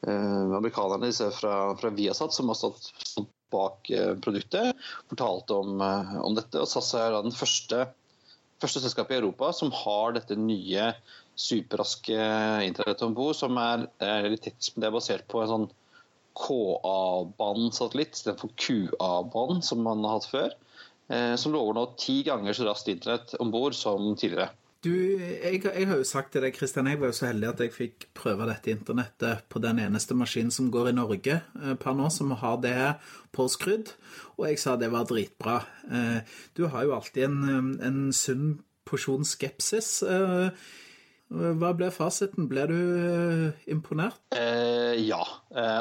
amerikanerne 0.02 1.12
fra, 1.30 1.52
fra 1.78 1.92
Viasat, 1.94 2.34
som 2.34 2.50
har 2.50 2.58
stått, 2.58 2.88
bak 3.54 3.86
produktet, 4.24 4.74
fortalte 5.06 5.54
om, 5.54 5.78
om 5.78 6.34
dette. 6.34 6.58
Og 6.58 6.66
SAS 6.66 6.90
er 6.98 7.14
den 7.14 7.30
første 7.30 7.84
første 8.62 8.82
selskapet 8.82 9.16
i 9.16 9.20
Europa 9.20 9.52
som 9.56 9.72
har 9.84 10.16
dette 10.16 10.36
nye 10.38 10.90
superraske 11.36 12.18
internett 12.64 13.02
om 13.04 13.14
bord, 13.16 13.36
som 13.36 13.58
er, 13.60 13.86
er 14.00 14.30
er 14.32 14.94
basert 14.94 15.26
på 15.28 15.42
en 15.42 15.52
sånn 15.52 15.66
KA-banen-satellitt 16.36 18.16
istedenfor 18.16 18.52
QA-banen, 18.60 19.62
som 19.64 19.82
man 19.84 20.04
har 20.04 20.18
hatt 20.18 20.30
før. 20.32 20.54
Eh, 21.08 21.34
som 21.38 21.54
lover 21.54 21.76
nå 21.76 21.86
ti 22.00 22.22
ganger 22.26 22.56
så 22.56 22.66
raskt 22.66 22.90
internett 22.92 23.36
om 23.40 23.52
bord 23.54 23.76
som 23.78 24.14
tidligere. 24.18 24.50
Du, 24.84 24.92
jeg, 24.92 25.62
jeg, 25.64 25.86
har 25.88 25.98
jo 25.98 26.06
sagt 26.06 26.34
til 26.34 26.44
deg, 26.44 26.54
Kristian, 26.54 26.86
jeg 26.90 27.00
var 27.00 27.10
jo 27.10 27.16
så 27.16 27.30
heldig 27.30 27.48
at 27.48 27.62
jeg 27.64 27.72
fikk 27.74 28.06
prøve 28.14 28.46
dette 28.46 28.70
internettet 28.70 29.46
på 29.50 29.62
den 29.64 29.80
eneste 29.82 30.14
maskinen 30.18 30.52
som 30.54 30.68
går 30.70 30.90
i 30.90 30.96
Norge 30.98 31.38
eh, 31.40 31.74
per 31.80 31.96
nå, 31.96 32.10
som 32.12 32.34
har 32.38 32.60
det 32.62 32.76
påskrudd. 33.34 33.94
Og 34.36 34.46
jeg 34.50 34.60
sa 34.62 34.76
det 34.78 34.92
var 34.92 35.08
dritbra. 35.08 35.60
Eh, 35.88 36.36
du 36.58 36.66
har 36.72 36.86
jo 36.86 36.96
alltid 36.98 37.28
en, 37.28 37.70
en 37.82 38.00
sunn 38.14 38.58
porsjon 38.86 39.26
skepsis. 39.26 39.90
Eh, 40.06 40.50
hva 41.26 41.72
ble 41.74 41.88
fasiten? 41.90 42.46
Ble 42.46 42.64
du 42.70 42.80
imponert? 43.72 44.18
Eh, 44.36 44.94
ja, 45.02 45.22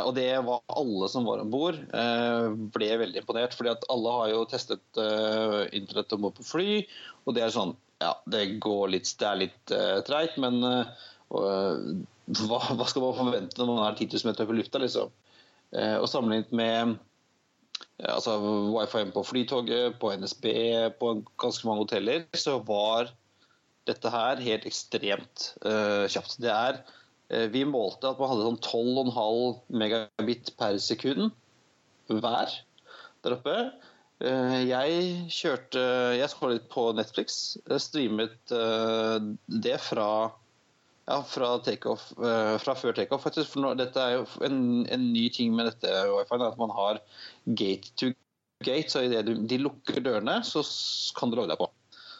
og 0.02 0.16
det 0.18 0.32
var 0.42 0.64
alle 0.74 1.10
som 1.12 1.28
var 1.28 1.44
om 1.44 1.52
bord. 1.54 1.78
Eh, 1.94 2.48
ble 2.74 2.90
veldig 3.04 3.22
imponert. 3.22 3.54
fordi 3.54 3.70
at 3.76 3.86
alle 3.94 4.14
har 4.18 4.32
jo 4.32 4.46
testet 4.50 5.02
eh, 5.02 5.62
internett 5.78 6.16
om 6.18 6.26
bord 6.26 6.40
på 6.40 6.48
fly, 6.48 6.70
og 7.26 7.38
det 7.38 7.46
er 7.46 7.54
sånn 7.54 7.76
ja, 8.02 8.12
det 8.28 8.58
går 8.60 8.90
litt 8.92 9.08
Det 9.20 9.28
er 9.28 9.40
litt 9.40 9.72
eh, 9.72 10.00
treigt, 10.04 10.36
men 10.42 10.60
uh, 10.66 10.84
hva, 11.32 12.60
hva, 12.76 12.88
skal 12.90 13.06
man 13.06 13.16
forvente 13.16 13.60
når 13.62 13.70
man 13.70 13.84
er 13.86 13.96
10 13.96 14.18
000 14.18 14.28
meter 14.28 14.48
over 14.48 14.58
lufta, 14.58 14.82
liksom? 14.82 15.14
Og 15.76 16.06
sammenlignet 16.08 16.54
med 16.56 16.94
altså, 18.00 18.38
wifi 18.72 19.02
på 19.12 19.24
Flytoget, 19.28 19.98
på 20.00 20.14
NSB, 20.16 20.46
på 21.00 21.10
ganske 21.42 21.68
mange 21.68 21.84
hoteller, 21.84 22.24
så 22.38 22.62
var 22.64 23.10
dette 23.90 24.12
her 24.14 24.44
helt 24.44 24.68
ekstremt 24.68 25.50
kjapt. 25.62 26.38
Det 26.42 26.52
er 26.52 26.80
Vi 27.54 27.64
målte 27.66 28.12
at 28.12 28.20
man 28.22 28.32
hadde 28.32 28.46
sånn 28.46 28.62
12,5 28.62 29.78
megabit 29.82 30.52
per 30.60 30.78
sekund 30.82 31.32
hver 32.12 32.54
der 33.26 33.36
oppe. 33.38 33.56
Uh, 34.22 34.62
jeg 34.64 35.30
kjørte 35.34 35.82
Jeg 36.16 36.52
litt 36.54 36.68
på 36.72 36.88
Netflix. 36.98 37.58
Streamet 37.82 38.54
det 39.66 39.78
fra 39.84 40.10
ja, 41.06 41.20
fra, 41.22 41.52
takeoff, 41.62 42.08
fra 42.18 42.74
før 42.78 42.96
takeoff, 42.98 43.26
faktisk. 43.28 43.52
For 43.54 43.62
nå, 43.62 43.74
dette 43.78 44.02
er 44.02 44.16
jo 44.18 44.26
en, 44.46 44.60
en, 44.90 45.10
ny 45.14 45.28
ting 45.34 45.54
med 45.54 45.70
dette 45.70 45.92
wifi, 46.10 46.40
at 46.42 46.58
man 46.62 46.74
har 46.74 47.02
gate 47.46 47.94
to 48.00 48.10
gate. 48.66 48.90
Så 48.90 49.06
idet 49.06 49.28
de 49.50 49.60
lukker 49.62 50.02
dørene, 50.02 50.40
så 50.48 50.64
kan 51.18 51.30
du 51.30 51.38
logge 51.38 51.54
deg 51.54 51.62
på. 51.62 51.70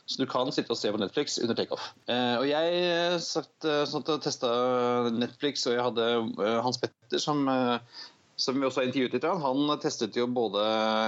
Så 0.06 0.22
du 0.22 0.28
kan 0.30 0.52
sitte 0.54 0.70
og 0.70 0.78
se 0.78 0.92
på 0.94 1.00
Netflix 1.02 1.40
under 1.42 1.58
takeoff. 1.58 1.88
Eh, 2.12 2.36
og 2.38 2.46
jeg 2.46 3.22
satt, 3.26 3.70
sånn 3.90 4.06
testa 4.22 4.50
Netflix, 5.10 5.66
og 5.66 5.74
jeg 5.74 5.88
hadde 5.88 6.60
Hans 6.66 6.78
Petter 6.82 7.22
som 7.22 7.48
som 8.36 8.60
vi 8.60 8.68
også 8.68 8.82
har 8.82 8.90
intervjuet 8.90 9.16
litt, 9.16 9.28
han 9.44 9.70
testet 9.82 10.18
jo 10.20 10.28
både 10.28 10.64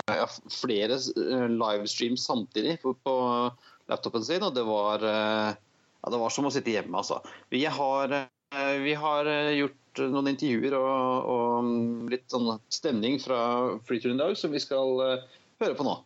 ja, 0.07 0.27
flere 0.51 0.95
eh, 0.95 1.47
livestreams 1.51 2.23
samtidig 2.27 2.77
på, 2.83 2.93
på, 3.03 3.15
laptopen 3.91 4.23
sin, 4.23 4.43
og 4.43 4.55
det 4.55 4.63
var, 4.67 5.03
eh, 5.03 5.51
ja, 5.55 6.11
det 6.13 6.21
var 6.21 6.33
som 6.33 6.47
å 6.47 6.53
sitte 6.53 6.73
hjemme, 6.73 6.95
altså. 6.99 7.19
Vi 7.51 7.65
har, 7.65 8.15
eh, 8.15 8.75
vi 8.83 8.95
har 8.99 9.31
gjort 9.55 10.03
noen 10.07 10.31
intervjuer 10.31 10.77
og, 10.79 11.31
og 11.33 12.11
litt 12.13 12.27
sånn 12.31 12.53
stemning 12.71 13.19
fra 13.23 13.39
flyturen 13.87 14.19
i 14.19 14.23
dag 14.23 14.37
som 14.39 14.53
vi 14.53 14.61
skal 14.63 14.93
høre 15.01 15.75
på 15.75 15.87
nå. 15.87 15.97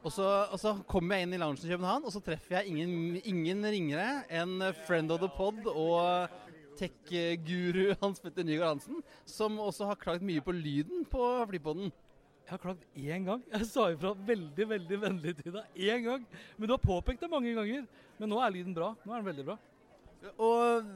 Og 0.00 0.12
så, 0.14 0.26
og 0.48 0.56
så 0.60 0.72
kommer 0.88 1.18
jeg 1.18 1.26
inn 1.26 1.34
i 1.36 1.40
loungen 1.40 1.60
i 1.60 1.72
København, 1.74 2.06
og 2.08 2.14
så 2.14 2.22
treffer 2.24 2.56
jeg 2.56 2.72
ingen, 2.72 3.18
ingen 3.20 3.66
ringere 3.68 4.22
enn 4.32 4.62
friend 4.86 5.12
of 5.12 5.20
the 5.20 5.28
pod 5.36 5.66
og 5.74 6.38
tech-guru 6.80 7.90
Hans 8.00 8.22
Petter 8.24 8.46
Nygaard 8.46 8.78
Hansen, 8.78 9.02
som 9.28 9.58
også 9.60 9.90
har 9.90 9.98
klagd 10.00 10.24
mye 10.24 10.40
på 10.44 10.54
lyden 10.56 11.04
på 11.10 11.26
flypoden. 11.50 11.90
Jeg 12.46 12.54
har 12.56 12.62
klagd 12.62 12.86
én 12.98 13.26
gang. 13.28 13.42
Jeg 13.52 13.66
sa 13.68 13.90
ifra 13.92 14.14
veldig 14.26 14.66
veldig 14.72 15.00
vennlig 15.04 15.34
til 15.38 15.52
deg. 15.54 15.76
Én 15.76 16.06
gang. 16.06 16.24
Men 16.56 16.70
du 16.70 16.72
har 16.74 16.82
påpekt 16.82 17.20
det 17.22 17.30
mange 17.30 17.52
ganger. 17.54 17.84
Men 18.18 18.32
nå 18.32 18.40
er 18.42 18.54
lyden 18.56 18.74
bra. 18.74 18.88
Nå 19.04 19.12
er 19.12 19.20
den 19.20 19.28
veldig 19.28 19.44
bra. 19.52 19.58
Og 20.34 20.88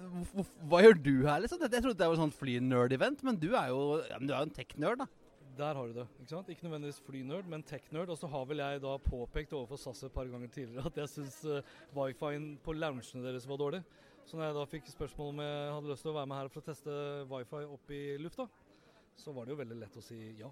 hva 0.68 0.80
gjør 0.82 0.96
du 0.98 1.12
her, 1.28 1.44
liksom? 1.44 1.62
Jeg 1.62 1.84
trodde 1.84 2.00
det 2.00 2.08
var 2.10 2.18
sånn 2.18 2.34
flynerd-event, 2.34 3.22
men 3.24 3.38
du 3.40 3.52
er 3.52 3.70
jo, 3.70 3.84
ja, 4.08 4.18
du 4.18 4.32
er 4.32 4.40
jo 4.40 4.48
en 4.48 4.56
tech-nerd, 4.56 5.04
da. 5.04 5.06
Der 5.54 5.74
har 5.74 5.86
du 5.86 5.92
det. 5.94 6.06
Ikke 6.18 6.32
sant? 6.32 6.48
Ikke 6.50 6.64
nødvendigvis 6.66 7.02
flynerd, 7.06 7.46
men 7.46 7.62
tech-nerd. 7.62 8.10
Og 8.10 8.18
så 8.18 8.26
har 8.26 8.46
vel 8.50 8.58
jeg 8.58 8.80
da 8.82 8.96
påpekt 8.98 9.52
overfor 9.54 9.78
SAS 9.78 10.02
et 10.02 10.14
par 10.14 10.26
ganger 10.26 10.50
tidligere 10.50 10.90
at 10.90 10.98
jeg 10.98 11.12
syns 11.12 11.36
uh, 11.46 11.60
wifien 11.94 12.48
på 12.64 12.74
loungene 12.74 13.22
deres 13.22 13.46
var 13.46 13.60
dårlig. 13.62 13.82
Så 14.26 14.36
når 14.36 14.48
jeg 14.48 14.56
da 14.56 14.64
fikk 14.72 14.90
spørsmål 14.90 15.30
om 15.30 15.44
jeg 15.44 15.70
hadde 15.76 15.92
lyst 15.92 16.02
til 16.02 16.10
å 16.10 16.16
være 16.16 16.30
med 16.32 16.40
her 16.40 16.50
for 16.50 16.64
å 16.64 16.66
teste 16.66 16.98
wifi 17.30 17.62
opp 17.76 17.94
i 17.94 18.02
lufta, 18.24 18.48
så 19.20 19.36
var 19.36 19.46
det 19.46 19.54
jo 19.54 19.60
veldig 19.62 19.78
lett 19.78 20.00
å 20.00 20.02
si 20.02 20.20
ja. 20.40 20.50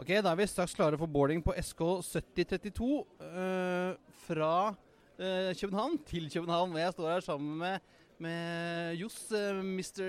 Ok, 0.00 0.14
Da 0.16 0.30
er 0.32 0.40
vi 0.40 0.48
straks 0.48 0.72
klare 0.72 0.96
for 0.96 1.12
boarding 1.12 1.44
på 1.44 1.52
SK 1.60 1.82
7032 2.08 2.92
uh, 3.20 3.92
fra 4.24 4.52
uh, 4.72 5.50
København 5.52 6.00
til 6.08 6.30
København. 6.32 6.78
Jeg 6.80 6.96
står 6.96 7.10
her 7.18 7.26
sammen 7.26 7.58
med 7.60 7.98
med 8.22 8.96
Johs, 9.00 9.18
uh, 9.32 9.58
Mr. 9.58 10.04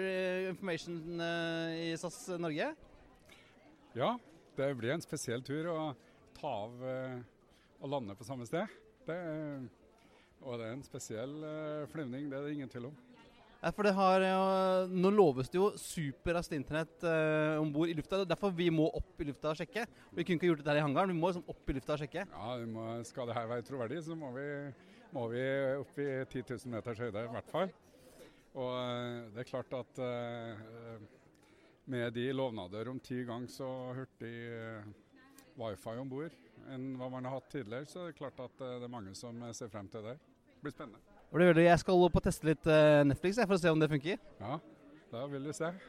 Information 0.51 1.21
uh, 1.21 1.71
i 1.75 1.91
SAS 1.97 2.23
Norge. 2.39 2.71
Ja, 3.97 4.09
det 4.57 4.71
blir 4.79 4.95
en 4.95 5.03
spesiell 5.03 5.43
tur 5.43 5.69
å 5.71 5.77
ta 6.37 6.51
av 6.65 6.83
og 7.81 7.89
lande 7.91 8.15
på 8.15 8.25
samme 8.27 8.47
sted. 8.47 8.69
Det, 9.07 9.17
og 10.45 10.59
det 10.59 10.67
er 10.67 10.75
en 10.77 10.85
spesiell 10.85 11.33
flyvning, 11.91 12.29
det 12.31 12.37
er 12.37 12.45
det 12.47 12.53
ingen 12.55 12.71
tvil 12.71 12.91
om. 12.91 12.99
Ja, 13.61 13.69
for 13.69 13.85
det 13.85 13.91
har, 13.93 14.23
Nå 14.89 15.11
loves 15.13 15.51
det 15.53 15.59
jo 15.59 15.67
superraskt 15.77 16.55
internett 16.57 17.03
eh, 17.05 17.59
om 17.61 17.69
bord 17.73 17.91
i 17.91 17.93
lufta. 17.93 18.23
Derfor 18.25 18.53
vi 18.57 18.71
må 18.73 18.87
opp 18.97 19.21
i 19.21 19.27
lufta 19.27 19.51
og 19.51 19.59
sjekke. 19.59 19.85
Vi 20.09 20.25
kunne 20.25 20.39
ikke 20.39 20.49
gjort 20.49 20.63
det 20.65 20.71
her 20.73 20.79
i 20.81 20.85
hangaren, 20.87 21.13
vi 21.13 21.21
må 21.21 21.29
liksom 21.29 21.51
opp 21.51 21.69
i 21.69 21.75
lufta 21.77 21.93
og 21.93 22.01
sjekke. 22.01 22.25
Ja, 22.25 22.55
må, 22.65 22.87
Skal 23.05 23.29
det 23.29 23.37
her 23.37 23.51
være 23.51 23.65
troverdig, 23.67 24.01
så 24.07 24.17
må 24.17 24.31
vi, 24.33 24.47
må 25.13 25.27
vi 25.29 25.45
opp 25.77 26.01
i 26.01 26.09
10 26.25 26.43
000 26.55 26.73
meters 26.73 27.03
høyde 27.05 27.25
i 27.27 27.33
hvert 27.35 27.53
fall. 27.53 27.73
Og 28.59 28.71
eh, 28.75 29.29
det 29.31 29.43
er 29.43 29.47
klart 29.47 29.73
at 29.77 30.01
eh, 30.03 31.03
med 31.91 32.11
de 32.15 32.25
lovnader 32.35 32.89
om 32.91 32.99
ti 32.99 33.21
ganger 33.27 33.51
så 33.51 33.69
hurtig 33.95 34.33
eh, 34.51 34.89
wifi 35.59 35.95
om 35.99 36.09
bord 36.11 36.35
enn 36.71 36.91
hva 36.99 37.07
man 37.09 37.25
har 37.25 37.39
hatt 37.39 37.47
tidligere, 37.49 37.87
så 37.89 38.03
er 38.03 38.11
det 38.11 38.19
klart 38.19 38.37
at 38.43 38.59
det 38.59 38.85
er 38.85 38.91
mange 38.91 39.15
som 39.17 39.39
ser 39.55 39.71
frem 39.71 39.87
til 39.89 40.03
det. 40.05 40.13
Det 40.53 40.61
blir 40.67 40.75
spennende. 40.75 41.01
Jeg 41.63 41.79
skal 41.81 42.05
opp 42.05 42.19
og 42.19 42.23
teste 42.27 42.45
litt 42.51 42.69
Netflix 43.07 43.39
for 43.41 43.55
å 43.55 43.61
se 43.63 43.71
om 43.73 43.81
det 43.81 43.89
funker. 43.89 44.21
Ja, 44.37 44.59
da 45.09 45.25
vil 45.31 45.49
du 45.49 45.53
se. 45.57 45.71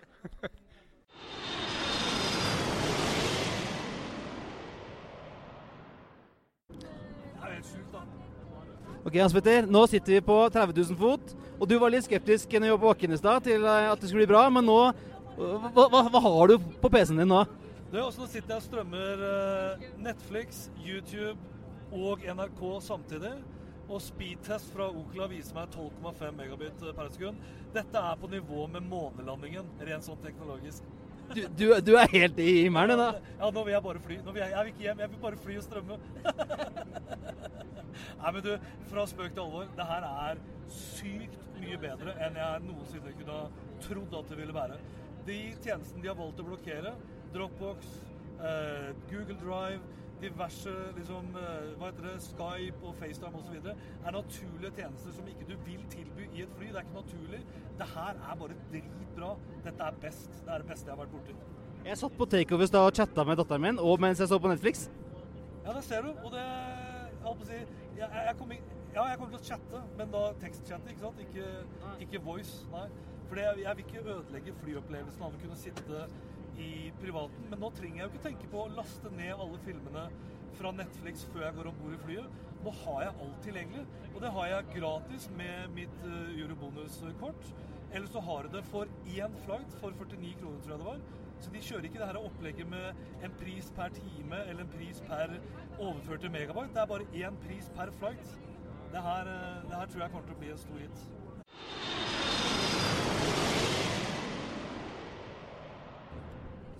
Det 6.72 7.48
er 7.48 7.54
helt 7.58 7.66
sjukt, 7.66 7.92
da. 7.92 8.22
Ok, 9.02 9.16
Hans 9.18 9.32
Petter, 9.34 9.66
nå 9.66 9.80
sitter 9.90 10.14
vi 10.14 10.20
på 10.22 10.34
30 10.54 10.76
000 10.92 10.98
fot, 11.00 11.32
og 11.58 11.66
du 11.66 11.72
var 11.82 11.90
litt 11.90 12.04
skeptisk 12.06 12.52
når 12.54 12.68
vi 12.68 12.70
var 12.70 12.78
på 12.78 12.90
bakken 12.92 13.14
i 13.14 13.18
stad 13.18 13.42
til 13.48 13.64
eh, 13.66 13.88
at 13.90 13.98
det 13.98 14.06
skulle 14.06 14.22
bli 14.22 14.30
bra, 14.30 14.44
men 14.54 14.62
nå 14.68 14.76
hva, 15.34 15.88
hva, 15.90 16.04
hva 16.06 16.20
har 16.22 16.52
du 16.52 16.68
på 16.78 16.90
PC-en 16.92 17.18
din 17.18 17.32
nå? 17.32 17.40
Det 17.90 17.98
er 17.98 18.04
også 18.04 18.22
Nå 18.22 18.28
sitter 18.30 18.54
jeg 18.54 18.60
og 18.60 18.66
strømmer 18.68 19.24
eh, 19.26 19.82
Netflix, 20.04 20.68
YouTube 20.78 21.34
og 21.92 22.22
NRK 22.22 22.62
samtidig. 22.86 23.32
Og 23.90 23.98
speedtest 24.00 24.70
fra 24.72 24.86
Okla 24.86 25.26
viser 25.32 25.56
meg 25.58 25.74
12,5 25.74 26.38
megabit 26.38 26.84
per 26.94 27.10
sekund. 27.12 27.42
Dette 27.74 28.04
er 28.06 28.20
på 28.22 28.30
nivå 28.30 28.68
med 28.70 28.86
månelandingen, 28.86 29.66
rent 29.82 30.06
sånn 30.06 30.22
teknologisk. 30.22 30.86
Du, 31.34 31.42
du, 31.58 31.66
du 31.82 31.92
er 31.98 32.08
helt 32.12 32.38
i 32.40 32.62
himmelen, 32.62 33.02
da? 33.02 33.10
Ja, 33.40 33.50
nå 33.50 33.66
vil 33.66 33.74
jeg 33.74 33.84
bare 33.84 34.04
fly. 34.06 34.22
Nå 34.22 34.36
vil 34.36 34.44
jeg, 34.44 34.54
jeg 34.54 34.62
vil 34.62 34.72
ikke 34.76 34.86
hjem, 34.86 35.02
jeg 35.02 35.12
vil 35.12 35.22
bare 35.26 35.42
fly 35.42 35.58
og 35.58 35.66
strømme. 35.66 35.98
Nei, 38.22 38.32
men 38.32 38.44
du, 38.46 38.52
fra 38.90 39.06
spøk 39.10 39.32
til 39.32 39.44
alvor. 39.44 39.70
Det 39.76 39.86
her 39.88 40.08
er 40.08 40.42
sykt 40.72 41.38
mye 41.62 41.78
bedre 41.80 42.14
enn 42.24 42.38
jeg 42.40 42.66
noensinne 42.66 43.14
kunne 43.18 43.38
ha 43.38 43.72
trodd 43.84 44.14
at 44.18 44.30
det 44.30 44.38
ville 44.40 44.56
være. 44.56 44.78
De 45.26 45.38
tjenestene 45.62 46.02
de 46.02 46.10
har 46.10 46.18
valgt 46.18 46.40
å 46.42 46.46
blokkere, 46.46 46.94
Dropbox, 47.32 47.90
eh, 48.42 48.88
Google 49.10 49.38
Drive, 49.40 49.82
diverse 50.22 50.72
liksom, 50.96 51.30
eh, 51.38 51.70
hva 51.78 51.90
heter 51.90 52.06
det, 52.06 52.14
Skype 52.22 52.82
og 52.86 52.94
FaceTime 53.00 53.38
osv. 53.38 53.56
er 54.06 54.16
naturlige 54.16 54.72
tjenester 54.76 55.14
som 55.16 55.30
ikke 55.30 55.46
du 55.48 55.56
vil 55.66 55.82
tilby 55.90 56.28
i 56.34 56.42
et 56.42 56.54
fly. 56.56 56.66
Det 56.66 56.76
er 56.76 56.86
ikke 56.86 57.00
naturlig. 57.00 57.40
Det 57.78 57.88
her 57.94 58.20
er 58.30 58.36
bare 58.42 58.58
dritbra. 58.70 59.36
Dette 59.64 59.88
er 59.88 59.98
best. 60.00 60.30
Det 60.44 60.54
er 60.54 60.58
det 60.58 60.68
beste 60.68 60.90
jeg 60.90 60.96
har 60.96 61.04
vært 61.04 61.14
borti. 61.16 61.34
Jeg 61.84 61.98
satt 61.98 62.18
på 62.18 62.26
takeover 62.30 62.70
da 62.70 62.84
og 62.86 62.94
chatta 62.94 63.24
med 63.26 63.36
datteren 63.36 63.62
min, 63.62 63.78
og 63.78 64.00
mens 64.00 64.20
jeg 64.22 64.28
så 64.30 64.38
på 64.38 64.50
Netflix. 64.52 64.88
Ja, 65.64 65.72
det 65.72 65.82
ser 65.84 66.02
du. 66.02 66.10
Og 66.22 66.30
det 66.30 66.42
jeg 66.42 67.24
holdt 67.24 67.42
på 67.42 67.46
å 67.46 67.50
si 67.50 67.81
jeg, 68.02 68.26
jeg 68.28 68.36
kommer, 68.38 68.68
Ja, 68.92 69.06
jeg 69.08 69.18
kommer 69.20 69.32
til 69.32 69.40
å 69.40 69.46
chatte, 69.46 69.80
men 69.96 70.12
da 70.12 70.26
tekstchatte, 70.42 70.92
ikke 70.92 71.06
sant? 71.06 71.22
Ikke, 71.24 71.46
ikke 72.04 72.20
voice. 72.26 72.66
Nei. 72.74 72.84
For 73.30 73.40
jeg, 73.40 73.62
jeg 73.62 73.78
vil 73.78 73.86
ikke 73.86 74.04
ødelegge 74.04 74.54
flyopplevelsen 74.60 75.24
av 75.24 75.32
å 75.32 75.40
kunne 75.40 75.56
sitte 75.56 76.02
i 76.60 76.90
privaten. 77.00 77.46
Men 77.48 77.62
nå 77.64 77.70
trenger 77.76 78.02
jeg 78.02 78.04
jo 78.04 78.12
ikke 78.12 78.26
tenke 78.26 78.50
på 78.52 78.64
å 78.64 78.72
laste 78.76 79.12
ned 79.16 79.32
alle 79.32 79.60
filmene 79.64 80.06
fra 80.58 80.72
Netflix 80.76 81.24
før 81.32 81.46
jeg 81.46 81.56
går 81.56 81.70
om 81.70 81.78
bord 81.80 81.96
i 81.96 82.00
flyet. 82.02 82.40
Nå 82.62 82.74
har 82.82 83.00
jeg 83.06 83.14
alt 83.24 83.40
tilgjengelig, 83.46 83.86
og 84.12 84.20
det 84.22 84.32
har 84.36 84.50
jeg 84.50 84.68
gratis 84.76 85.28
med 85.38 85.72
mitt 85.78 86.04
uh, 86.04 86.36
Eurobonus-kort. 86.36 87.48
Eller 87.92 88.08
så 88.12 88.22
har 88.24 88.46
jeg 88.46 88.54
det 88.58 88.62
for 88.68 88.92
én 89.08 89.40
flight 89.46 89.74
for 89.80 89.96
49 89.96 90.36
kroner, 90.40 90.60
tror 90.64 90.74
jeg 90.74 90.82
det 90.82 90.90
var. 90.90 91.02
Så 91.42 91.50
de 91.50 91.60
kjører 91.60 91.82
ikke 91.82 91.98
det 91.98 92.06
her 92.06 92.16
opplegget 92.16 92.68
med 92.70 92.84
en 93.24 93.32
pris 93.40 93.72
per 93.76 93.88
time 93.88 94.36
eller 94.48 94.62
en 94.62 94.68
pris 94.78 95.02
per 95.06 95.26
overførte 95.78 96.28
megabyte. 96.28 96.68
Det 96.74 96.82
er 96.82 96.86
bare 96.86 97.06
én 97.14 97.34
pris 97.46 97.70
per 97.76 97.90
flight. 97.98 98.38
Det 98.92 99.02
her, 99.02 99.22
uh, 99.22 99.70
det 99.70 99.76
her 99.78 99.86
tror 99.86 100.00
jeg 100.00 100.10
kommer 100.10 100.26
til 100.26 100.36
å 100.36 100.38
bli 100.38 100.50
en 100.50 100.58
stor 100.58 100.78
hit. 100.78 100.96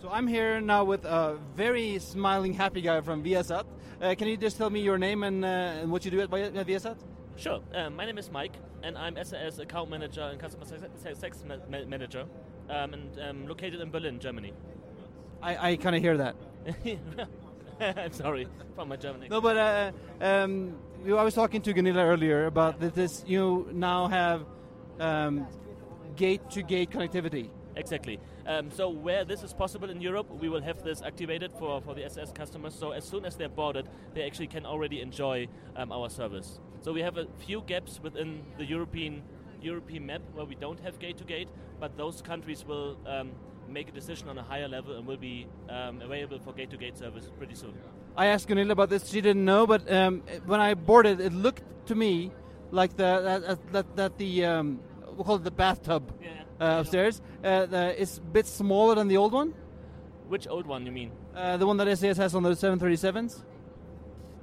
So 0.01 0.09
I'm 0.09 0.27
here 0.27 0.61
now 0.61 0.85
with 0.85 1.05
a 1.05 1.38
very 1.57 1.98
smiling, 1.98 2.55
happy 2.55 2.81
guy 2.81 3.01
from 3.01 3.25
Viasat. 3.25 3.66
Uh, 4.01 4.14
can 4.14 4.29
you 4.29 4.37
just 4.37 4.57
tell 4.57 4.70
me 4.70 4.81
your 4.81 4.98
name 4.98 5.22
and, 5.22 5.44
uh, 5.44 5.83
and 5.83 5.90
what 5.90 6.05
you 6.05 6.11
do 6.11 6.20
at, 6.20 6.33
at 6.35 6.66
Viasat? 6.66 6.96
Sure. 7.37 7.61
Um, 7.75 7.96
my 7.96 8.05
name 8.05 8.18
is 8.18 8.31
Mike, 8.31 8.57
and 8.83 8.96
I'm 8.98 9.16
SAS 9.25 9.59
account 9.59 9.90
manager 9.90 10.22
and 10.22 10.38
customer 10.40 10.66
success 10.66 11.44
manager, 11.88 12.27
um, 12.73 12.95
and 12.95 13.21
um, 13.21 13.47
located 13.47 13.81
in 13.81 13.91
Berlin, 13.91 14.19
Germany. 14.19 14.53
I, 15.43 15.73
I 15.73 15.77
kind 15.77 15.97
of 15.97 16.03
hear 16.03 16.17
that. 16.17 16.37
I'm 17.99 18.13
sorry 18.13 18.47
from 18.75 18.89
my 18.89 18.97
German. 18.97 19.29
No, 19.29 19.41
but 19.41 19.57
uh, 19.57 19.93
um, 20.21 20.75
I 21.07 21.23
was 21.23 21.35
talking 21.35 21.63
to 21.63 21.73
Gunilla 21.73 22.05
earlier 22.05 22.47
about 22.47 22.81
that 22.81 22.95
this. 22.95 23.25
You 23.27 23.69
now 23.73 24.09
have 24.09 24.47
gate-to-gate 26.17 26.91
-gate 26.91 26.93
connectivity. 26.93 27.51
Exactly. 27.75 28.19
Um, 28.47 28.71
so 28.71 28.91
where 28.91 29.25
this 29.25 29.43
is 29.43 29.55
possible 29.55 29.91
in 29.91 30.01
Europe, 30.01 30.29
we 30.41 30.49
will 30.49 30.63
have 30.63 30.83
this 30.83 31.03
activated 31.03 31.53
for, 31.53 31.81
for 31.81 31.95
the 31.95 32.05
SS 32.05 32.33
customers. 32.33 32.75
So 32.75 32.93
as 32.93 33.05
soon 33.05 33.25
as 33.25 33.37
they're 33.37 33.57
boarded, 33.57 33.89
they 34.15 34.27
actually 34.27 34.49
can 34.49 34.67
already 34.67 35.01
enjoy 35.01 35.49
um, 35.77 35.93
our 35.93 36.11
service. 36.11 36.61
So 36.81 36.93
we 36.93 37.03
have 37.03 37.17
a 37.17 37.27
few 37.47 37.63
gaps 37.63 38.01
within 38.03 38.43
the 38.59 38.65
European 38.65 39.23
European 39.63 40.07
map 40.07 40.23
where 40.35 40.45
we 40.45 40.57
don't 40.57 40.81
have 40.81 40.99
gate-to-gate, 40.99 41.49
but 41.83 41.97
those 41.97 42.23
countries 42.23 42.64
will 42.64 42.97
um, 43.07 43.33
make 43.68 43.88
a 43.88 43.92
decision 43.92 44.29
on 44.29 44.38
a 44.38 44.42
higher 44.42 44.68
level 44.68 44.97
and 44.97 45.05
will 45.05 45.16
be 45.16 45.49
um, 45.68 46.01
available 46.01 46.38
for 46.38 46.53
gate-to-gate 46.53 46.97
service 46.97 47.29
pretty 47.37 47.57
soon. 47.57 47.75
I 48.16 48.27
asked 48.27 48.47
Gunilla 48.47 48.73
about 48.73 48.88
this; 48.88 49.09
she 49.11 49.21
didn't 49.21 49.45
know, 49.45 49.66
but 49.66 49.90
um, 49.90 50.23
when 50.47 50.61
I 50.61 50.75
boarded, 50.75 51.21
it 51.21 51.33
looked 51.33 51.64
to 51.87 51.95
me 51.95 52.31
like 52.71 52.97
the 52.97 53.11
that, 53.47 53.73
that, 53.73 53.97
that 53.97 54.18
the 54.18 54.45
um, 54.45 54.81
we'll 55.14 55.25
call 55.25 55.37
it 55.37 55.45
the 55.45 55.51
bathtub. 55.51 56.05
Yeah 56.23 56.42
uh, 56.62 56.81
upstairs. 56.81 57.21
Uh, 57.42 57.66
the, 57.66 58.01
it's 58.01 58.18
a 58.18 58.21
bit 58.21 58.47
smaller 58.47 58.95
than 58.95 59.09
the 59.09 59.16
old 59.16 59.33
one. 59.33 59.53
Which 60.29 60.47
old 60.47 60.66
one 60.66 60.87
you 60.87 60.92
mean? 60.92 61.11
Uh, 61.35 61.57
the 61.57 61.66
one 61.66 61.77
that 61.79 61.99
SAS 61.99 62.16
has 62.16 62.35
on 62.35 62.42
the 62.42 62.51
737s. 62.51 63.42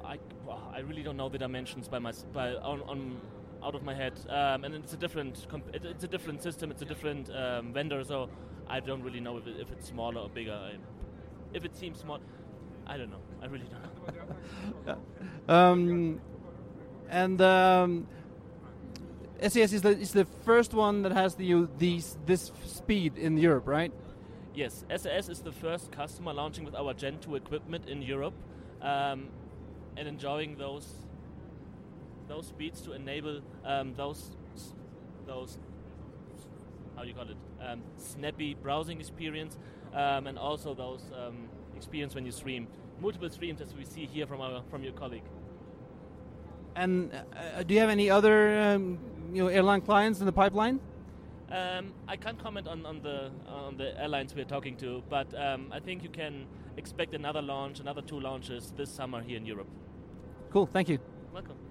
I, 0.04 0.20
well, 0.46 0.62
I 0.74 0.80
really 0.80 1.02
don't 1.02 1.18
know 1.18 1.30
the 1.30 1.38
dimensions 1.38 1.88
by 1.88 2.00
my 2.00 2.12
by 2.34 2.54
on, 2.56 2.82
on 2.82 3.22
out 3.64 3.76
of 3.76 3.84
my 3.84 3.94
head, 3.94 4.14
um, 4.30 4.64
and 4.64 4.76
it's 4.76 4.94
a 4.94 4.98
different 4.98 5.46
it's 5.74 6.04
a 6.04 6.08
different 6.08 6.42
system. 6.42 6.72
It's 6.72 6.82
a 6.82 6.86
different 6.86 7.30
um, 7.36 7.74
vendor, 7.74 8.04
so 8.04 8.30
I 8.68 8.80
don't 8.80 9.04
really 9.04 9.20
know 9.20 9.38
if, 9.38 9.48
it, 9.48 9.60
if 9.60 9.72
it's 9.72 9.88
smaller 9.88 10.22
or 10.22 10.30
bigger. 10.30 10.54
I, 10.54 10.78
if 11.54 11.66
it 11.66 11.76
seems 11.76 12.00
small, 12.00 12.20
I 12.86 12.98
don't 12.98 13.10
know. 13.10 13.22
I 13.42 13.46
really 13.48 13.66
don't 13.66 14.88
know. 14.88 14.98
um, 15.54 16.22
and 17.10 17.42
um, 17.42 18.08
SAS 19.42 19.74
is 19.74 19.82
the, 19.82 19.90
is 19.90 20.12
the 20.12 20.26
first 20.46 20.74
one 20.74 21.02
that 21.04 21.12
has 21.12 21.36
the 21.36 21.68
these 21.78 22.18
this 22.26 22.52
speed 22.66 23.18
in 23.18 23.38
Europe, 23.38 23.68
right? 23.68 23.92
Yes, 24.54 24.84
SAS 24.90 25.30
is 25.30 25.40
the 25.40 25.52
first 25.52 25.92
customer 25.92 26.34
launching 26.34 26.66
with 26.66 26.76
our 26.76 26.94
Gen 26.94 27.20
2 27.20 27.36
equipment 27.36 27.88
in 27.88 28.02
Europe 28.02 28.34
um, 28.82 29.30
and 29.96 30.08
enjoying 30.08 30.58
those 30.58 30.86
those 32.30 32.48
speeds 32.48 32.80
to 32.82 32.94
enable 32.94 33.42
um, 33.66 33.94
those 33.96 34.32
those 35.26 35.58
how 36.96 37.02
do 37.02 37.10
you 37.10 37.14
call 37.14 37.30
it 37.30 37.38
um, 37.66 37.82
snappy 37.98 38.54
browsing 38.54 39.00
experience 39.00 39.58
um, 39.94 40.28
and 40.28 40.38
also 40.38 40.74
those 40.74 41.12
um, 41.18 41.50
experience 41.76 42.16
when 42.16 42.26
you 42.26 42.32
stream 42.32 42.68
multiple 43.02 43.30
streams 43.30 43.62
as 43.62 43.74
we 43.74 43.86
see 43.86 44.06
here 44.06 44.28
from 44.28 44.42
our 44.42 44.62
from 44.70 44.84
your 44.84 44.94
colleague. 44.94 45.24
And 46.76 47.12
uh, 47.14 47.64
do 47.64 47.74
you 47.74 47.80
have 47.80 47.90
any 47.90 48.10
other 48.10 48.60
um, 48.60 49.00
you 49.34 49.44
know 49.44 49.48
airline 49.48 49.82
clients 49.82 50.20
in 50.20 50.26
the 50.26 50.32
pipeline? 50.32 50.80
Um, 51.52 51.94
I 52.08 52.16
can't 52.16 52.38
comment 52.38 52.68
on, 52.68 52.86
on 52.86 53.02
the 53.02 53.32
on 53.48 53.78
the 53.78 54.00
airlines 54.00 54.36
we're 54.36 54.46
talking 54.46 54.76
to, 54.78 55.02
but 55.10 55.28
um, 55.40 55.72
I 55.72 55.80
think 55.80 56.04
you 56.04 56.10
can 56.10 56.46
expect 56.78 57.14
another 57.14 57.42
launch, 57.42 57.80
another 57.80 58.02
two 58.02 58.20
launches 58.20 58.72
this 58.78 58.92
summer 58.92 59.22
here 59.22 59.38
in 59.38 59.46
Europe. 59.46 59.68
Cool, 60.52 60.68
thank 60.68 60.90
you. 60.90 61.00
Welcome. 61.34 61.69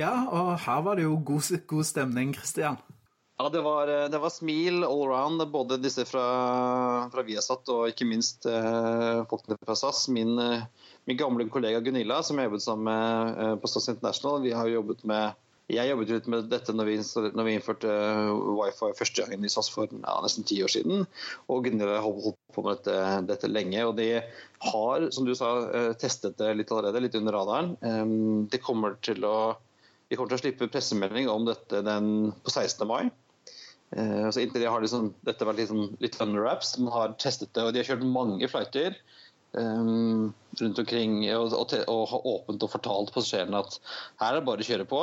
Ja, 0.00 0.14
og 0.32 0.54
her 0.64 0.82
var 0.86 0.96
det 0.96 1.04
jo 1.04 1.18
god, 1.20 1.52
god 1.68 1.84
stemning, 1.84 2.32
Christian. 2.36 2.80
Ja, 3.42 3.48
det 3.48 3.60
var, 3.64 3.90
det 4.08 4.18
var, 4.22 4.30
smil 4.30 4.84
all 4.86 5.00
around, 5.08 5.42
både 5.50 5.80
disse 5.82 6.04
fra, 6.06 6.24
fra 7.10 7.22
Viasat 7.26 7.66
og 7.74 7.88
ikke 7.90 8.06
minst 8.06 8.46
eh, 8.46 9.22
folkene 9.26 9.56
fra 9.64 9.74
SAS. 9.74 10.04
Min, 10.14 10.36
eh, 10.38 10.62
min, 11.10 11.18
gamle 11.18 11.48
kollega 11.50 11.80
Gunilla, 11.82 12.20
som 12.22 12.38
jeg 12.38 12.46
jobbet 12.46 12.62
sammen 12.62 12.86
med 12.86 13.40
eh, 13.42 13.56
på 13.58 13.70
SAS 13.72 13.88
International, 13.94 14.38
vi 14.44 14.52
har 14.54 14.70
jobbet 14.70 15.02
med 15.08 15.40
jeg 15.72 15.88
jobbet 15.88 16.10
litt 16.10 16.26
med 16.28 16.48
dette 16.52 16.72
når 16.74 16.88
vi, 16.90 16.94
når 17.32 17.46
vi 17.48 17.52
innførte 17.56 17.90
eh, 17.90 18.30
wifi 18.60 18.92
første 18.98 19.24
gangen 19.24 19.48
i 19.48 19.50
SAS 19.50 19.72
for 19.74 19.90
ja, 19.90 20.16
nesten 20.22 20.46
ti 20.46 20.60
år 20.62 20.70
siden. 20.76 21.02
Og 21.50 21.66
Gunilla 21.66 21.98
har 21.98 22.06
holdt 22.06 22.38
på 22.54 22.62
med 22.62 22.78
dette, 22.78 22.96
dette, 23.32 23.50
lenge. 23.50 23.82
Og 23.88 23.96
de 23.98 24.08
har, 24.68 25.10
som 25.16 25.26
du 25.26 25.34
sa, 25.34 25.50
testet 25.98 26.38
det 26.38 26.54
litt 26.60 26.70
allerede, 26.70 27.02
litt 27.08 27.18
under 27.18 27.40
radaren. 27.40 28.46
Det 28.52 28.62
kommer 28.62 29.00
til 29.02 29.24
å, 29.26 29.36
de 30.12 30.16
kommer 30.18 30.28
til 30.34 30.36
å 30.36 30.42
slippe 30.42 30.68
pressemelding 30.68 31.28
om 31.32 31.46
dette 31.48 31.78
den, 31.86 32.08
på 32.44 32.52
16. 32.52 32.84
mai. 32.84 33.06
Eh, 33.96 34.18
altså 34.26 34.42
inntil 34.42 34.60
det 34.60 34.68
har 34.68 34.84
liksom, 34.84 35.06
dette 35.24 35.46
vært 35.48 35.62
liksom, 35.62 35.86
litt 36.04 36.18
under 36.20 36.44
wraps. 36.44 36.74
De 36.76 36.84
har 36.92 37.14
testet 37.16 37.54
det, 37.56 37.64
og 37.64 37.72
de 37.72 37.80
har 37.80 37.88
kjørt 37.88 38.04
mange 38.04 38.48
flighter 38.52 38.98
um, 39.56 40.34
rundt 40.60 40.82
omkring 40.84 41.16
og, 41.32 41.56
og, 41.56 41.72
og, 41.86 42.02
har 42.12 42.28
åpent 42.34 42.66
og 42.66 42.74
fortalt 42.74 43.14
passasjerene 43.14 43.64
at 43.64 43.78
her 44.20 44.34
er 44.34 44.38
det 44.42 44.46
bare 44.50 44.64
å 44.64 44.68
kjøre 44.68 44.88
på. 44.92 45.00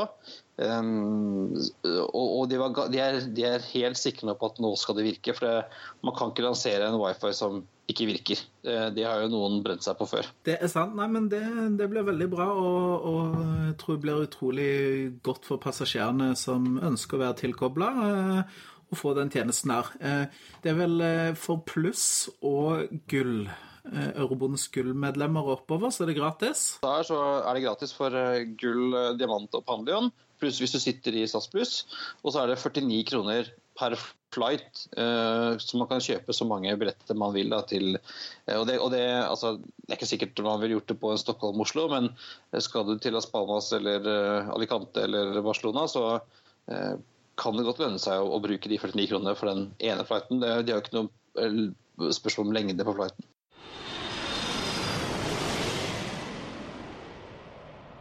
Um, 0.59 1.53
og, 1.87 2.15
og 2.19 2.47
de, 2.51 2.57
var, 2.59 2.73
de, 2.91 2.99
er, 2.99 3.19
de, 3.31 3.43
er, 3.47 3.67
helt 3.71 3.99
sikre 3.99 4.33
på 4.35 4.49
at 4.51 4.57
nå 4.59 4.73
skal 4.79 4.97
det 4.97 5.05
virke. 5.07 5.35
For 5.37 5.47
det, 5.47 5.83
man 6.05 6.15
kan 6.17 6.33
ikke 6.33 6.45
lansere 6.45 6.89
en 6.89 6.99
wifi 6.99 7.31
som 7.37 7.61
ikke 7.89 8.05
virker. 8.05 8.41
Det 8.61 9.01
har 9.01 9.23
jo 9.23 9.31
noen 9.31 9.63
brent 9.65 9.81
seg 9.81 9.95
på 9.97 10.05
før. 10.11 10.27
Det 10.45 10.59
er 10.61 10.69
sant. 10.69 10.93
Nei, 10.99 11.07
men 11.09 11.29
det, 11.31 11.41
det 11.79 11.87
blir 11.89 12.05
veldig 12.05 12.27
bra, 12.29 12.45
og, 12.53 13.07
og, 13.09 13.39
jeg 13.65 13.77
tror 13.81 13.95
det 13.95 14.03
blir 14.03 14.25
utrolig 14.27 14.73
godt 15.25 15.47
for 15.49 15.61
passasjerene 15.63 16.35
som 16.37 16.75
ønsker 16.77 17.17
å 17.17 17.23
være 17.23 17.39
tilkobla 17.39 17.89
å 18.89 18.97
få 18.97 19.15
den 19.17 19.33
tjenesten 19.33 19.73
her. 19.73 19.89
Det 20.61 20.69
er 20.69 20.77
vel 20.77 21.01
for 21.37 21.65
pluss 21.65 22.29
og 22.45 22.93
gull 23.09 23.49
Eurobondens 23.89 24.67
gullmedlemmer 24.73 25.53
oppover, 25.55 25.91
så 25.93 26.03
er 26.03 26.11
det 26.11 26.19
gratis. 26.19 26.63
Der 26.83 27.05
så 27.07 27.19
er 27.39 27.55
det 27.55 27.63
gratis 27.65 27.93
for 27.95 28.13
eh, 28.15 28.45
gull, 28.59 28.93
eh, 28.93 29.13
diamant 29.19 29.55
og 29.57 29.65
Pandion, 29.65 30.11
pluss 30.39 30.59
hvis 30.61 30.75
du 30.75 30.79
sitter 30.81 31.15
i 31.15 31.25
SAS 31.29 31.49
Pluss. 31.51 31.83
Og 32.23 32.33
så 32.33 32.43
er 32.43 32.51
det 32.51 32.59
49 32.61 33.03
kroner 33.09 33.51
per 33.79 33.95
flight, 34.33 34.83
eh, 34.99 35.53
så 35.61 35.79
man 35.79 35.87
kan 35.89 36.03
kjøpe 36.03 36.35
så 36.35 36.45
mange 36.47 36.73
billetter 36.79 37.17
man 37.17 37.33
vil. 37.35 37.51
Da, 37.53 37.61
til, 37.69 37.95
eh, 37.95 38.57
og 38.57 38.67
det, 38.69 38.77
og 38.83 38.91
det, 38.93 39.03
altså, 39.23 39.55
det 39.59 39.93
er 39.93 39.99
ikke 39.99 40.09
sikkert 40.11 40.43
man 40.45 40.59
ville 40.61 40.77
gjort 40.77 40.91
det 40.91 40.99
på 41.01 41.13
en 41.13 41.21
Stockholm-Oslo, 41.21 41.87
men 41.93 42.11
skal 42.61 42.85
du 42.87 42.97
til 42.99 43.15
Las 43.15 43.29
Palmas 43.31 43.71
eller 43.75 44.05
eh, 44.09 44.51
Alicante 44.55 45.07
eller 45.07 45.39
Barcelona, 45.45 45.87
så 45.91 46.05
eh, 46.71 46.99
kan 47.39 47.55
det 47.55 47.65
godt 47.67 47.81
lønne 47.81 48.01
seg 48.03 48.19
å, 48.19 48.33
å, 48.35 48.43
bruke 48.43 48.69
de 48.69 48.79
49 48.81 49.09
kronene 49.13 49.35
for 49.39 49.51
den 49.51 49.69
ene 49.79 50.05
flighten. 50.07 50.43
De 50.43 50.51
har 50.51 50.75
jo 50.75 50.83
ikke 50.83 50.97
noe 50.99 51.09
eh, 51.39 52.11
spørsmål 52.19 52.51
om 52.51 52.57
lengde 52.59 52.87
på 52.87 52.97
flighten. 52.99 53.31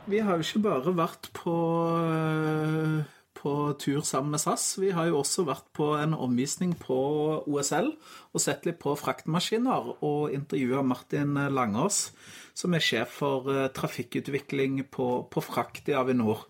Vi 0.09 0.23
har 0.25 0.39
jo 0.39 0.45
ikke 0.47 0.63
bare 0.65 0.93
vært 0.97 1.27
på, 1.37 1.55
eh, 2.01 3.01
på 3.37 3.51
tur 3.77 4.01
sammen 4.01 4.33
med 4.33 4.41
SAS. 4.41 4.79
Vi 4.81 4.89
har 4.97 5.11
jo 5.11 5.19
også 5.21 5.45
vært 5.45 5.67
på 5.77 5.91
en 6.01 6.15
omvisning 6.17 6.73
på 6.81 6.97
OSL 7.45 7.91
og 8.33 8.41
sett 8.41 8.65
litt 8.65 8.79
på 8.81 8.95
fraktmaskiner 8.97 9.91
og 10.01 10.33
intervjua 10.33 10.81
Martin 10.83 11.37
Langås, 11.53 12.13
som 12.57 12.73
er 12.73 12.81
sjef 12.81 13.19
for 13.21 13.51
eh, 13.53 13.69
trafikkutvikling 13.69 14.87
på, 14.89 15.29
på 15.29 15.45
frakt 15.45 15.93
i 15.93 15.99
Avinor. 15.99 16.47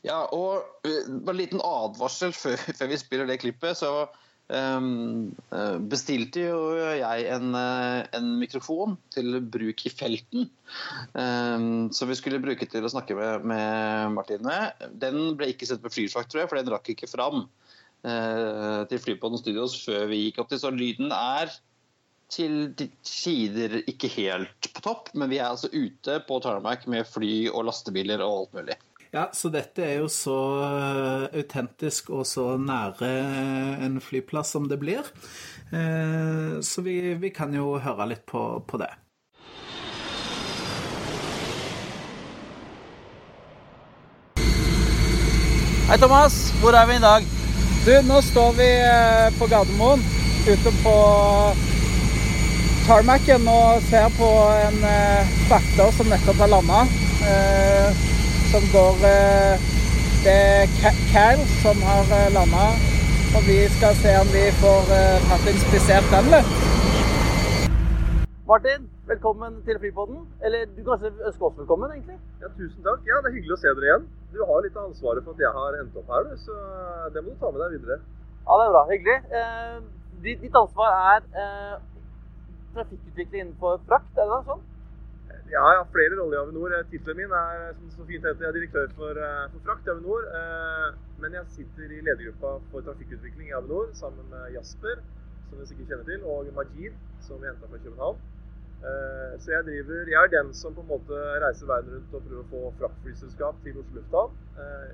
Ja, 0.00 0.24
og 0.32 0.64
bare 0.80 1.34
en 1.34 1.42
liten 1.42 1.60
advarsel 1.60 2.32
før, 2.32 2.56
før 2.56 2.88
vi 2.88 3.02
spiller 3.04 3.28
det 3.28 3.40
klippet. 3.44 3.76
så 3.76 4.08
bestilte 5.92 6.46
jo 6.46 6.60
jeg 6.96 7.26
en, 7.34 7.52
en, 7.52 8.28
mikrofon 8.40 8.94
til 9.12 9.42
bruk 9.44 9.84
i 9.84 9.92
felten. 9.92 10.48
Som 11.12 12.08
vi 12.08 12.16
skulle 12.16 12.40
bruke 12.40 12.64
til 12.64 12.86
å 12.86 12.92
snakke 12.92 13.16
med, 13.18 13.44
med 13.44 14.16
Martin 14.16 14.44
med. 14.46 14.88
Den 14.96 15.36
ble 15.36 15.50
ikke 15.52 15.68
sendt 15.68 15.84
på 15.84 15.92
Flyfrakt, 15.92 16.32
tror 16.32 16.44
jeg, 16.44 16.50
for 16.52 16.60
den 16.60 16.72
rakk 16.72 16.88
ikke 16.94 17.10
fram 17.10 17.44
uh, 17.44 18.82
til 18.88 19.02
Flypodden 19.04 19.40
Studios 19.42 19.76
før 19.84 20.08
vi 20.12 20.24
gikk 20.26 20.40
opp 20.42 20.52
til. 20.52 20.62
Så 20.64 20.72
lyden 20.72 21.12
er 21.12 21.52
til 22.32 22.74
tider 22.76 23.78
ikke 23.88 24.10
helt 24.12 24.68
på 24.74 24.84
topp, 24.84 25.12
men 25.16 25.30
vi 25.32 25.40
er 25.40 25.48
altså 25.48 25.70
ute 25.72 26.20
på 26.28 26.40
tarmac 26.44 26.84
med 26.90 27.08
fly 27.08 27.48
og 27.48 27.68
lastebiler 27.70 28.24
og 28.24 28.42
alt 28.42 28.58
mulig. 28.60 28.76
Ja, 29.10 29.30
så 29.32 29.48
dette 29.48 29.80
er 29.80 30.02
jo 30.02 30.08
så 30.12 30.36
eh, 30.60 31.38
autentisk 31.40 32.10
og 32.12 32.26
så 32.28 32.58
nære 32.60 33.08
en 33.86 33.96
flyplass 34.04 34.52
som 34.52 34.66
det 34.68 34.76
blir. 34.82 35.06
Eh, 35.72 36.58
så 36.60 36.84
vi, 36.84 37.14
vi 37.16 37.30
kan 37.32 37.54
jo 37.56 37.78
høre 37.80 38.10
litt 38.10 38.26
på, 38.28 38.42
på 38.68 38.80
det. 38.82 38.90
Hei, 45.88 45.96
Thomas. 45.96 46.36
Hvor 46.60 46.76
er 46.76 46.84
vi 46.90 46.98
i 47.00 47.06
dag? 47.06 47.32
Du, 47.86 47.94
nå 48.04 48.20
står 48.28 48.52
vi 48.60 48.68
eh, 48.76 49.32
på 49.40 49.48
Gardermoen 49.48 50.04
ute 50.48 50.74
på 50.82 50.94
tarmacen 52.84 53.48
og 53.48 53.80
ser 53.88 54.12
på 54.20 54.28
en 54.68 54.78
frakter 55.48 55.96
som 55.96 56.12
nettopp 56.12 56.44
har 56.44 56.52
landa 56.58 56.84
som 58.52 58.64
går 58.76 58.94
eh, 59.14 59.54
Det 60.24 60.34
er 60.34 60.94
Cal 61.12 61.40
som 61.62 61.76
har 61.88 62.04
eh, 62.18 62.28
landa. 62.36 62.66
Og 63.36 63.42
vi 63.48 63.58
skal 63.76 63.92
se 64.02 64.12
om 64.22 64.28
vi 64.36 64.44
får 64.62 64.82
eh, 64.98 65.26
tatt 65.28 65.44
inspisert 65.52 66.06
den 66.14 66.30
litt. 66.32 66.52
Martin, 68.50 68.86
velkommen 69.10 69.58
til 69.66 69.76
Flypodden. 69.82 70.22
Eller 70.44 70.64
du 70.76 70.80
kan 70.86 71.04
ønske 71.28 71.44
oss 71.48 71.58
velkommen, 71.60 71.92
egentlig? 71.92 72.16
Ja, 72.40 72.48
Tusen 72.56 72.80
takk. 72.86 73.04
Ja, 73.10 73.20
Det 73.20 73.30
er 73.30 73.36
hyggelig 73.36 73.58
å 73.58 73.60
se 73.64 73.74
dere 73.74 73.90
igjen. 73.90 74.08
Du 74.32 74.40
har 74.50 74.64
litt 74.64 74.80
av 74.80 74.88
ansvaret 74.88 75.26
for 75.26 75.36
at 75.36 75.44
jeg 75.44 75.52
har 75.58 75.78
endt 75.82 76.00
opp 76.00 76.08
her, 76.14 76.24
du. 76.30 76.40
så 76.46 76.56
det 77.12 77.24
må 77.24 77.36
du 77.36 77.38
ta 77.42 77.52
med 77.52 77.60
deg 77.64 77.76
videre. 77.76 78.00
Ja, 78.48 78.56
det 78.56 78.64
er 78.64 78.74
bra. 78.76 78.82
Hyggelig. 78.94 79.18
ditt 80.24 80.56
ansvar 80.62 80.96
er 81.12 81.22
trafikkutvikling 82.72 83.44
innenfor 83.44 83.80
frakt, 83.88 84.12
er 84.16 84.24
det 84.24 84.32
da, 84.32 84.40
sånn? 84.48 84.66
Jeg 85.48 85.60
har 85.64 85.86
flere 85.94 86.16
roller 86.20 86.36
i 86.36 86.40
Avinor. 86.42 86.72
Eh, 86.76 86.86
tittelen 86.90 87.16
min 87.16 87.30
er 87.32 87.70
som 87.72 87.92
så 87.94 88.06
fint 88.08 88.24
heter, 88.26 88.42
jeg 88.44 88.50
er 88.50 88.56
direktør 88.56 88.90
for, 88.98 89.20
eh, 89.26 89.44
for 89.52 89.60
frakt 89.66 89.86
i 89.86 89.92
Avinor. 89.94 90.26
Eh, 90.38 90.88
men 91.22 91.36
jeg 91.36 91.44
sitter 91.56 91.94
i 91.96 92.00
ledergruppa 92.08 92.50
for 92.70 92.84
trafikkutvikling 92.88 93.48
i 93.48 93.56
Avinor 93.58 93.86
sammen 93.94 94.28
med 94.32 94.52
Jasper, 94.56 95.00
som 95.48 95.58
vi 95.58 95.68
sikkert 95.70 95.88
kjenner 95.88 96.04
til, 96.10 96.20
og 96.24 96.52
Majid, 96.58 96.92
som 97.26 97.40
vi 97.40 97.48
henta 97.48 97.70
fra 97.70 97.80
København. 97.84 98.20
Så 99.42 99.48
jeg, 99.50 99.64
driver, 99.66 100.04
jeg 100.06 100.22
er 100.24 100.42
den 100.42 100.54
som 100.54 100.74
på 100.74 100.80
en 100.80 100.92
måte 100.94 101.16
reiser 101.42 101.66
verden 101.66 101.94
rundt 101.94 102.14
og 102.14 102.22
prøver 102.22 102.44
å 102.44 102.50
få 102.52 102.60
fraktflyselskap 102.78 103.56
til 103.64 103.80
Oslo 103.80 103.96
lufthavn. 103.98 104.36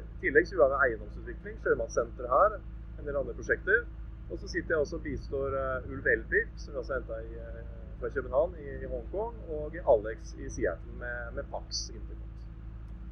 I 0.01 0.21
tillegg 0.23 0.49
så 0.49 0.57
gjør 0.57 0.73
jeg 0.73 0.87
eiendomsutvikling, 0.87 1.59
sjømannssenter 1.61 2.31
her, 2.33 2.57
en 2.99 3.05
del 3.05 3.21
andre 3.21 3.37
prosjekter. 3.37 3.85
Og 4.31 4.41
så 4.41 4.49
sitter 4.49 4.73
jeg 4.73 4.87
også 4.87 4.97
og 4.97 5.05
bistår 5.05 5.59
Ulv 5.93 6.07
Elbil, 6.17 6.49
som 6.57 6.73
vi 6.73 6.81
også 6.81 6.97
henta 6.97 7.21
i 7.21 7.74
fra 8.05 8.15
København 8.15 8.55
i, 8.61 8.69
i 8.85 8.87
Hongkong 8.93 9.35
og 9.55 9.77
Alex 9.93 10.35
i 10.35 10.51
Seattle 10.55 10.93
med, 11.03 11.17
med 11.37 11.45
Pax 11.53 11.89
Intercont. 11.89 12.33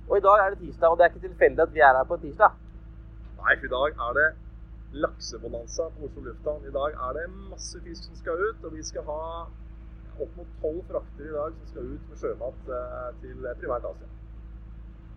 Og 0.09 0.19
i 0.19 0.25
dag 0.27 0.37
er 0.43 0.51
det 0.51 0.59
tirsdag, 0.59 0.89
og 0.89 0.97
det 0.99 1.05
er 1.05 1.11
ikke 1.11 1.27
tilfeldig 1.29 1.63
at 1.63 1.75
vi 1.75 1.81
er 1.81 1.97
her 1.99 2.05
på 2.11 2.17
tirsdag? 2.25 2.51
Nei, 3.39 3.55
for 3.59 3.67
i 3.69 3.73
dag 3.77 4.03
er 4.07 4.13
det 4.19 4.29
laksebonanza 5.05 5.89
på 5.95 6.05
Oslo 6.07 6.25
lufthavn. 6.27 6.67
I 6.69 6.75
dag 6.79 6.99
er 7.07 7.13
det 7.19 7.27
masse 7.53 7.81
fisk 7.85 8.09
som 8.09 8.19
skal 8.21 8.45
ut, 8.49 8.65
og 8.67 8.75
vi 8.77 8.83
skal 8.91 9.07
ha 9.09 9.21
opp 10.21 10.35
mot 10.37 10.51
tolv 10.61 10.83
frakter 10.91 11.31
i 11.31 11.37
dag 11.39 11.55
som 11.59 11.71
skal 11.73 11.93
ut 11.95 12.11
med 12.11 12.21
sjømat 12.25 12.73
eh, 12.79 13.09
til 13.23 13.47
primært 13.63 13.89
Asia. 13.93 14.11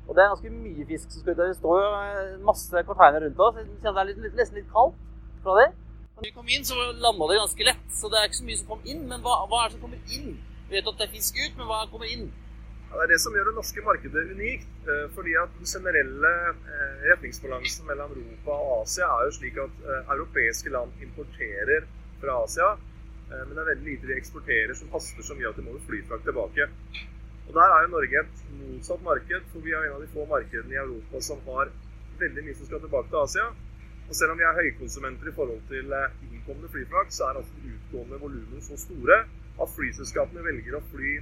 Og 0.07 0.15
det 0.15 0.23
er 0.23 0.31
ganske 0.35 0.53
mye 0.55 0.85
fisk 0.91 1.11
som 1.11 1.25
skal 1.25 1.35
ut. 1.35 1.41
Det 1.43 1.57
står 1.59 1.81
jo 1.83 1.89
eh, 1.99 2.35
masse 2.51 2.85
container 2.91 3.25
rundt 3.25 3.43
oss. 3.47 3.59
Jeg 3.59 3.81
kjenner 3.83 3.99
det 3.99 4.05
er 4.05 4.11
litt, 4.13 4.39
nesten 4.39 4.61
litt 4.61 4.71
kaldt 4.71 5.01
fra 5.43 5.57
dem. 5.59 5.75
Når 6.15 6.23
vi 6.23 6.31
kom 6.31 6.47
inn, 6.47 6.63
så 6.63 6.75
landa 6.95 7.25
det 7.27 7.41
ganske 7.41 7.65
lett, 7.67 7.87
så 7.91 8.07
det 8.07 8.19
er 8.19 8.29
ikke 8.29 8.37
så 8.37 8.45
mye 8.47 8.59
som 8.61 8.67
kom 8.69 8.85
inn. 8.87 9.01
Men 9.09 9.23
hva, 9.23 9.33
hva 9.51 9.65
er 9.65 9.67
det 9.67 9.75
som 9.75 9.81
kommer 9.83 10.13
inn? 10.15 10.37
Vi 10.69 10.77
vet 10.77 10.87
at 10.87 11.01
det 11.01 11.07
er 11.09 11.11
fisk 11.11 11.39
ut, 11.41 11.57
men 11.57 11.67
hva 11.67 11.79
kommer 11.91 12.07
inn? 12.07 12.29
Ja, 12.85 13.01
det 13.01 13.03
er 13.03 13.11
det 13.11 13.17
som 13.19 13.35
gjør 13.35 13.49
det 13.49 13.55
norske 13.57 13.83
markedet 13.83 14.23
unikt. 14.31 14.69
Eh, 14.87 15.01
fordi 15.17 15.33
at 15.41 15.57
den 15.57 15.67
generelle 15.67 16.31
eh, 16.47 16.93
retningsbalansen 17.09 17.89
mellom 17.89 18.13
Europa 18.15 18.55
og 18.55 18.85
Asia 18.85 19.09
er 19.11 19.27
jo 19.27 19.33
slik 19.35 19.59
at 19.65 19.83
eh, 19.83 20.13
europeiske 20.15 20.71
land 20.71 21.03
importerer 21.03 21.89
fra 22.23 22.39
Asia. 22.45 22.71
Men 23.25 23.51
det 23.51 23.61
er 23.63 23.69
veldig 23.71 23.87
lite 23.89 24.07
de 24.07 24.15
eksporterer 24.19 24.75
som 24.77 24.91
haster 24.93 25.25
så 25.25 25.35
mye 25.35 25.49
at 25.49 25.57
de 25.57 25.63
må 25.65 25.75
flyfrakt 25.87 26.27
tilbake. 26.29 26.67
Og 27.49 27.53
Der 27.57 27.71
er 27.73 27.83
jo 27.83 27.93
Norge 27.95 28.21
et 28.21 28.43
motsatt 28.59 29.01
marked, 29.03 29.47
for 29.51 29.65
vi 29.65 29.73
er 29.73 29.87
en 29.87 29.95
av 29.95 30.03
de 30.03 30.11
få 30.13 30.27
markedene 30.29 30.75
i 30.75 30.77
Europa 30.77 31.21
som 31.25 31.41
har 31.49 31.71
veldig 32.21 32.43
mye 32.45 32.55
som 32.59 32.69
skal 32.69 32.83
tilbake 32.85 33.09
til 33.09 33.23
Asia. 33.25 33.47
Og 34.09 34.15
selv 34.15 34.33
om 34.33 34.37
vi 34.37 34.45
er 34.45 34.57
høykonsumenter 34.59 35.29
i 35.29 35.33
forhold 35.35 35.63
til 35.69 35.93
eh, 35.97 36.11
innkommende 36.29 36.69
flyfrakt, 36.73 37.13
så 37.13 37.29
er 37.29 37.39
altså 37.39 37.63
utgående 37.71 38.19
volumene 38.21 38.61
så 38.61 38.77
store 38.77 39.23
at 39.55 39.71
flyselskapene 39.77 40.43
velger 40.45 40.77
å 40.77 40.83
fly 40.91 41.15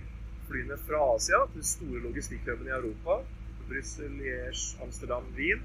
flyene 0.49 0.77
fra 0.87 0.99
Asia 1.13 1.39
til 1.53 1.63
store 1.65 2.01
logistikkhubene 2.03 2.69
i 2.71 2.75
Europa. 2.75 3.21
Brussel, 3.69 4.11
Liège, 4.19 4.75
Amsterdam, 4.83 5.23
Wien. 5.37 5.63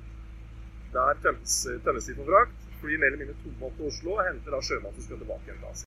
Der 0.92 1.18
tømmes, 1.22 1.56
de 1.66 2.14
for 2.14 2.24
frakt. 2.30 2.58
Flyr 2.80 2.98
mer 2.98 3.10
eller 3.10 3.24
mindre 3.24 3.36
tomme 3.42 3.72
til 3.76 3.88
Oslo 3.90 4.14
og 4.14 4.22
henter 4.28 4.54
da 4.54 4.60
sjømat 4.62 4.94
som 4.94 5.08
skal 5.08 5.18
tilbake 5.24 5.48
igjen 5.48 5.58
til 5.58 5.70
Asia. 5.72 5.86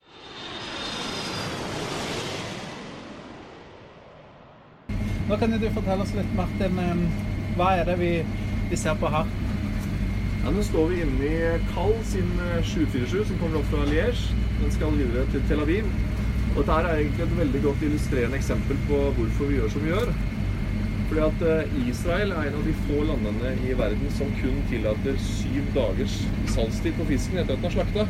Nå 5.31 5.37
kan 5.39 5.55
du 5.55 5.69
fortelle 5.71 6.03
oss 6.03 6.11
litt, 6.17 6.35
Martin. 6.35 6.83
Eh, 6.83 7.07
hva 7.55 7.71
er 7.79 7.87
det 7.87 7.97
vi, 8.03 8.11
vi 8.67 8.83
ser 8.83 8.99
på 8.99 9.07
her? 9.15 9.50
Ja, 10.41 10.49
Nå 10.49 10.63
står 10.65 10.87
vi 10.89 11.01
inne 11.03 11.27
i 11.27 11.49
Kall 11.69 11.91
sin 12.09 12.29
747 12.65 13.19
eh, 13.19 13.27
som 13.29 13.37
kommer 13.37 13.59
opp 13.59 13.67
fra 13.69 13.83
Liège. 13.85 14.31
Den 14.57 14.71
skal 14.73 14.95
videre 14.97 15.27
til 15.29 15.43
Tel 15.45 15.59
Aviv. 15.61 15.89
Og 16.55 16.63
Dette 16.63 16.77
er 16.79 16.95
egentlig 16.95 17.27
et 17.27 17.35
veldig 17.37 17.61
godt 17.67 17.83
illustrerende 17.85 18.39
eksempel 18.39 18.79
på 18.87 19.01
hvorfor 19.19 19.51
vi 19.51 19.59
gjør 19.59 19.69
som 19.69 19.85
vi 19.85 19.91
gjør. 19.91 20.09
Fordi 21.11 21.21
at 21.27 21.43
eh, 21.51 21.75
Israel 21.91 22.33
er 22.33 22.49
en 22.49 22.57
av 22.57 22.65
de 22.65 22.73
få 22.87 23.03
landene 23.11 23.51
i 23.67 23.75
verden 23.83 24.15
som 24.17 24.33
kun 24.39 24.57
tillater 24.71 25.21
syv 25.27 25.69
dagers 25.77 26.17
salgstid 26.55 26.97
på 26.97 27.07
fisken 27.11 27.43
etter 27.43 27.59
at 27.59 27.61
den 27.61 27.69
er 27.69 27.77
slakta. 27.77 28.07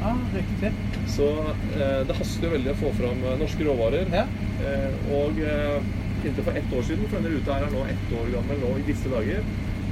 Ja, 0.00 0.14
riktig. 0.38 0.72
Så 1.18 1.28
eh, 1.50 2.00
det 2.08 2.16
haster 2.16 2.48
jo 2.48 2.54
veldig 2.56 2.72
å 2.72 2.78
få 2.80 2.94
fram 2.96 3.20
eh, 3.28 3.36
norske 3.44 3.68
råvarer. 3.68 4.08
Ja. 4.22 4.24
Eh, 4.64 5.12
og 5.20 5.44
eh, 5.44 5.92
inntil 6.24 6.48
for 6.48 6.56
ett 6.56 6.72
år 6.80 6.88
siden, 6.88 7.04
for 7.12 7.20
denne 7.20 7.36
ruta 7.36 7.60
her 7.60 7.68
er 7.68 7.76
nå 7.76 7.84
ett 7.92 8.18
år 8.22 8.34
gammel 8.38 8.64
nå 8.64 8.72
i 8.80 8.88
disse 8.88 9.12
dager, 9.12 9.44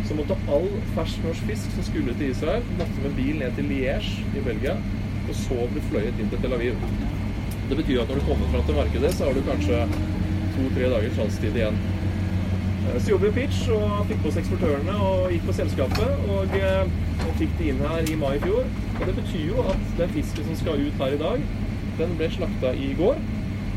så 0.08 0.16
måtte 0.18 0.36
all 0.50 0.68
fersk 0.96 1.24
norsk 1.26 1.48
fisk 1.50 1.74
som 1.76 1.86
skulle 1.86 2.14
til 2.18 2.32
Israel, 2.34 2.66
måtte 2.78 3.04
med 3.04 3.16
bil 3.18 3.38
ned 3.40 3.56
til 3.56 3.70
Liège 3.70 4.22
i 4.36 4.44
Belgia, 4.44 4.76
og 5.28 5.34
så 5.38 5.66
bli 5.72 5.82
fløyet 5.90 6.20
inn 6.20 6.32
til 6.32 6.42
Tel 6.42 6.56
Aviv. 6.58 6.78
Det 7.70 7.78
betyr 7.78 8.02
at 8.02 8.10
når 8.10 8.20
du 8.20 8.28
kommer 8.28 8.52
fram 8.52 8.64
til 8.68 8.78
markedet, 8.80 9.14
så 9.14 9.28
har 9.28 9.38
du 9.38 9.44
kanskje 9.46 9.84
to-tre 10.56 10.88
dagers 10.92 11.14
salgstid 11.16 11.56
igjen. 11.56 11.78
Eh, 12.82 13.02
så 13.02 13.10
jobber 13.10 13.30
vi 13.30 13.42
pitch 13.42 13.68
og 13.72 14.06
fikk 14.10 14.22
på 14.22 14.30
oss 14.30 14.38
eksportørene 14.42 14.96
og 15.06 15.32
gikk 15.32 15.46
på 15.48 15.56
selskapet. 15.60 16.24
Og, 16.36 16.56
eh, 16.58 16.96
og 17.26 17.36
fikk 17.40 17.54
de 17.58 17.70
inn 17.72 17.84
her 17.86 18.12
i 18.12 18.16
mai 18.18 18.34
i 18.36 18.42
fjor. 18.42 18.66
Og 18.98 19.04
det 19.06 19.16
betyr 19.20 19.44
jo 19.48 19.66
at 19.72 19.84
den 19.98 20.16
fisken 20.16 20.50
som 20.50 20.60
skal 20.62 20.86
ut 20.86 21.04
her 21.04 21.16
i 21.16 21.22
dag, 21.22 21.46
den 21.98 22.16
ble 22.18 22.30
slakta 22.38 22.74
i 22.74 22.94
går. 22.98 23.22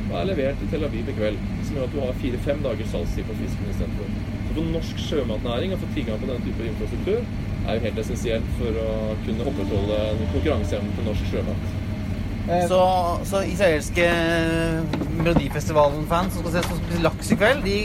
og 0.06 0.20
er 0.22 0.26
levert 0.30 0.60
til 0.60 0.68
Tel 0.70 0.84
Aviv 0.86 1.08
i 1.10 1.16
kveld. 1.18 1.38
Som 1.66 1.76
gjør 1.76 1.88
at 1.88 1.94
du 1.94 2.00
har 2.00 2.20
fire-fem 2.22 2.64
dagers 2.64 2.92
salgstid 2.94 3.24
på 3.26 3.38
fisken 3.42 3.72
istedenfor. 3.72 4.35
For 4.56 4.68
norsk 4.72 5.00
sjømatnæring 5.04 5.74
å 5.76 5.80
få 5.82 5.90
tilgang 5.96 6.22
på 6.22 6.30
denne 6.30 6.44
type 6.46 6.68
infrastruktur 6.70 7.18
er 7.66 7.78
jo 7.78 7.84
helt 7.84 7.98
essensielt 8.06 8.54
for 8.60 8.78
å 8.80 8.92
kunne 9.26 9.48
opprettholde 9.52 9.98
konkurranseevnen 10.36 10.94
til 10.96 11.10
norsk 11.10 11.34
sjømat. 11.34 11.74
Så, 12.70 12.80
så 13.26 13.42
israelske 13.50 14.06
Melodifestivalen-fans 15.18 16.36
som 16.36 16.46
skal 16.46 16.54
se 16.54 16.68
som 16.68 16.78
spiser 16.78 17.02
laks 17.02 17.32
i 17.34 17.38
kveld, 17.42 17.66
de 17.66 17.78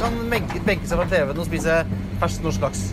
kan 0.00 0.16
benke 0.32 0.88
seg 0.88 0.96
fra 0.96 1.06
TV-en 1.10 1.42
og 1.42 1.50
spise 1.50 1.82
fersk 2.22 2.46
norsk 2.46 2.64
laks. 2.64 2.86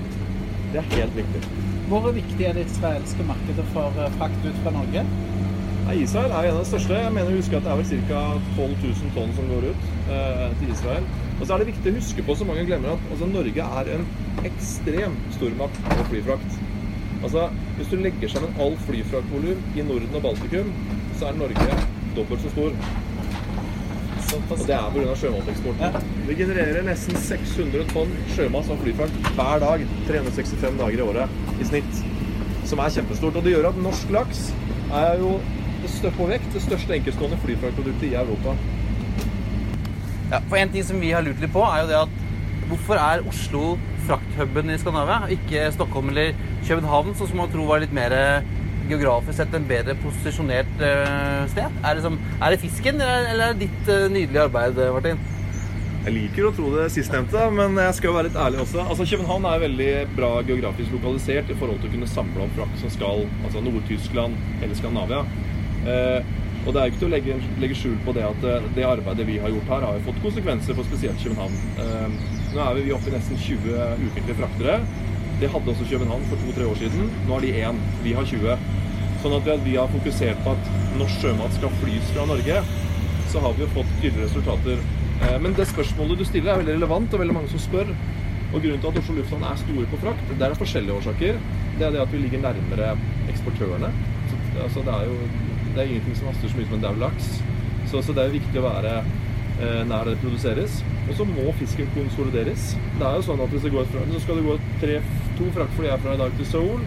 Det 0.73 0.81
er 0.81 0.91
helt 0.97 1.21
riktig. 1.21 1.41
Hvor 1.87 2.09
viktig 2.11 2.45
er 2.49 2.57
det 2.57 2.65
israelske 2.67 3.23
markedet 3.25 3.63
for 3.71 4.01
eh, 4.01 4.13
frakt 4.19 4.45
ut 4.45 4.61
fra 4.65 4.73
Norge? 4.75 5.05
Nei, 5.85 5.99
Israel 6.01 6.31
er 6.33 6.47
jo 6.47 6.49
en 6.49 6.55
av 6.57 6.63
de 6.63 6.69
største. 6.71 6.95
Jeg 6.97 7.13
mener 7.13 7.29
å 7.29 7.37
huske 7.37 7.57
at 7.59 7.65
det 7.65 7.69
er 7.69 7.77
vel 7.77 8.05
ca. 8.09 8.21
12 8.55 8.71
000 8.83 9.11
tonn 9.13 9.33
som 9.37 9.49
går 9.51 9.67
ut 9.69 9.83
eh, 10.15 10.45
til 10.57 10.71
Israel. 10.73 11.03
Og 11.35 11.43
så 11.43 11.53
er 11.53 11.61
det 11.61 11.67
viktig 11.67 11.91
å 11.91 11.97
huske 11.99 12.23
på, 12.25 12.35
så 12.39 12.47
mange 12.47 12.63
glemmer, 12.65 12.95
at 12.95 13.11
altså, 13.13 13.27
Norge 13.29 13.65
er 13.79 13.91
en 13.93 14.05
ekstrem 14.49 15.17
stormakt 15.35 15.77
på 15.91 16.05
flyfrakt. 16.09 16.55
Altså, 17.19 17.43
Hvis 17.77 17.91
du 17.91 17.99
legger 18.01 18.31
sammen 18.33 18.57
all 18.65 18.73
flyfraktvolum 18.87 19.61
i 19.77 19.85
Norden 19.85 20.17
og 20.17 20.23
Baltikum, 20.25 20.71
så 21.19 21.27
er 21.29 21.37
Norge 21.37 21.77
dobbelt 22.15 22.41
så 22.41 22.53
stor. 22.55 22.79
Og 24.35 24.63
det 24.65 24.73
er 24.75 24.87
pga. 24.95 25.13
sjømateksporten. 25.21 26.07
Vi 26.25 26.37
genererer 26.39 26.87
nesten 26.87 27.19
600 27.27 27.85
tonn 27.93 28.15
sjømat 28.33 28.65
som 28.65 28.81
flyfrakt 28.81 29.29
hver 29.37 29.61
dag. 29.61 29.85
365 30.09 30.81
dager 30.81 30.97
i 30.97 31.05
året 31.05 31.61
i 31.61 31.69
snitt. 31.69 32.01
Som 32.65 32.81
er 32.81 32.95
kjempestort. 32.97 33.37
Og 33.37 33.45
det 33.45 33.53
gjør 33.53 33.69
at 33.69 33.79
norsk 33.85 34.09
laks 34.17 34.47
er 34.89 35.21
jo 35.21 35.35
på 36.17 36.27
vekt 36.29 36.53
det 36.53 36.61
største 36.63 36.95
enkeltstående 36.97 37.37
flyfraktproduktet 37.43 38.07
i 38.09 38.15
Europa. 38.15 38.55
Ja, 40.31 40.39
for 40.49 40.57
En 40.57 40.69
ting 40.69 40.83
som 40.83 40.99
vi 40.99 41.11
har 41.11 41.21
lurt 41.21 41.39
litt 41.41 41.53
på, 41.53 41.61
er 41.61 41.83
jo 41.83 41.89
det 41.91 41.99
at 41.99 42.15
hvorfor 42.69 42.97
er 42.97 43.27
Oslo 43.29 43.77
frakthuben 44.07 44.69
i 44.73 44.77
Skandinavia, 44.77 45.29
ikke 45.29 45.71
Stockholm 45.73 46.09
eller 46.09 46.33
København, 46.65 47.13
sånn 47.15 47.29
som 47.29 47.41
man 47.43 47.51
tror 47.53 47.69
var 47.69 47.83
litt 47.83 47.93
mer 47.93 48.13
eh, 48.13 48.47
geografisk 48.89 49.37
sett 49.37 49.53
en 49.53 49.67
bedre 49.69 49.95
posisjonert 50.01 50.81
eh, 50.81 51.45
sted? 51.53 51.79
Er 51.83 51.95
det, 51.95 52.03
som, 52.05 52.19
er 52.39 52.53
det 52.53 52.61
fisken, 52.61 53.01
eller 53.01 53.51
er 53.51 53.55
det 53.55 53.67
ditt 53.67 53.89
eh, 53.93 54.09
nydelige 54.09 54.47
arbeid, 54.49 54.81
Martin? 54.97 55.21
Jeg 56.05 56.13
liker 56.13 56.45
å 56.45 56.53
tro 56.53 56.67
det 56.69 56.91
sistnevnte, 56.93 57.47
men 57.49 57.79
jeg 57.81 57.97
skal 57.97 58.11
jo 58.11 58.17
være 58.17 58.29
litt 58.29 58.37
ærlig 58.37 58.59
også. 58.61 58.83
Altså, 58.83 59.07
København 59.09 59.47
er 59.49 59.63
veldig 59.63 59.91
bra 60.13 60.35
geografisk 60.45 60.93
lokalisert 60.93 61.49
i 61.49 61.57
forhold 61.57 61.79
til 61.81 61.89
å 61.89 61.93
kunne 61.95 62.09
samle 62.11 62.43
opp 62.45 62.53
frakt 62.59 62.77
som 62.81 62.93
skal 62.93 63.23
altså 63.41 63.63
Nord-Tyskland 63.65 64.37
eller 64.59 64.77
Skandinavia. 64.77 65.23
Eh, 65.85 66.21
og 66.65 66.73
det 66.73 66.81
er 66.81 66.87
jo 66.87 66.93
ikke 66.93 67.01
til 67.03 67.07
å 67.07 67.13
legge, 67.13 67.35
legge 67.61 67.75
skjul 67.77 67.97
på 68.05 68.13
det 68.17 68.23
at 68.25 68.45
eh, 68.49 68.69
det 68.77 68.85
arbeidet 68.89 69.27
vi 69.27 69.37
har 69.41 69.51
gjort 69.53 69.67
her, 69.69 69.85
har 69.85 69.99
jo 69.99 70.05
fått 70.07 70.23
konsekvenser 70.23 70.77
for 70.77 70.87
spesielt 70.87 71.21
København. 71.21 71.59
Eh, 71.83 72.15
nå 72.55 72.63
er 72.63 72.79
vi 72.79 72.95
oppe 72.95 73.11
i 73.11 73.13
nesten 73.13 73.37
20 73.37 73.75
ukentlige 74.07 74.39
fraktere. 74.39 74.79
Det 75.41 75.51
hadde 75.51 75.73
også 75.73 75.87
København 75.91 76.25
for 76.31 76.41
to-tre 76.41 76.65
år 76.71 76.79
siden. 76.79 77.09
Nå 77.27 77.35
har 77.35 77.45
de 77.45 77.53
én. 77.59 77.79
Vi 78.05 78.15
har 78.17 78.25
20. 78.25 78.57
Sånn 79.21 79.35
at 79.37 79.47
vi- 79.65 79.75
har 79.75 79.87
fokusert 79.89 80.43
på 80.45 80.51
at 80.51 80.67
norsk 80.97 81.21
sjømat 81.21 81.53
skal 81.53 81.71
flys 81.81 82.11
fra 82.13 82.25
Norge, 82.25 82.61
så 83.31 83.41
har 83.41 83.53
vi 83.53 83.63
jo 83.65 83.73
fått 83.73 83.91
tydelige 84.01 84.29
resultater. 84.29 84.77
Men 85.41 85.53
det 85.53 85.65
spørsmålet 85.67 86.17
du 86.17 86.25
stiller 86.25 86.53
er 86.53 86.61
veldig 86.61 86.75
relevant, 86.75 87.13
og 87.13 87.19
veldig 87.19 87.33
mange 87.33 87.49
som 87.49 87.59
spør. 87.59 87.87
Og 88.53 88.61
Grunnen 88.61 88.79
til 88.79 88.87
at 88.87 88.97
Oslo 89.01 89.15
lufthavn 89.15 89.43
er 89.43 89.57
store 89.59 89.85
på 89.91 89.97
frakt, 89.99 90.29
det 90.29 90.45
er 90.45 90.53
forskjellige 90.55 90.95
årsaker. 90.95 91.39
Det 91.79 91.87
er 91.87 91.91
det 91.91 92.01
at 92.01 92.11
vi 92.13 92.17
ligger 92.17 92.39
nærmere 92.39 92.97
eksportørene. 93.27 93.89
Så, 94.29 94.35
altså, 94.63 94.79
det 94.85 94.93
er 94.93 95.09
jo 95.09 95.17
det 95.75 95.83
er 95.83 95.91
ingenting 95.91 96.17
som 96.17 96.31
haster 96.31 96.51
så 96.51 96.57
mye 96.57 96.67
som 96.69 96.77
en 96.77 96.83
daud 96.85 96.99
laks. 97.03 97.31
Så, 97.91 98.01
så 98.01 98.15
det 98.15 98.23
er 98.23 98.35
viktig 98.35 98.59
å 98.61 98.65
være 98.65 98.93
eh, 99.03 99.81
nær 99.87 100.07
det 100.07 100.17
produseres. 100.23 100.79
Og 101.05 101.17
så 101.19 101.27
må 101.29 101.51
fisken 101.59 101.89
konsolideres. 101.93 102.71
Det 102.97 103.07
er 103.07 103.19
jo 103.19 103.25
sånn 103.27 103.43
at 103.43 103.51
hvis 103.53 103.67
det 103.67 103.73
går 103.75 103.89
fra, 103.91 104.05
så 104.13 104.21
skal 104.23 104.39
det 104.39 104.45
gå 104.47 104.55
tre, 104.83 104.99
to 105.37 105.49
fraktfly 105.57 105.91
herfra 105.91 106.15
i 106.15 106.21
dag 106.23 106.39
til 106.39 106.49
Seoul. 106.53 106.85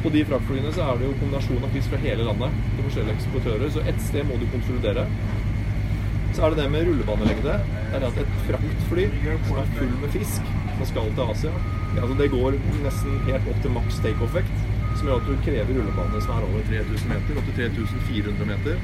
På 0.00 0.12
de 0.12 0.22
fraktflyene 0.24 0.70
så 0.72 0.84
er 0.86 1.00
det 1.00 1.08
jo 1.08 1.16
kombinasjon 1.20 1.64
av 1.66 1.74
fisk 1.76 1.92
fra 1.92 2.00
hele 2.04 2.24
landet 2.24 2.60
til 2.76 2.86
forskjellige 2.86 3.16
eksportører. 3.18 3.72
Så 3.74 3.84
ett 3.90 4.00
sted 4.04 4.28
må 4.28 4.38
du 4.40 4.46
konsolidere. 4.52 5.04
Så 6.36 6.44
er 6.46 6.54
det 6.54 6.62
det 6.62 6.70
med 6.72 6.86
rullebanelengde. 6.88 7.58
Det 7.90 7.98
er 7.98 8.06
at 8.06 8.20
et 8.22 8.32
fraktfly 8.46 9.06
som 9.48 9.60
er 9.60 9.70
full 9.76 9.92
med 10.04 10.14
fisk, 10.14 10.52
som 10.78 10.88
skal 10.92 11.12
til 11.16 11.32
Asia, 11.34 11.52
ja, 11.90 12.04
altså 12.04 12.14
det 12.20 12.30
går 12.30 12.54
nesten 12.84 13.16
helt 13.26 13.48
opp 13.50 13.64
til 13.64 13.72
maks 13.74 13.98
takeoff-vekt, 14.04 14.60
som 15.00 15.08
gjør 15.08 15.22
at 15.22 15.28
du 15.30 15.44
krever 15.46 15.78
rullebane 15.78 16.20
som 16.20 16.34
er 16.36 16.44
over 16.44 16.66
3000 16.68 17.08
meter, 17.08 17.38
opp 17.40 17.46
til 17.48 17.70
3400 17.78 18.48
meter. 18.50 18.82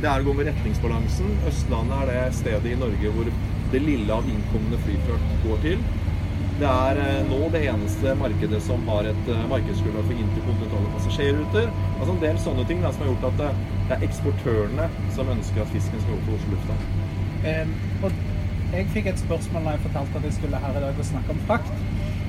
Det 0.00 0.08
er 0.08 0.22
å 0.22 0.26
gå 0.26 0.34
med 0.38 0.48
retningsbalansen. 0.50 1.36
Østlandet 1.50 2.00
er 2.00 2.10
det 2.10 2.38
stedet 2.38 2.72
i 2.72 2.78
Norge 2.80 3.12
hvor 3.12 3.28
det 3.74 3.82
lille 3.82 4.16
av 4.16 4.26
innkommende 4.30 4.80
flyfrakt 4.86 5.44
går 5.44 5.62
til. 5.66 5.84
Det 6.54 6.70
er 6.70 7.00
eh, 7.02 7.22
nå 7.26 7.48
det 7.50 7.64
eneste 7.66 8.12
markedet 8.20 8.60
som 8.62 8.84
har 8.88 9.08
et 9.10 9.30
eh, 9.32 9.46
markedsgrunnlag 9.50 10.06
for 10.06 10.24
interkontinentale 10.24 10.92
passasjerruter. 10.94 11.72
Altså 11.96 12.12
en 12.14 12.22
del 12.22 12.38
sånne 12.44 12.66
ting 12.68 12.84
da, 12.84 12.92
som 12.94 13.04
har 13.04 13.10
gjort 13.10 13.26
at 13.32 13.40
det, 13.40 13.48
det 13.88 13.96
er 13.96 14.06
eksportørene 14.06 14.86
som 15.16 15.32
ønsker 15.34 15.64
at 15.64 15.74
fisken 15.74 16.04
skal 16.04 16.14
gå 16.14 16.22
til 16.28 16.38
Oslo 16.38 16.54
lufthavn. 16.54 16.86
Um, 17.44 17.74
jeg 18.74 18.86
fikk 18.94 19.10
et 19.10 19.20
spørsmål 19.20 19.66
da 19.66 19.74
jeg 19.74 19.84
fortalte 19.88 20.20
at 20.20 20.28
jeg 20.30 20.36
skulle 20.38 20.62
her 20.62 20.78
i 20.78 20.84
dag 20.86 21.02
og 21.02 21.10
snakke 21.10 21.34
om 21.34 21.42
frakt. 21.50 21.74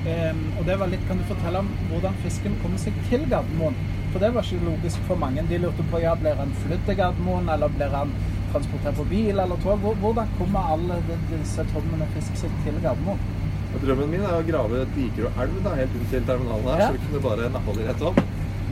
Em, 0.06 0.40
og 0.58 0.66
det 0.68 0.76
var 0.78 0.86
litt, 0.92 1.02
Kan 1.08 1.18
du 1.18 1.24
fortelle 1.26 1.58
om 1.64 1.68
hvordan 1.90 2.14
fisken 2.22 2.54
kommer 2.62 2.78
seg 2.78 2.94
til 3.10 3.24
Gardermoen? 3.30 3.74
For 4.12 4.22
det 4.22 4.30
var 4.34 4.46
ikke 4.46 4.64
logisk 4.68 5.02
for 5.08 5.18
mange. 5.20 5.42
De 5.50 5.58
lurte 5.60 5.84
på 5.90 6.00
ja, 6.02 6.14
blir 6.20 6.38
han 6.38 6.52
flydd 6.62 6.84
til 6.86 6.96
Gardermoen, 7.00 7.48
eller 7.52 7.72
blir 7.74 7.90
han 7.92 8.12
transportert 8.52 8.96
på 9.00 9.04
bil 9.10 9.34
eller 9.42 9.58
tog? 9.64 9.82
Hvordan 10.00 10.30
kommer 10.38 10.70
alle 10.76 11.00
disse 11.32 11.66
tonnene 11.74 12.06
fisk 12.14 12.38
seg 12.44 12.54
til 12.64 12.78
Gardermoen? 12.84 13.18
Og 13.74 13.82
drømmen 13.82 14.08
min 14.14 14.22
er 14.24 14.38
å 14.38 14.44
grave 14.46 14.84
diker 14.94 15.26
og 15.28 15.42
elv 15.42 15.58
da, 15.66 15.74
helt 15.76 15.96
ut 15.98 16.06
til 16.12 16.22
terminalen 16.24 16.70
her, 16.70 16.78
Ja. 16.80 16.86
så 16.86 16.96
vi 16.96 17.02
kunne 17.08 17.24
bare 17.26 17.50
nappa 17.52 17.74
de 17.76 17.88
rett 17.88 18.04
opp. 18.08 18.20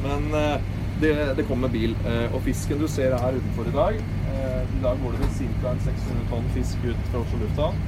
Men 0.05 0.31
eh, 0.39 0.71
det, 1.03 1.13
det 1.37 1.45
kommer 1.49 1.67
med 1.69 1.75
bil. 1.75 1.97
Eh, 2.07 2.31
og 2.33 2.41
fisken 2.47 2.79
du 2.81 2.87
ser 2.89 3.13
her 3.19 3.37
utenfor 3.37 3.69
i 3.69 3.75
dag 3.75 3.99
eh, 3.99 4.63
I 4.63 4.81
dag 4.85 5.03
går 5.03 5.19
det 5.19 5.21
vel 5.27 5.51
ca. 5.61 5.75
600 5.91 6.25
tonn 6.31 6.49
fisk 6.55 6.87
ut 6.87 7.05
fra 7.11 7.21
Oslo 7.25 7.43
lufthavn. 7.43 7.83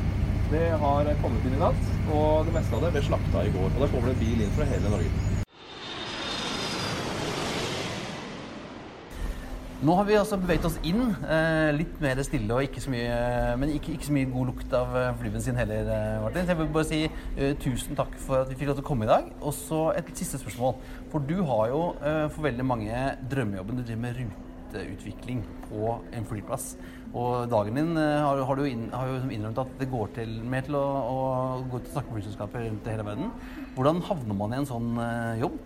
Det 0.46 0.66
har 0.78 1.08
kommet 1.18 1.46
inn 1.48 1.56
i 1.56 1.58
natt, 1.58 1.86
og 2.14 2.46
det 2.46 2.52
meste 2.54 2.76
av 2.76 2.84
det 2.84 2.92
ble 2.94 3.00
slakta 3.02 3.40
i 3.42 3.50
går. 3.50 3.72
Og 3.72 3.80
da 3.82 3.88
kommer 3.90 4.12
det 4.12 4.20
bil 4.20 4.44
inn 4.44 4.52
fra 4.54 4.66
hele 4.70 4.92
Norge. 4.92 5.10
Nå 9.86 9.96
har 9.98 10.06
vi 10.06 10.14
altså 10.16 10.38
beveget 10.38 10.68
oss 10.68 10.76
inn, 10.86 11.02
eh, 11.26 11.72
litt 11.74 11.98
mer 12.00 12.22
stille 12.24 12.54
og 12.54 12.62
ikke 12.62 12.80
så 12.80 12.92
mye, 12.94 13.16
men 13.58 13.72
ikke, 13.74 13.96
ikke 13.96 14.06
så 14.06 14.14
mye 14.14 14.30
god 14.30 14.52
lukt 14.52 14.76
av 14.78 14.94
eh, 14.96 15.10
flybensin 15.18 15.58
heller, 15.58 15.90
eh, 15.96 16.22
Martin. 16.22 16.46
Så 16.46 16.54
jeg 16.54 16.60
vil 16.60 16.70
bare 16.78 16.88
si 16.92 17.02
tusen 17.64 17.98
takk 17.98 18.14
for 18.22 18.44
at 18.44 18.52
vi 18.52 18.56
fikk 18.60 18.70
lov 18.70 18.78
til 18.78 18.86
å 18.86 18.88
komme 18.88 19.04
i 19.04 19.10
dag. 19.10 19.28
Og 19.42 19.52
så 19.54 19.82
et 19.98 20.14
siste 20.14 20.38
spørsmål. 20.40 20.78
For 21.10 21.26
du 21.26 21.40
har 21.50 21.74
jo 21.74 21.82
for 22.30 22.46
veldig 22.46 22.68
mange 22.70 23.02
drømmejobben. 23.34 23.82
Du 23.82 23.82
driver 23.82 24.04
med 24.06 24.22
ruteutvikling 24.22 25.42
på 25.66 25.98
en 26.14 26.30
flyplass. 26.30 26.76
Og 27.14 27.46
dagen 27.50 27.78
din 27.78 27.94
eh, 28.00 28.18
har, 28.24 28.42
har 28.48 28.58
du 28.58 28.66
inn, 28.66 28.88
har 28.92 29.08
jo 29.10 29.20
innrømt 29.32 29.62
at 29.62 29.72
det 29.80 29.88
går 29.92 30.12
til 30.18 30.34
mer 30.48 30.66
til 30.66 30.78
å, 30.78 30.84
å 30.84 31.18
gå 31.70 31.80
til 31.80 31.90
og 31.90 31.94
snakke 31.94 32.12
med 32.12 32.20
flyselskaper 32.20 32.66
rundt 32.66 32.88
i 32.88 32.94
hele 32.94 33.06
verden. 33.06 33.32
Hvordan 33.76 34.02
havner 34.08 34.38
man 34.38 34.54
i 34.54 34.60
en 34.60 34.68
sånn 34.68 34.92
eh, 35.02 35.42
jobb? 35.44 35.58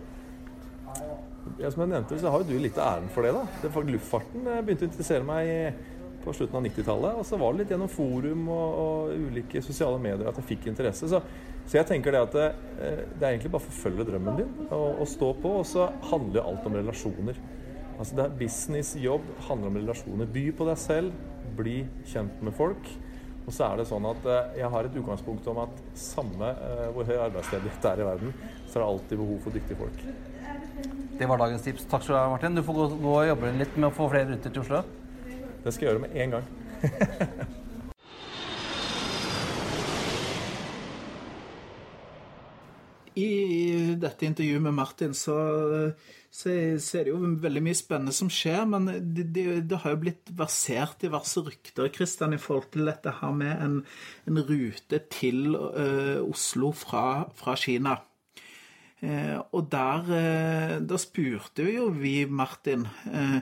Ja, 1.57 1.71
som 1.71 1.83
jeg 1.83 1.91
nevnte, 1.91 2.19
så 2.21 2.31
har 2.31 2.43
jo 2.43 2.51
du 2.51 2.61
litt 2.61 2.77
av 2.77 2.99
æren 2.99 3.09
for 3.11 3.25
det. 3.25 3.33
da. 3.35 3.45
Det 3.63 3.85
Luftfarten 3.89 4.45
eh, 4.45 4.61
begynte 4.65 4.85
å 4.85 4.91
interessere 4.91 5.27
meg 5.27 5.87
på 6.21 6.35
slutten 6.37 6.59
av 6.59 6.67
90-tallet. 6.67 7.17
Og 7.17 7.25
så 7.27 7.39
var 7.41 7.53
det 7.53 7.63
litt 7.63 7.73
gjennom 7.73 7.91
forum 7.91 8.43
og, 8.53 8.67
og 8.83 9.29
ulike 9.29 9.63
sosiale 9.65 9.97
medier 10.01 10.29
at 10.29 10.37
jeg 10.37 10.51
fikk 10.53 10.69
interesse. 10.69 11.09
Så, 11.09 11.23
så 11.65 11.79
jeg 11.79 11.89
tenker 11.89 12.13
det 12.13 12.21
at 12.27 12.37
det, 12.37 12.51
det 13.17 13.25
er 13.25 13.31
egentlig 13.31 13.55
bare 13.55 13.65
å 13.65 13.71
forfølge 13.71 14.05
drømmen 14.11 14.37
din 14.37 14.53
og, 14.69 15.01
og 15.01 15.09
stå 15.09 15.33
på. 15.41 15.55
Og 15.63 15.65
så 15.67 15.89
handler 16.11 16.43
jo 16.43 16.45
alt 16.51 16.69
om 16.69 16.77
relasjoner. 16.77 17.41
Altså 18.01 18.17
det 18.17 18.23
er 18.23 18.37
Business, 18.39 18.95
jobb, 18.97 19.25
handler 19.47 19.69
om 19.69 19.75
relasjoner. 19.77 20.29
By 20.33 20.47
på 20.57 20.65
deg 20.69 20.79
selv, 20.81 21.11
bli 21.57 21.77
kjent 22.09 22.41
med 22.45 22.55
folk. 22.57 22.91
Og 23.41 23.53
så 23.55 23.65
er 23.67 23.79
det 23.79 23.87
sånn 23.89 24.05
at 24.05 24.25
eh, 24.29 24.59
jeg 24.61 24.69
har 24.73 24.87
et 24.87 24.97
utgangspunkt 25.01 25.47
om 25.49 25.63
at 25.63 25.73
samme 25.97 26.51
eh, 26.53 26.87
hvor 26.93 27.07
høy 27.09 27.17
arbeidsledighet 27.17 27.81
det 27.83 27.89
er 27.91 28.03
i 28.03 28.07
verden, 28.07 28.29
så 28.67 28.73
er 28.75 28.81
det 28.83 28.89
alltid 28.89 29.15
behov 29.23 29.37
for 29.45 29.51
dyktige 29.57 29.79
folk. 29.79 29.97
Det 31.17 31.29
var 31.29 31.37
dagens 31.41 31.65
tips. 31.65 31.87
Takk 31.89 32.03
skal 32.05 32.15
du 32.15 32.19
ha, 32.19 32.29
Martin. 32.31 32.57
Du 32.57 32.63
får 32.65 32.77
gå, 32.77 32.85
gå 33.01 33.11
og 33.17 33.29
jobbe 33.31 33.45
litt 33.57 33.75
med 33.77 33.87
å 33.89 33.95
få 33.97 34.09
flere 34.13 34.29
ruter 34.31 34.49
til 34.53 34.61
Oslo. 34.63 34.79
Det 35.61 35.73
skal 35.73 35.85
jeg 35.85 35.91
gjøre 35.91 36.05
med 36.05 36.13
en 36.17 36.31
gang. 36.37 36.45
I 43.21 43.29
dette 43.99 44.25
intervjuet 44.25 44.63
med 44.63 44.73
Martin 44.73 45.13
så, 45.17 45.35
så, 46.31 46.53
så 46.79 46.99
er 46.99 47.07
det 47.07 47.11
jo 47.11 47.31
veldig 47.43 47.63
mye 47.65 47.75
spennende 47.75 48.13
som 48.15 48.29
skjer, 48.31 48.61
men 48.71 48.87
det, 48.87 49.25
det, 49.35 49.45
det 49.67 49.81
har 49.83 49.95
jo 49.95 50.03
blitt 50.05 50.31
versert 50.39 51.01
diverse 51.03 51.43
rykter 51.43 51.91
Kristian, 51.91 52.35
i 52.37 52.39
forhold 52.39 52.69
til 52.71 52.87
dette 52.87 53.17
her 53.19 53.35
med 53.35 53.51
en, 53.65 53.75
en 54.31 54.39
rute 54.47 55.01
til 55.11 55.51
uh, 55.57 56.23
Oslo 56.23 56.71
fra, 56.71 57.27
fra 57.35 57.57
Kina. 57.59 57.97
Eh, 59.01 59.37
og 59.57 59.65
der 59.73 60.09
eh, 60.13 60.73
Da 60.85 60.97
spurte 61.01 61.65
jo 61.65 61.87
vi 61.89 62.27
Martin 62.29 62.85
eh, 63.09 63.39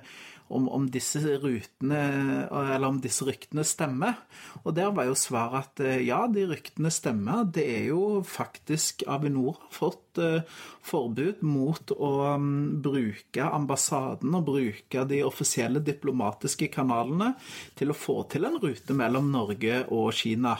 om, 0.49 0.67
om, 0.69 0.87
disse 0.91 1.21
rutene, 1.39 2.01
eller 2.49 2.87
om 2.89 2.99
disse 3.01 3.25
ryktene 3.27 3.63
stemmer. 3.67 4.17
Og 4.63 4.73
der 4.77 4.91
var 4.95 5.07
jo 5.09 5.17
svaret 5.17 5.69
at 5.69 5.83
eh, 5.85 6.03
ja, 6.07 6.23
de 6.31 6.47
ryktene 6.49 6.91
stemmer. 6.93 7.45
Det 7.53 7.65
er 7.69 7.87
jo 7.91 8.21
faktisk 8.25 9.05
Avinor 9.09 9.59
har 9.61 9.73
fått 9.73 10.21
uh, 10.21 10.41
forbud 10.85 11.43
mot 11.45 11.93
å 11.95 12.11
um, 12.35 12.51
bruke 12.81 13.45
ambassaden 13.45 14.35
og 14.37 14.47
bruke 14.49 15.05
de 15.09 15.21
offisielle 15.25 15.83
diplomatiske 15.85 16.71
kanalene 16.73 17.33
til 17.79 17.93
å 17.93 17.97
få 17.97 18.21
til 18.31 18.49
en 18.49 18.57
rute 18.61 18.97
mellom 18.97 19.29
Norge 19.33 19.83
og 19.93 20.11
Kina. 20.17 20.57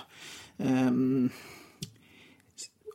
Um, 0.59 1.29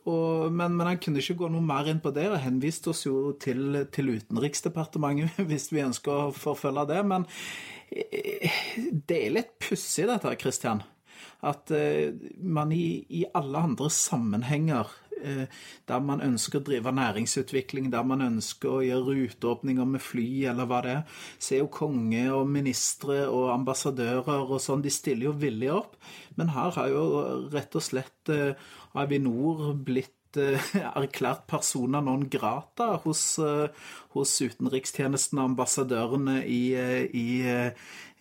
og, 0.05 0.51
men, 0.53 0.75
men, 0.77 0.85
han 0.91 0.99
kunne 1.01 1.21
ikke 1.21 1.37
gå 1.39 1.47
noe 1.49 1.65
mer 1.65 1.87
inn 1.89 2.01
på 2.03 2.11
det, 2.13 2.27
og 2.29 2.43
henviste 2.43 2.91
oss 2.91 3.05
jo 3.07 3.33
til, 3.41 3.81
til 3.93 4.11
Utenriksdepartementet 4.13 5.39
hvis 5.49 5.71
vi 5.73 5.85
ønsker 5.85 6.27
å 6.27 6.33
forfølge 6.35 6.85
det. 6.91 6.99
Men 7.09 7.25
eh, 7.89 8.59
det 9.09 9.21
er 9.23 9.33
litt 9.33 9.55
pussig, 9.61 10.05
dette, 10.11 10.35
Kristian. 10.41 10.83
At 11.45 11.69
uh, 11.73 12.13
man 12.41 12.71
i, 12.73 13.05
i, 13.13 13.25
alle 13.37 13.59
andre 13.67 13.89
sammenhenger 13.93 14.89
der 15.89 16.03
man 16.05 16.23
ønsker 16.23 16.61
å 16.61 16.65
drive 16.67 16.93
næringsutvikling, 16.95 17.89
der 17.93 18.05
man 18.07 18.23
ønsker 18.25 18.77
å 18.77 18.83
gjøre 18.85 19.17
ruteåpninger 19.19 19.89
med 19.95 20.03
fly 20.03 20.27
eller 20.51 20.69
hva 20.69 20.81
det 20.85 20.95
er, 20.95 21.19
så 21.39 21.55
er 21.55 21.63
jo 21.63 21.71
konge 21.73 22.23
og 22.35 22.49
ministre 22.51 23.25
og 23.27 23.51
ambassadører 23.55 24.45
og 24.45 24.59
sånn, 24.63 24.83
de 24.85 24.93
stiller 24.93 25.29
jo 25.29 25.35
villig 25.41 25.71
opp. 25.73 25.95
Men 26.39 26.53
her 26.55 26.75
har 26.77 26.91
jo 26.91 27.05
rett 27.53 27.77
og 27.77 27.83
slett 27.83 28.33
uh, 28.33 28.53
Avinor 28.95 29.73
blitt 29.85 30.39
eh, 30.39 30.71
erklært 31.01 31.45
persona 31.51 32.01
non 32.03 32.25
grata 32.31 32.93
hos, 33.03 33.23
eh, 33.43 33.67
hos 34.15 34.35
utenrikstjenesten 34.41 35.41
og 35.41 35.51
ambassadørene 35.51 36.39
i, 36.47 36.61
eh, 36.79 37.03
i, 37.11 37.27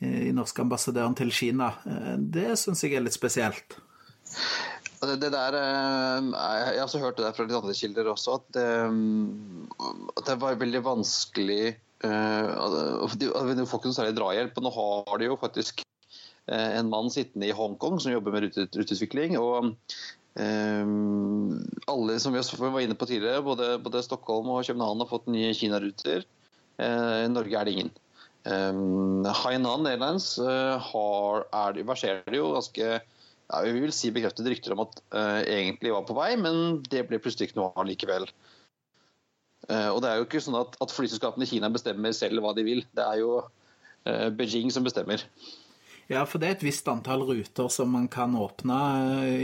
i 0.04 0.34
norske 0.34 0.64
ambassadøren 0.64 1.14
til 1.18 1.32
Kina. 1.34 1.70
Det 2.18 2.54
syns 2.60 2.84
jeg 2.84 2.98
er 2.98 3.06
litt 3.06 3.16
spesielt. 3.16 3.78
Det, 5.04 5.30
der, 5.32 5.56
Jeg 5.58 6.78
har 6.78 6.84
også 6.84 7.00
hørt 7.02 7.18
det 7.18 7.26
der 7.26 7.36
fra 7.36 7.46
litt 7.46 7.56
andre 7.58 7.76
kilder 7.76 8.10
også, 8.12 8.38
at 8.38 8.46
det, 8.56 8.68
at 10.14 10.28
det 10.30 10.36
var 10.42 10.60
veldig 10.60 10.84
vanskelig 10.84 11.74
De 12.04 13.66
får 13.66 13.78
ikke 13.80 13.88
noe 13.88 13.96
særlig 13.96 14.16
drahjelp. 14.18 14.58
og 14.58 14.66
Nå 14.66 14.72
har 14.76 15.20
de 15.20 15.30
jo 15.30 15.38
faktisk 15.40 15.84
en 16.52 16.90
mann 16.92 17.08
sittende 17.08 17.48
i 17.48 17.54
Hongkong 17.56 17.96
som 18.02 18.12
jobber 18.12 18.34
med 18.34 18.50
ruteutvikling. 18.58 19.38
og 19.40 19.72
alle 20.36 22.18
som 22.18 22.34
vi 22.34 22.42
var 22.42 22.80
inne 22.82 22.96
på 22.98 23.06
tidligere, 23.06 23.42
både, 23.42 23.78
både, 23.78 24.02
Stockholm 24.02 24.50
og 24.50 24.64
København 24.66 25.00
har 25.00 25.10
fått 25.10 25.30
nye 25.30 25.54
Kina-ruter. 25.54 26.24
I 26.78 27.28
Norge 27.30 27.58
er 27.58 27.64
det 27.64 27.74
ingen. 27.76 27.92
Hainan 28.44 29.86
Airlines 29.86 30.34
har, 30.38 31.46
er, 31.48 31.82
verserer 31.86 32.24
det 32.26 32.40
jo 32.40 32.52
ganske 32.56 32.98
ja, 33.50 33.62
vi 33.66 33.82
vil 33.84 33.94
si 33.94 34.12
bekreftet 34.14 34.48
rykter 34.50 34.74
om 34.74 34.84
at 34.86 35.00
uh, 35.14 35.40
egentlig 35.42 35.92
var 35.94 36.06
på 36.08 36.16
vei, 36.16 36.30
men 36.40 36.80
det 36.90 37.06
ble 37.08 37.20
plutselig 37.22 37.50
ikke 37.50 37.60
noe 37.60 37.72
av 37.74 37.88
likevel. 37.88 38.28
og 39.64 39.98
Det 40.04 40.08
er 40.10 40.18
jo 40.20 40.26
ikke 40.26 40.42
sånn 40.44 40.58
at, 40.58 40.74
at 40.84 40.92
flyselskapene 40.92 41.46
i 41.46 41.48
Kina 41.48 41.70
bestemmer 41.72 42.12
selv 42.12 42.42
hva 42.44 42.50
de 42.56 42.66
vil. 42.66 42.82
Det 42.92 43.04
er 43.04 43.22
jo 43.22 43.38
Beijing 44.04 44.68
som 44.68 44.84
bestemmer. 44.84 45.22
Ja, 46.12 46.26
for 46.28 46.36
det 46.36 46.48
er 46.48 46.56
et 46.58 46.66
visst 46.66 46.88
antall 46.92 47.24
ruter 47.24 47.70
som 47.72 47.94
man 47.96 48.10
kan 48.12 48.36
åpne 48.36 48.76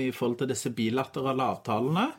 i 0.02 0.10
forhold 0.12 0.42
til 0.42 0.50
disse 0.50 0.72
bilaterale 0.76 1.46
avtalene. 1.54 2.10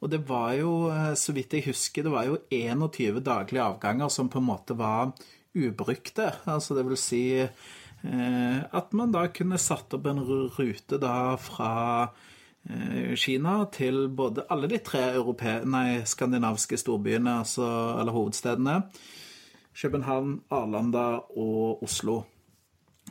Og 0.00 0.12
det 0.12 0.20
var 0.28 0.52
jo, 0.56 0.72
så 1.16 1.32
vidt 1.36 1.56
jeg 1.56 1.66
husker, 1.68 2.04
det 2.04 2.12
var 2.12 2.28
jo 2.28 2.38
21 2.52 3.20
daglige 3.24 3.64
avganger 3.64 4.12
som 4.12 4.28
på 4.32 4.40
en 4.40 4.48
måte 4.48 4.76
var 4.76 5.12
ubrukte. 5.56 6.30
Altså 6.48 6.76
det 6.76 6.86
vil 6.88 7.00
si 7.00 7.24
at 8.02 8.92
man 8.96 9.12
da 9.12 9.26
kunne 9.28 9.58
satt 9.60 9.92
opp 9.96 10.06
en 10.08 10.22
rute 10.24 10.98
da 11.02 11.36
fra 11.40 11.72
eh, 12.64 13.14
Kina 13.20 13.58
til 13.72 14.06
både 14.08 14.46
alle 14.48 14.70
de 14.72 14.80
tre 14.84 15.12
nei, 15.68 16.00
skandinaviske 16.08 16.80
storbyene, 16.80 17.40
altså, 17.44 17.68
eller 18.00 18.16
hovedstedene. 18.16 18.82
København, 19.80 20.40
Arlanda 20.50 21.06
og 21.36 21.82
Oslo. 21.84 22.22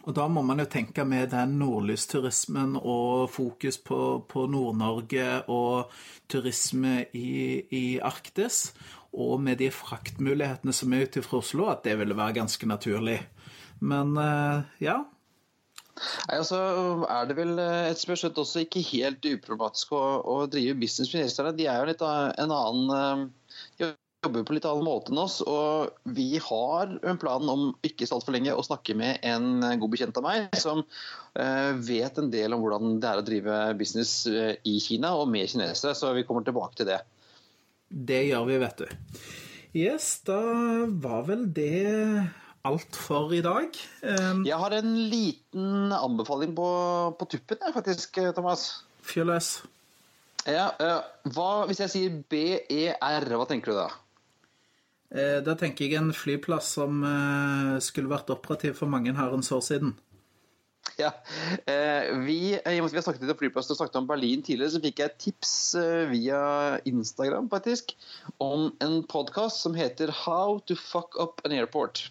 Og 0.07 0.15
da 0.15 0.27
må 0.31 0.41
man 0.45 0.61
jo 0.61 0.67
tenke 0.69 1.03
med 1.05 1.31
den 1.33 1.57
nordlysturismen 1.59 2.77
og 2.79 3.29
fokus 3.33 3.77
på, 3.83 4.23
på 4.29 4.45
Nord-Norge 4.47 5.25
og 5.51 5.91
turisme 6.31 7.03
i, 7.13 7.59
i, 7.75 7.83
Arktis, 7.99 8.71
og 9.11 9.41
med 9.41 9.59
de 9.59 9.71
fraktmulighetene 9.73 10.73
som 10.75 10.93
er 10.93 11.07
ute 11.09 11.23
fra 11.25 11.41
Oslo, 11.41 11.67
at 11.71 11.83
det 11.85 11.97
ville 11.99 12.17
være 12.17 12.37
ganske 12.39 12.69
naturlig. 12.69 13.19
Men 13.79 14.17
uh, 14.17 14.67
ja. 14.83 15.01
Nei, 15.99 16.37
altså 16.37 16.59
er 17.11 17.25
det 17.27 17.35
vel 17.35 17.57
eh, 17.59 17.89
et 17.89 17.99
spørsmål 17.99 18.37
også 18.39 18.61
ikke 18.63 18.85
helt 18.93 19.25
uproblematisk 19.27 19.91
å, 19.97 20.03
å 20.23 20.35
drive 20.47 20.77
business 20.79 21.09
med 21.11 21.25
gjesterne. 21.25 21.57
De 21.57 21.65
er 21.67 21.81
jo 21.81 21.89
litt 21.89 22.03
en 22.05 22.53
annen 22.55 23.25
De 23.75 23.89
jobber 24.23 24.45
på 24.47 24.55
litt 24.55 24.67
annen 24.69 24.87
måte 24.87 25.11
enn 25.11 25.19
oss. 25.19 25.41
Og 25.43 25.91
vi 26.15 26.39
har 26.39 26.95
en 27.03 27.19
plan 27.19 27.51
om 27.51 27.73
ikke 27.83 28.07
så 28.07 28.15
altfor 28.15 28.37
lenge 28.37 28.55
å 28.55 28.63
snakke 28.63 28.95
med 28.95 29.19
en 29.27 29.59
god 29.59 29.91
bekjent 29.91 30.21
av 30.21 30.23
meg 30.23 30.55
som 30.59 30.85
vet 31.83 32.23
en 32.23 32.31
del 32.31 32.55
om 32.55 32.63
hvordan 32.63 32.95
det 33.03 33.11
er 33.11 33.19
å 33.19 33.27
drive 33.27 33.59
business 33.79 34.23
i 34.31 34.79
Kina 34.79 35.11
og 35.19 35.27
med 35.35 35.51
kinesere. 35.51 35.91
Så 35.99 36.15
vi 36.15 36.23
kommer 36.27 36.47
tilbake 36.47 36.79
til 36.79 36.93
det. 36.93 37.01
Det 37.89 38.23
gjør 38.29 38.47
vi, 38.47 38.59
vet 38.63 38.85
du. 38.85 39.23
Yes, 39.75 40.21
da 40.25 40.39
var 41.03 41.27
vel 41.27 41.43
det 41.53 42.29
alt 42.69 42.99
for 43.07 43.33
i 43.35 43.41
dag. 43.45 43.75
Um, 44.03 44.45
jeg 44.47 44.61
har 44.61 44.77
en 44.79 44.93
liten 45.11 45.93
anbefaling 45.95 46.55
på, 46.57 46.69
på 47.19 47.29
tuppen, 47.35 47.65
faktisk, 47.75 48.21
Thomas. 48.37 48.69
Fyr 49.05 49.27
løs. 49.29 49.57
Ja, 50.47 50.69
uh, 50.79 51.01
hva, 51.35 51.49
hvis 51.69 51.81
jeg 51.83 51.93
sier 51.93 52.21
BER, 52.31 53.33
hva 53.35 53.49
tenker 53.49 53.73
du 53.73 53.81
da? 53.81 53.89
Eh, 55.09 55.39
da 55.41 55.55
tenker 55.57 55.87
jeg 55.87 55.97
en 55.97 56.13
flyplass 56.13 56.75
som 56.77 57.01
eh, 57.01 57.79
skulle 57.81 58.11
vært 58.11 58.29
operativ 58.33 58.77
for 58.77 58.91
mange 58.91 59.15
herrens 59.17 59.49
år 59.55 59.63
siden. 59.65 59.95
Ja, 60.99 61.09
eh, 61.69 62.11
vi, 62.25 62.37
vi 62.53 62.77
har 62.77 63.03
snakket 63.05 63.23
om 63.23 63.39
flyplass 63.39 63.71
og 63.71 63.79
snakket 63.79 63.97
om 64.01 64.09
Berlin 64.09 64.43
tidligere, 64.45 64.73
så 64.75 64.81
fikk 64.83 65.01
jeg 65.01 65.09
et 65.09 65.19
tips 65.23 65.53
via 66.11 66.41
Instagram 66.89 67.49
faktisk, 67.51 67.95
om 68.43 68.69
en 68.83 68.99
podkast 69.09 69.63
som 69.65 69.77
heter 69.77 70.13
How 70.25 70.59
to 70.69 70.77
fuck 70.77 71.17
up 71.17 71.41
an 71.47 71.57
airport. 71.57 72.09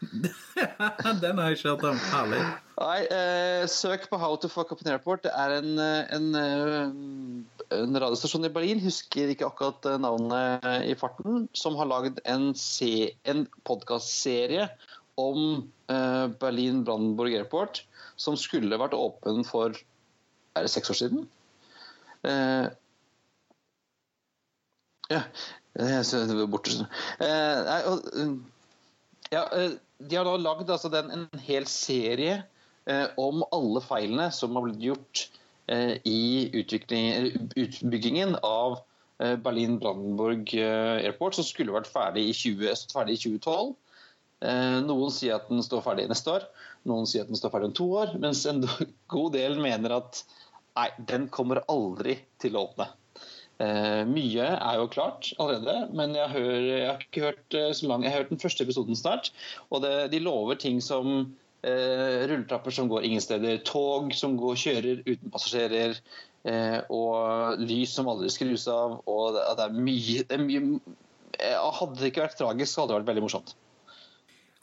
Den 1.22 1.38
har 1.38 1.50
jeg 1.50 1.58
ikke 1.58 1.74
hørt 1.74 1.86
om. 1.90 2.02
Herlig. 2.10 2.42
Nei, 2.80 2.98
eh, 3.12 3.64
søk 3.68 4.08
på 4.08 4.20
How 4.20 4.36
to 4.40 4.48
fuck 4.48 4.72
up 4.72 4.84
an 4.84 4.92
airport. 4.94 5.24
Det 5.26 5.32
er 5.36 5.58
en, 5.60 5.78
en 5.78 7.46
en 7.70 7.98
radiostasjon 8.02 8.48
i 8.48 8.52
Berlin, 8.52 8.82
husker 8.82 9.30
ikke 9.30 9.46
akkurat 9.46 9.86
eh, 9.86 9.98
navnet 10.02 10.66
i 10.90 10.96
farten, 10.98 11.46
som 11.56 11.76
har 11.78 11.88
lagd 11.90 12.18
en, 12.28 12.50
en 13.30 13.44
podkastserie 13.68 14.66
om 15.20 15.70
eh, 15.92 16.26
Berlin 16.42 16.82
Brandenburg 16.86 17.36
Airport, 17.38 17.84
som 18.20 18.38
skulle 18.38 18.80
vært 18.80 18.96
åpen 18.96 19.44
for 19.48 19.76
Er 20.58 20.66
det 20.66 20.72
seks 20.72 20.90
år 20.90 20.98
siden? 20.98 21.26
Eh, 22.26 22.66
ja. 25.12 25.22
Jeg 25.78 26.06
ser 26.08 26.32
borte. 26.50 26.88
Eh, 27.22 27.58
nei, 27.68 27.78
og, 27.86 28.08
ja, 29.30 29.44
eh, 29.54 29.76
de 30.00 30.16
har 30.16 30.24
da 30.26 30.36
lagd 30.40 30.70
altså, 30.72 30.90
en 30.96 31.28
hel 31.44 31.68
serie 31.68 32.40
eh, 32.88 33.06
om 33.20 33.44
alle 33.52 33.82
feilene 33.84 34.30
som 34.34 34.56
har 34.56 34.66
blitt 34.68 34.88
gjort 34.90 35.28
Eh, 35.70 35.96
i 36.04 36.50
utbyggingen 37.54 38.36
av 38.42 38.78
eh, 39.22 39.36
Berlin-Brandenburg 39.36 40.54
eh, 40.54 40.96
Airport, 41.04 41.36
som 41.38 41.46
skulle 41.46 41.74
vært 41.76 41.90
ferdig 41.90 42.24
i, 42.26 42.34
20, 42.34 42.88
ferdig 42.90 43.14
i 43.14 43.22
2012. 43.38 43.70
Noen 44.88 45.10
sier 45.12 45.36
at 45.36 45.50
den 45.52 45.60
står 45.60 45.82
ferdig 45.84 46.06
neste 46.08 46.32
år, 46.32 46.46
noen 46.88 47.04
sier 47.06 47.26
at 47.26 47.28
den 47.28 47.36
står 47.36 47.52
ferdig 47.52 47.68
om 47.68 47.74
to 47.76 47.86
år, 48.00 48.14
mens 48.22 48.40
en 48.48 48.64
god 49.14 49.34
del 49.36 49.58
mener 49.60 49.92
at 49.98 50.22
nei, 50.78 50.86
den 51.10 51.28
kommer 51.28 51.60
aldri 51.68 52.16
til 52.40 52.56
å 52.56 52.64
åpne. 52.70 52.88
Mye 53.60 54.46
er 54.56 54.78
jo 54.80 54.86
klart 54.88 55.34
allerede, 55.36 55.90
men 55.92 56.14
jeg, 56.16 56.32
hører, 56.32 56.62
jeg, 56.64 56.86
har 56.86 57.02
ikke 57.04 57.24
hørt 57.26 57.56
så 57.76 57.90
langt. 57.90 58.06
jeg 58.06 58.14
har 58.14 58.22
hørt 58.22 58.32
den 58.32 58.40
første 58.40 58.64
episoden 58.64 58.96
snart. 58.96 59.28
Og 59.68 59.82
det, 59.84 59.92
de 60.14 60.22
lover 60.24 60.56
ting 60.60 60.78
som 60.80 61.26
eh, 61.62 62.26
rulletrapper 62.28 62.74
som 62.74 62.88
går 62.88 63.06
ingen 63.06 63.20
steder, 63.20 63.60
tog 63.66 64.14
som 64.16 64.36
går, 64.40 64.58
kjører 64.64 65.02
uten 65.06 65.32
passasjerer, 65.32 65.98
eh, 66.48 66.78
og 66.88 67.60
lys 67.60 67.94
som 67.96 68.08
aldri 68.10 68.30
skrus 68.32 68.66
av. 68.70 69.00
og 69.06 69.36
det, 69.36 69.44
det, 69.58 69.66
er 69.66 69.84
mye, 69.88 70.24
det 70.24 70.38
er 70.38 70.44
mye 70.44 70.64
eh, 71.38 71.58
Hadde 71.80 72.00
det 72.00 72.12
ikke 72.12 72.26
vært 72.26 72.40
tragisk, 72.40 72.72
så 72.72 72.82
hadde 72.82 72.94
det 72.94 73.00
vært 73.00 73.12
veldig 73.12 73.26
morsomt. 73.26 73.54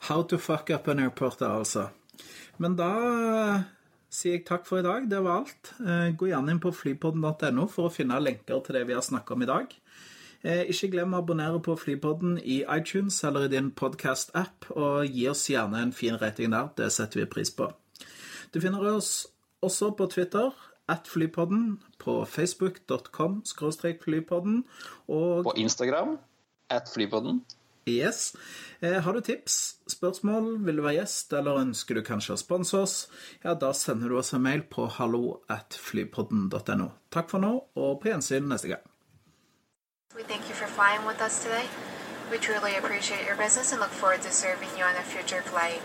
How 0.08 0.22
to 0.22 0.38
fuck 0.38 0.70
up 0.70 0.88
an 0.88 1.02
airport, 1.02 1.42
altså. 1.42 1.88
Men 2.58 2.76
da 2.78 2.92
eh, 2.98 3.66
sier 4.10 4.38
jeg 4.38 4.46
takk 4.48 4.66
for 4.68 4.80
i 4.80 4.86
dag. 4.86 5.08
Det 5.10 5.20
var 5.24 5.42
alt. 5.42 5.72
Eh, 5.80 6.10
gå 6.16 6.30
gjerne 6.30 6.54
inn 6.54 6.62
på 6.62 6.72
flypodden.no 6.74 7.68
for 7.72 7.88
å 7.88 7.92
finne 7.92 8.20
lenker 8.22 8.62
til 8.64 8.78
det 8.78 8.86
vi 8.88 8.96
har 8.96 9.04
snakket 9.04 9.36
om 9.36 9.44
i 9.44 9.50
dag. 9.50 9.76
Eh, 10.46 10.68
ikke 10.70 10.92
glem 10.92 11.16
å 11.16 11.18
abonnere 11.18 11.58
på 11.58 11.74
Flypodden 11.74 12.36
i 12.38 12.60
iTunes 12.70 13.16
eller 13.26 13.48
i 13.48 13.52
din 13.56 13.72
podcast-app, 13.74 14.68
og 14.70 15.08
gi 15.10 15.26
oss 15.30 15.48
gjerne 15.50 15.80
en 15.82 15.92
fin 15.92 16.14
rating 16.20 16.52
der. 16.54 16.70
Det 16.78 16.92
setter 16.94 17.24
vi 17.24 17.26
pris 17.32 17.50
på. 17.50 17.66
Du 18.54 18.60
finner 18.62 18.86
oss 18.94 19.26
også 19.66 19.90
på 19.98 20.06
Twitter, 20.12 20.54
at 20.88 21.10
Flypodden, 21.10 21.80
på 21.98 22.24
facebook.com 22.24 23.42
flypodden, 24.00 24.64
og 25.08 25.44
På 25.44 25.52
Instagram, 25.56 26.18
at 26.70 26.88
Flypodden. 26.94 27.42
Yes. 27.88 28.36
Eh, 28.80 29.00
har 29.02 29.12
du 29.12 29.20
tips, 29.24 29.78
spørsmål, 29.90 30.64
vil 30.66 30.78
du 30.78 30.84
være 30.84 31.00
gjest, 31.00 31.32
eller 31.34 31.62
ønsker 31.64 31.98
du 31.98 32.04
kanskje 32.06 32.36
å 32.36 32.40
sponse 32.40 32.78
oss, 32.78 32.96
ja, 33.42 33.54
da 33.58 33.72
sender 33.74 34.12
du 34.12 34.18
oss 34.20 34.34
en 34.36 34.44
mail 34.44 34.62
på 34.70 34.86
hallo 34.98 35.40
at 35.50 35.74
flypodden.no. 35.74 36.90
Takk 37.10 37.32
for 37.32 37.42
nå, 37.42 37.52
og 37.74 38.00
på 38.02 38.12
gjensyn 38.12 38.46
neste 38.50 38.70
gang. 38.70 38.84
We 42.30 42.36
truly 42.36 42.76
appreciate 42.76 43.24
your 43.24 43.36
business 43.36 43.72
and 43.72 43.80
look 43.80 43.88
forward 43.88 44.20
to 44.20 44.30
serving 44.30 44.68
you 44.76 44.84
on 44.84 44.94
a 44.96 45.02
future 45.02 45.40
flight. 45.40 45.80